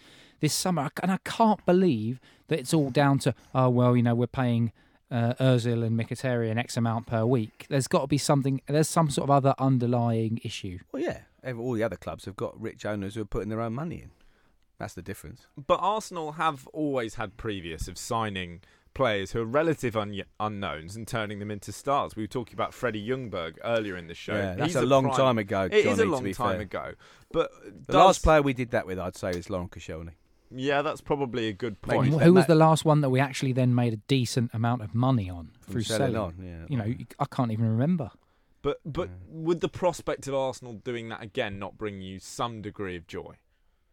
this 0.40 0.52
summer, 0.52 0.90
and 1.02 1.10
I 1.12 1.18
can't 1.24 1.64
believe 1.66 2.20
that 2.48 2.58
it's 2.58 2.74
all 2.74 2.90
down 2.90 3.18
to 3.20 3.34
oh 3.54 3.68
well, 3.70 3.96
you 3.96 4.02
know, 4.02 4.14
we're 4.14 4.26
paying 4.26 4.72
uh, 5.10 5.34
Özil 5.34 5.84
and 5.86 5.98
Mkhitaryan 5.98 6.58
X 6.58 6.76
amount 6.76 7.06
per 7.06 7.24
week. 7.24 7.66
There's 7.68 7.86
got 7.86 8.00
to 8.02 8.06
be 8.08 8.18
something. 8.18 8.60
There's 8.66 8.88
some 8.88 9.08
sort 9.08 9.26
of 9.26 9.30
other 9.30 9.54
underlying 9.58 10.40
issue. 10.42 10.78
well, 10.92 11.02
yeah, 11.02 11.20
all 11.58 11.72
the 11.74 11.82
other 11.84 11.96
clubs 11.96 12.24
have 12.24 12.36
got 12.36 12.60
rich 12.60 12.84
owners 12.84 13.14
who 13.14 13.22
are 13.22 13.26
putting 13.26 13.50
their 13.50 13.60
own 13.60 13.74
money 13.74 14.02
in. 14.02 14.10
That's 14.78 14.94
the 14.94 15.02
difference. 15.02 15.46
But 15.56 15.78
Arsenal 15.80 16.32
have 16.32 16.66
always 16.68 17.14
had 17.14 17.36
previous 17.36 17.88
of 17.88 17.96
signing 17.96 18.60
players 18.94 19.32
who 19.32 19.40
are 19.40 19.44
relative 19.44 19.96
un- 19.96 20.22
unknowns 20.40 20.96
and 20.96 21.06
turning 21.06 21.38
them 21.38 21.50
into 21.50 21.70
stars. 21.72 22.16
We 22.16 22.22
were 22.22 22.26
talking 22.28 22.54
about 22.54 22.72
Freddie 22.74 23.06
Ljungberg 23.06 23.56
earlier 23.64 23.96
in 23.96 24.06
the 24.06 24.14
show. 24.14 24.34
Yeah, 24.34 24.54
that's 24.54 24.68
He's 24.68 24.76
a 24.76 24.82
long 24.82 25.04
prime- 25.04 25.16
time 25.16 25.38
ago, 25.38 25.62
It 25.64 25.74
is 25.74 25.84
Johnny, 25.84 26.02
a 26.02 26.06
long 26.12 26.32
time 26.32 26.52
fair. 26.54 26.60
ago. 26.60 26.92
But 27.32 27.50
The 27.62 27.92
does- 27.92 27.94
last 27.94 28.22
player 28.22 28.40
we 28.42 28.52
did 28.54 28.70
that 28.70 28.86
with, 28.86 28.98
I'd 28.98 29.16
say, 29.16 29.30
is 29.30 29.50
Laurent 29.50 29.70
Koscielny. 29.70 30.12
Yeah, 30.54 30.80
that's 30.82 31.00
probably 31.00 31.48
a 31.48 31.52
good 31.52 31.82
point. 31.82 32.10
Well, 32.10 32.20
Who 32.20 32.32
was 32.32 32.42
Matt- 32.42 32.48
the 32.48 32.54
last 32.54 32.84
one 32.84 33.00
that 33.00 33.10
we 33.10 33.18
actually 33.18 33.52
then 33.52 33.74
made 33.74 33.92
a 33.92 33.96
decent 33.96 34.50
amount 34.54 34.80
of 34.82 34.94
money 34.94 35.28
on 35.28 35.50
through 35.62 35.82
selling 35.82 36.12
selling? 36.14 36.38
on, 36.38 36.44
yeah. 36.46 36.66
You 36.68 36.76
know, 36.78 36.94
I 37.18 37.24
can't 37.24 37.50
even 37.50 37.66
remember. 37.68 38.10
But 38.62 38.78
but 38.84 39.10
would 39.28 39.60
the 39.60 39.68
prospect 39.68 40.26
of 40.28 40.34
Arsenal 40.34 40.74
doing 40.74 41.08
that 41.10 41.22
again 41.22 41.58
not 41.58 41.76
bring 41.76 42.00
you 42.00 42.18
some 42.18 42.62
degree 42.62 42.96
of 42.96 43.06
joy? 43.06 43.34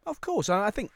Of 0.06 0.22
course, 0.22 0.50
and 0.50 0.60
I 0.62 0.72
think 0.72 0.92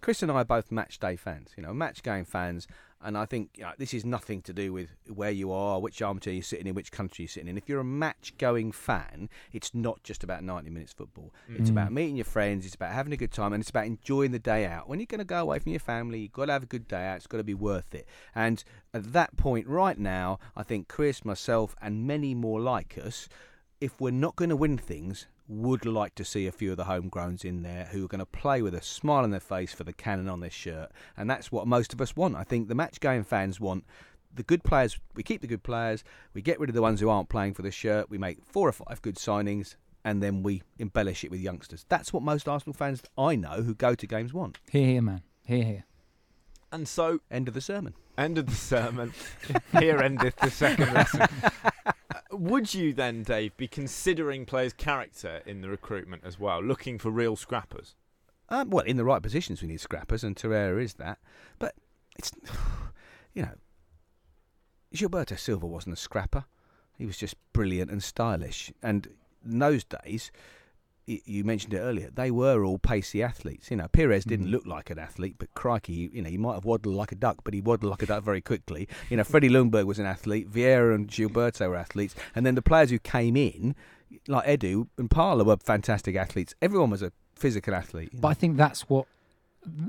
Chris 0.00 0.22
and 0.22 0.30
I 0.30 0.36
are 0.36 0.44
both 0.44 0.70
match 0.70 0.98
day 0.98 1.16
fans. 1.16 1.50
You 1.56 1.62
know, 1.62 1.74
match 1.74 2.02
game 2.04 2.24
fans, 2.24 2.68
and 3.02 3.18
I 3.18 3.26
think 3.26 3.50
you 3.56 3.64
know, 3.64 3.72
this 3.78 3.92
is 3.92 4.04
nothing 4.04 4.42
to 4.42 4.52
do 4.52 4.72
with 4.72 4.90
where 5.12 5.30
you 5.32 5.50
are, 5.50 5.80
which 5.80 6.00
armchair 6.00 6.32
you're 6.34 6.42
sitting 6.42 6.68
in, 6.68 6.74
which 6.74 6.92
country 6.92 7.24
you're 7.24 7.28
sitting 7.28 7.48
in. 7.48 7.58
If 7.58 7.68
you're 7.68 7.80
a 7.80 7.84
match 7.84 8.34
going 8.38 8.70
fan, 8.70 9.28
it's 9.52 9.74
not 9.74 10.02
just 10.04 10.22
about 10.22 10.44
90 10.44 10.70
minutes 10.70 10.92
football. 10.92 11.32
It's 11.48 11.68
Mm. 11.68 11.72
about 11.72 11.92
meeting 11.92 12.16
your 12.16 12.24
friends. 12.26 12.64
It's 12.64 12.76
about 12.76 12.92
having 12.92 13.12
a 13.12 13.16
good 13.16 13.32
time, 13.32 13.52
and 13.52 13.60
it's 13.60 13.70
about 13.70 13.86
enjoying 13.86 14.30
the 14.30 14.38
day 14.38 14.66
out. 14.66 14.88
When 14.88 15.00
you're 15.00 15.06
going 15.06 15.18
to 15.18 15.24
go 15.24 15.40
away 15.42 15.58
from 15.58 15.72
your 15.72 15.80
family, 15.80 16.20
you've 16.20 16.32
got 16.32 16.46
to 16.46 16.52
have 16.52 16.62
a 16.62 16.66
good 16.66 16.86
day 16.86 17.06
out. 17.06 17.16
It's 17.16 17.26
got 17.26 17.38
to 17.38 17.44
be 17.44 17.54
worth 17.54 17.92
it. 17.92 18.06
And 18.36 18.62
at 18.94 19.12
that 19.14 19.36
point, 19.36 19.66
right 19.66 19.98
now, 19.98 20.38
I 20.56 20.62
think 20.62 20.86
Chris, 20.86 21.24
myself, 21.24 21.74
and 21.82 22.06
many 22.06 22.34
more 22.34 22.60
like 22.60 22.96
us, 22.98 23.28
if 23.80 24.00
we're 24.00 24.10
not 24.12 24.36
going 24.36 24.50
to 24.50 24.56
win 24.56 24.76
things, 24.78 25.26
would 25.48 25.86
like 25.86 26.14
to 26.16 26.24
see 26.24 26.46
a 26.46 26.52
few 26.52 26.70
of 26.72 26.76
the 26.76 26.84
homegrowns 26.84 27.44
in 27.44 27.62
there 27.62 27.88
who 27.90 28.04
are 28.04 28.08
going 28.08 28.18
to 28.18 28.26
play 28.26 28.60
with 28.62 28.74
a 28.74 28.82
smile 28.82 29.24
on 29.24 29.30
their 29.30 29.40
face 29.40 29.72
for 29.72 29.84
the 29.84 29.92
cannon 29.92 30.28
on 30.28 30.40
their 30.40 30.50
shirt. 30.50 30.90
And 31.16 31.28
that's 31.28 31.50
what 31.50 31.66
most 31.66 31.92
of 31.92 32.00
us 32.00 32.14
want. 32.14 32.36
I 32.36 32.44
think 32.44 32.68
the 32.68 32.74
match 32.74 33.00
game 33.00 33.24
fans 33.24 33.58
want 33.58 33.84
the 34.34 34.42
good 34.42 34.62
players. 34.62 34.98
We 35.14 35.22
keep 35.22 35.40
the 35.40 35.46
good 35.46 35.62
players. 35.62 36.04
We 36.34 36.42
get 36.42 36.60
rid 36.60 36.68
of 36.68 36.74
the 36.74 36.82
ones 36.82 37.00
who 37.00 37.08
aren't 37.08 37.30
playing 37.30 37.54
for 37.54 37.62
the 37.62 37.70
shirt. 37.70 38.10
We 38.10 38.18
make 38.18 38.44
four 38.44 38.68
or 38.68 38.72
five 38.72 39.00
good 39.02 39.16
signings. 39.16 39.76
And 40.04 40.22
then 40.22 40.42
we 40.42 40.62
embellish 40.78 41.24
it 41.24 41.30
with 41.30 41.40
youngsters. 41.40 41.84
That's 41.88 42.12
what 42.12 42.22
most 42.22 42.46
Arsenal 42.48 42.74
fans 42.74 43.02
I 43.16 43.34
know 43.36 43.62
who 43.62 43.74
go 43.74 43.94
to 43.94 44.06
games 44.06 44.32
want. 44.32 44.58
Here, 44.70 44.86
here, 44.86 45.02
man. 45.02 45.22
Here, 45.44 45.64
here. 45.64 45.84
And 46.70 46.86
so, 46.86 47.20
End 47.30 47.48
of 47.48 47.54
the 47.54 47.60
sermon. 47.62 47.94
end 48.18 48.36
of 48.36 48.44
the 48.46 48.54
sermon. 48.54 49.12
Here 49.78 49.98
endeth 50.02 50.36
the 50.36 50.50
second 50.50 50.92
lesson. 50.92 51.22
Would 52.30 52.74
you 52.74 52.92
then, 52.92 53.22
Dave, 53.22 53.56
be 53.56 53.68
considering 53.68 54.44
players' 54.44 54.72
character 54.72 55.40
in 55.46 55.62
the 55.62 55.68
recruitment 55.68 56.24
as 56.24 56.38
well, 56.38 56.62
looking 56.62 56.98
for 56.98 57.10
real 57.10 57.36
scrappers? 57.36 57.94
Um, 58.50 58.70
well, 58.70 58.84
in 58.84 58.96
the 58.96 59.04
right 59.04 59.22
positions, 59.22 59.62
we 59.62 59.68
need 59.68 59.80
scrappers, 59.80 60.24
and 60.24 60.36
Torreira 60.36 60.82
is 60.82 60.94
that. 60.94 61.18
But 61.58 61.74
it's, 62.18 62.32
you 63.34 63.42
know, 63.42 63.54
Gilberto 64.94 65.38
Silva 65.38 65.66
wasn't 65.66 65.94
a 65.94 66.00
scrapper. 66.00 66.44
He 66.96 67.06
was 67.06 67.16
just 67.16 67.36
brilliant 67.52 67.90
and 67.90 68.02
stylish. 68.02 68.72
And 68.82 69.08
in 69.44 69.58
those 69.58 69.84
days, 69.84 70.30
you 71.24 71.42
mentioned 71.44 71.72
it 71.74 71.78
earlier, 71.78 72.10
they 72.14 72.30
were 72.30 72.64
all 72.64 72.78
pacey 72.78 73.22
athletes. 73.22 73.70
You 73.70 73.78
know, 73.78 73.88
Pires 73.88 74.24
didn't 74.24 74.46
Mm. 74.48 74.50
look 74.50 74.66
like 74.66 74.90
an 74.90 74.98
athlete, 74.98 75.36
but 75.38 75.52
crikey, 75.54 76.10
you 76.12 76.20
know, 76.22 76.28
he 76.30 76.36
might 76.38 76.54
have 76.54 76.64
waddled 76.64 76.94
like 76.94 77.12
a 77.12 77.14
duck, 77.14 77.38
but 77.44 77.54
he 77.54 77.60
waddled 77.60 77.90
like 77.90 78.02
a 78.02 78.06
duck 78.06 78.22
very 78.22 78.40
quickly. 78.40 78.86
You 79.08 79.16
know, 79.16 79.24
Freddie 79.24 79.48
Ljungberg 79.48 79.86
was 79.86 79.98
an 79.98 80.06
athlete, 80.06 80.50
Vieira 80.50 80.94
and 80.94 81.08
Gilberto 81.08 81.68
were 81.68 81.76
athletes, 81.76 82.14
and 82.34 82.44
then 82.44 82.54
the 82.54 82.62
players 82.62 82.90
who 82.90 82.98
came 82.98 83.36
in, 83.36 83.74
like 84.26 84.46
Edu 84.46 84.88
and 84.98 85.10
Parlour, 85.10 85.44
were 85.44 85.56
fantastic 85.56 86.14
athletes. 86.16 86.54
Everyone 86.60 86.90
was 86.90 87.02
a 87.02 87.12
physical 87.34 87.74
athlete. 87.74 88.10
But 88.20 88.28
I 88.28 88.34
think 88.34 88.56
that's 88.56 88.82
what 88.88 89.06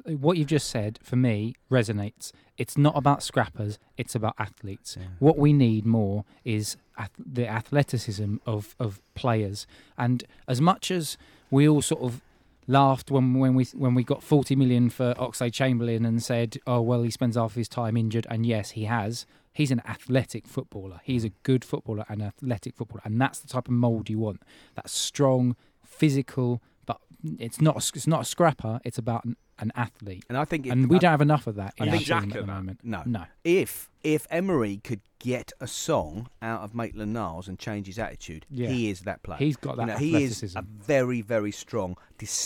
what 0.05 0.35
you've 0.37 0.47
just 0.47 0.69
said 0.69 0.99
for 1.03 1.15
me 1.15 1.53
resonates. 1.71 2.31
It's 2.57 2.77
not 2.77 2.97
about 2.97 3.23
scrappers; 3.23 3.77
it's 3.97 4.15
about 4.15 4.35
athletes. 4.37 4.97
Yeah. 4.99 5.07
What 5.19 5.37
we 5.37 5.53
need 5.53 5.85
more 5.85 6.25
is 6.43 6.75
the 7.17 7.47
athleticism 7.47 8.35
of 8.45 8.75
of 8.79 9.01
players. 9.15 9.67
And 9.97 10.23
as 10.47 10.61
much 10.61 10.91
as 10.91 11.17
we 11.51 11.67
all 11.67 11.81
sort 11.81 12.01
of 12.01 12.21
laughed 12.67 13.09
when 13.09 13.33
when 13.39 13.55
we 13.55 13.65
when 13.73 13.95
we 13.95 14.03
got 14.03 14.23
40 14.23 14.55
million 14.55 14.89
for 14.89 15.13
Oxlade 15.15 15.53
Chamberlain 15.53 16.05
and 16.05 16.21
said, 16.21 16.57
"Oh 16.67 16.81
well, 16.81 17.01
he 17.03 17.11
spends 17.11 17.35
half 17.35 17.55
his 17.55 17.67
time 17.67 17.97
injured," 17.97 18.27
and 18.29 18.45
yes, 18.45 18.71
he 18.71 18.85
has. 18.85 19.25
He's 19.51 19.71
an 19.71 19.81
athletic 19.85 20.47
footballer. 20.47 21.01
He's 21.03 21.25
a 21.25 21.31
good 21.43 21.65
footballer, 21.65 22.05
an 22.07 22.21
athletic 22.21 22.75
footballer, 22.75 23.01
and 23.03 23.19
that's 23.19 23.39
the 23.39 23.47
type 23.47 23.67
of 23.67 23.73
mould 23.73 24.09
you 24.09 24.19
want. 24.19 24.43
That's 24.75 24.93
strong, 24.93 25.55
physical, 25.83 26.61
but 26.89 26.99
it's 27.37 27.61
not 27.61 27.75
a, 27.75 27.91
it's 27.95 28.07
not 28.07 28.21
a 28.21 28.25
scrapper. 28.25 28.79
It's 28.83 28.97
about 28.97 29.23
an, 29.25 29.35
an 29.59 29.71
athlete, 29.75 30.23
And 30.29 30.37
I 30.37 30.45
think, 30.45 30.65
it, 30.65 30.69
and 30.71 30.89
we 30.89 30.95
I- 30.95 30.99
don't 30.99 31.11
have 31.11 31.21
enough 31.21 31.45
of 31.47 31.55
that 31.55 31.73
I 31.79 31.83
in 31.83 31.89
our 31.89 31.99
team 31.99 32.31
at 32.31 32.41
the 32.41 32.45
moment. 32.45 32.79
No. 32.83 33.03
no. 33.05 33.25
if 33.43 33.89
if 34.01 34.25
Emery 34.31 34.77
could 34.77 35.01
get 35.19 35.51
a 35.59 35.67
song 35.67 36.29
out 36.41 36.61
of 36.61 36.73
Maitland 36.73 37.11
Niles 37.11 37.49
and 37.49 37.59
change 37.59 37.85
his 37.87 37.99
attitude, 37.99 38.45
Yeah. 38.49 38.69
he 38.69 38.89
is 38.89 39.01
that 39.01 39.21
player. 39.21 39.37
He's 39.37 39.57
got 39.57 39.71
You 39.71 39.77
that 39.81 39.87
know, 39.87 39.97
he 39.97 40.23
is 40.23 40.55
a 40.55 40.61
very 40.61 41.21
very 41.21 41.51
strong. 41.51 41.95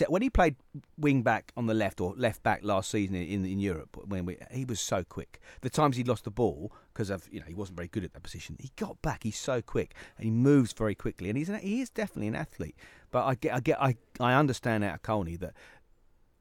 When 0.10 0.22
he 0.24 0.30
played 0.32 0.56
wing 0.98 1.22
back 1.22 1.52
on 1.56 1.68
the 1.68 1.76
left 1.76 2.02
or 2.02 2.14
left 2.18 2.42
back 2.44 2.60
last 2.64 2.90
season 2.90 3.16
in 3.16 3.46
in 3.46 3.60
Europe, 3.60 3.96
when 4.08 4.26
we, 4.26 4.38
he 4.52 4.66
was 4.66 4.80
so 4.82 5.04
quick. 5.04 5.40
The 5.62 5.70
times 5.70 5.96
he 5.98 6.04
lost 6.04 6.24
the 6.26 6.32
ball 6.32 6.72
because 6.92 7.10
of 7.12 7.30
you 7.32 7.40
know 7.40 7.46
he 7.48 7.54
wasn't 7.54 7.78
very 7.78 7.88
good 7.90 8.04
at 8.04 8.12
that 8.14 8.24
position, 8.24 8.58
he 8.60 8.72
got 8.76 9.00
back. 9.04 9.22
He's 9.24 9.38
so 9.38 9.62
quick 9.62 9.94
and 10.18 10.26
he 10.26 10.32
moves 10.32 10.74
very 10.74 10.96
quickly, 10.96 11.30
and 11.30 11.38
he's 11.38 11.50
an, 11.50 11.60
he 11.60 11.80
is 11.82 11.90
definitely 11.92 12.28
an 12.28 12.36
athlete. 12.36 12.76
But 13.14 13.26
I 13.26 13.36
get 13.36 13.54
I 13.54 13.60
get 13.62 13.82
I 13.82 13.96
I 14.20 14.34
understand 14.34 14.84
out 14.84 14.96
of 14.96 15.02
Colney 15.04 15.38
that 15.38 15.54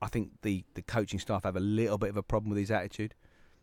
I 0.01 0.09
think 0.09 0.31
the, 0.41 0.65
the 0.75 0.83
coaching 0.83 1.21
staff 1.21 1.45
have 1.45 1.55
a 1.55 1.61
little 1.61 1.99
bit 1.99 2.11
of 2.11 2.17
a 2.17 2.23
problem 2.23 2.51
with 2.51 2.59
his 2.59 2.71
attitude. 2.71 3.15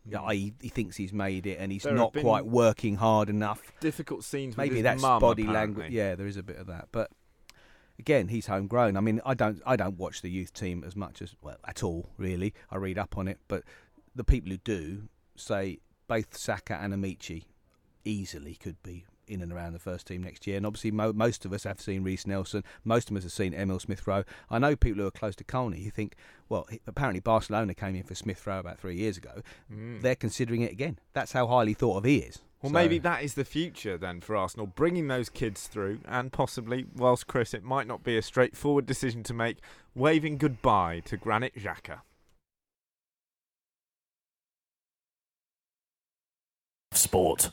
Yeah, 0.06 0.20
mm. 0.20 0.32
he, 0.32 0.54
he 0.62 0.68
thinks 0.68 0.96
he's 0.96 1.12
made 1.12 1.46
it 1.46 1.58
and 1.60 1.70
he's 1.70 1.82
There 1.82 1.92
not 1.92 2.14
quite 2.14 2.46
working 2.46 2.96
hard 2.96 3.28
enough. 3.28 3.60
Difficult 3.80 4.24
scenes 4.24 4.56
Maybe 4.56 4.80
that's 4.80 5.02
mum, 5.02 5.20
body 5.20 5.42
apparently. 5.42 5.82
language. 5.82 5.92
Yeah, 5.92 6.14
there 6.14 6.26
is 6.26 6.38
a 6.38 6.42
bit 6.42 6.56
of 6.56 6.68
that. 6.68 6.88
But 6.92 7.10
again, 7.98 8.28
he's 8.28 8.46
homegrown. 8.46 8.96
I 8.96 9.00
mean, 9.00 9.20
I 9.26 9.34
don't 9.34 9.60
I 9.66 9.74
don't 9.74 9.98
watch 9.98 10.22
the 10.22 10.30
youth 10.30 10.54
team 10.54 10.84
as 10.86 10.94
much 10.94 11.20
as 11.20 11.34
well 11.42 11.58
at 11.66 11.82
all. 11.82 12.10
Really, 12.16 12.54
I 12.70 12.76
read 12.76 12.96
up 12.96 13.18
on 13.18 13.26
it, 13.26 13.40
but 13.48 13.64
the 14.14 14.24
people 14.24 14.52
who 14.52 14.58
do 14.58 15.08
say 15.36 15.80
both 16.06 16.36
Saka 16.36 16.78
and 16.80 16.94
Amaechi 16.94 17.46
easily 18.04 18.54
could 18.54 18.80
be 18.84 19.04
in 19.30 19.40
and 19.42 19.52
around 19.52 19.72
the 19.72 19.78
first 19.78 20.06
team 20.06 20.22
next 20.22 20.46
year. 20.46 20.56
And 20.56 20.66
obviously, 20.66 20.90
mo- 20.90 21.12
most 21.12 21.44
of 21.44 21.52
us 21.52 21.64
have 21.64 21.80
seen 21.80 22.02
Reiss 22.02 22.26
Nelson. 22.26 22.64
Most 22.84 23.10
of 23.10 23.16
us 23.16 23.22
have 23.22 23.32
seen 23.32 23.54
Emile 23.54 23.78
Smith 23.78 24.06
Rowe. 24.06 24.24
I 24.50 24.58
know 24.58 24.76
people 24.76 25.00
who 25.02 25.06
are 25.08 25.12
close 25.12 25.36
to 25.36 25.44
Colney 25.44 25.82
who 25.82 25.90
think, 25.90 26.16
well, 26.48 26.66
he- 26.70 26.80
apparently 26.86 27.20
Barcelona 27.20 27.74
came 27.74 27.94
in 27.94 28.02
for 28.02 28.14
Smith 28.14 28.46
Rowe 28.46 28.58
about 28.58 28.78
three 28.78 28.96
years 28.96 29.16
ago. 29.16 29.42
Mm. 29.72 30.02
They're 30.02 30.14
considering 30.16 30.62
it 30.62 30.72
again. 30.72 30.98
That's 31.12 31.32
how 31.32 31.46
highly 31.46 31.74
thought 31.74 31.98
of 31.98 32.04
he 32.04 32.18
is. 32.18 32.40
Well, 32.62 32.70
So- 32.70 32.74
maybe 32.74 32.98
that 32.98 33.22
is 33.22 33.34
the 33.34 33.44
future 33.44 33.96
then 33.96 34.20
for 34.20 34.36
Arsenal, 34.36 34.66
bringing 34.66 35.08
those 35.08 35.30
kids 35.30 35.66
through, 35.66 36.00
and 36.06 36.30
possibly, 36.32 36.86
whilst 36.94 37.26
Chris, 37.26 37.54
it 37.54 37.62
might 37.64 37.86
not 37.86 38.02
be 38.04 38.18
a 38.18 38.22
straightforward 38.22 38.84
decision 38.84 39.22
to 39.22 39.32
make, 39.34 39.58
waving 39.94 40.36
goodbye 40.36 41.00
to 41.06 41.16
Granit 41.16 41.54
Xhaka. 41.54 42.00
Sport. 46.92 47.52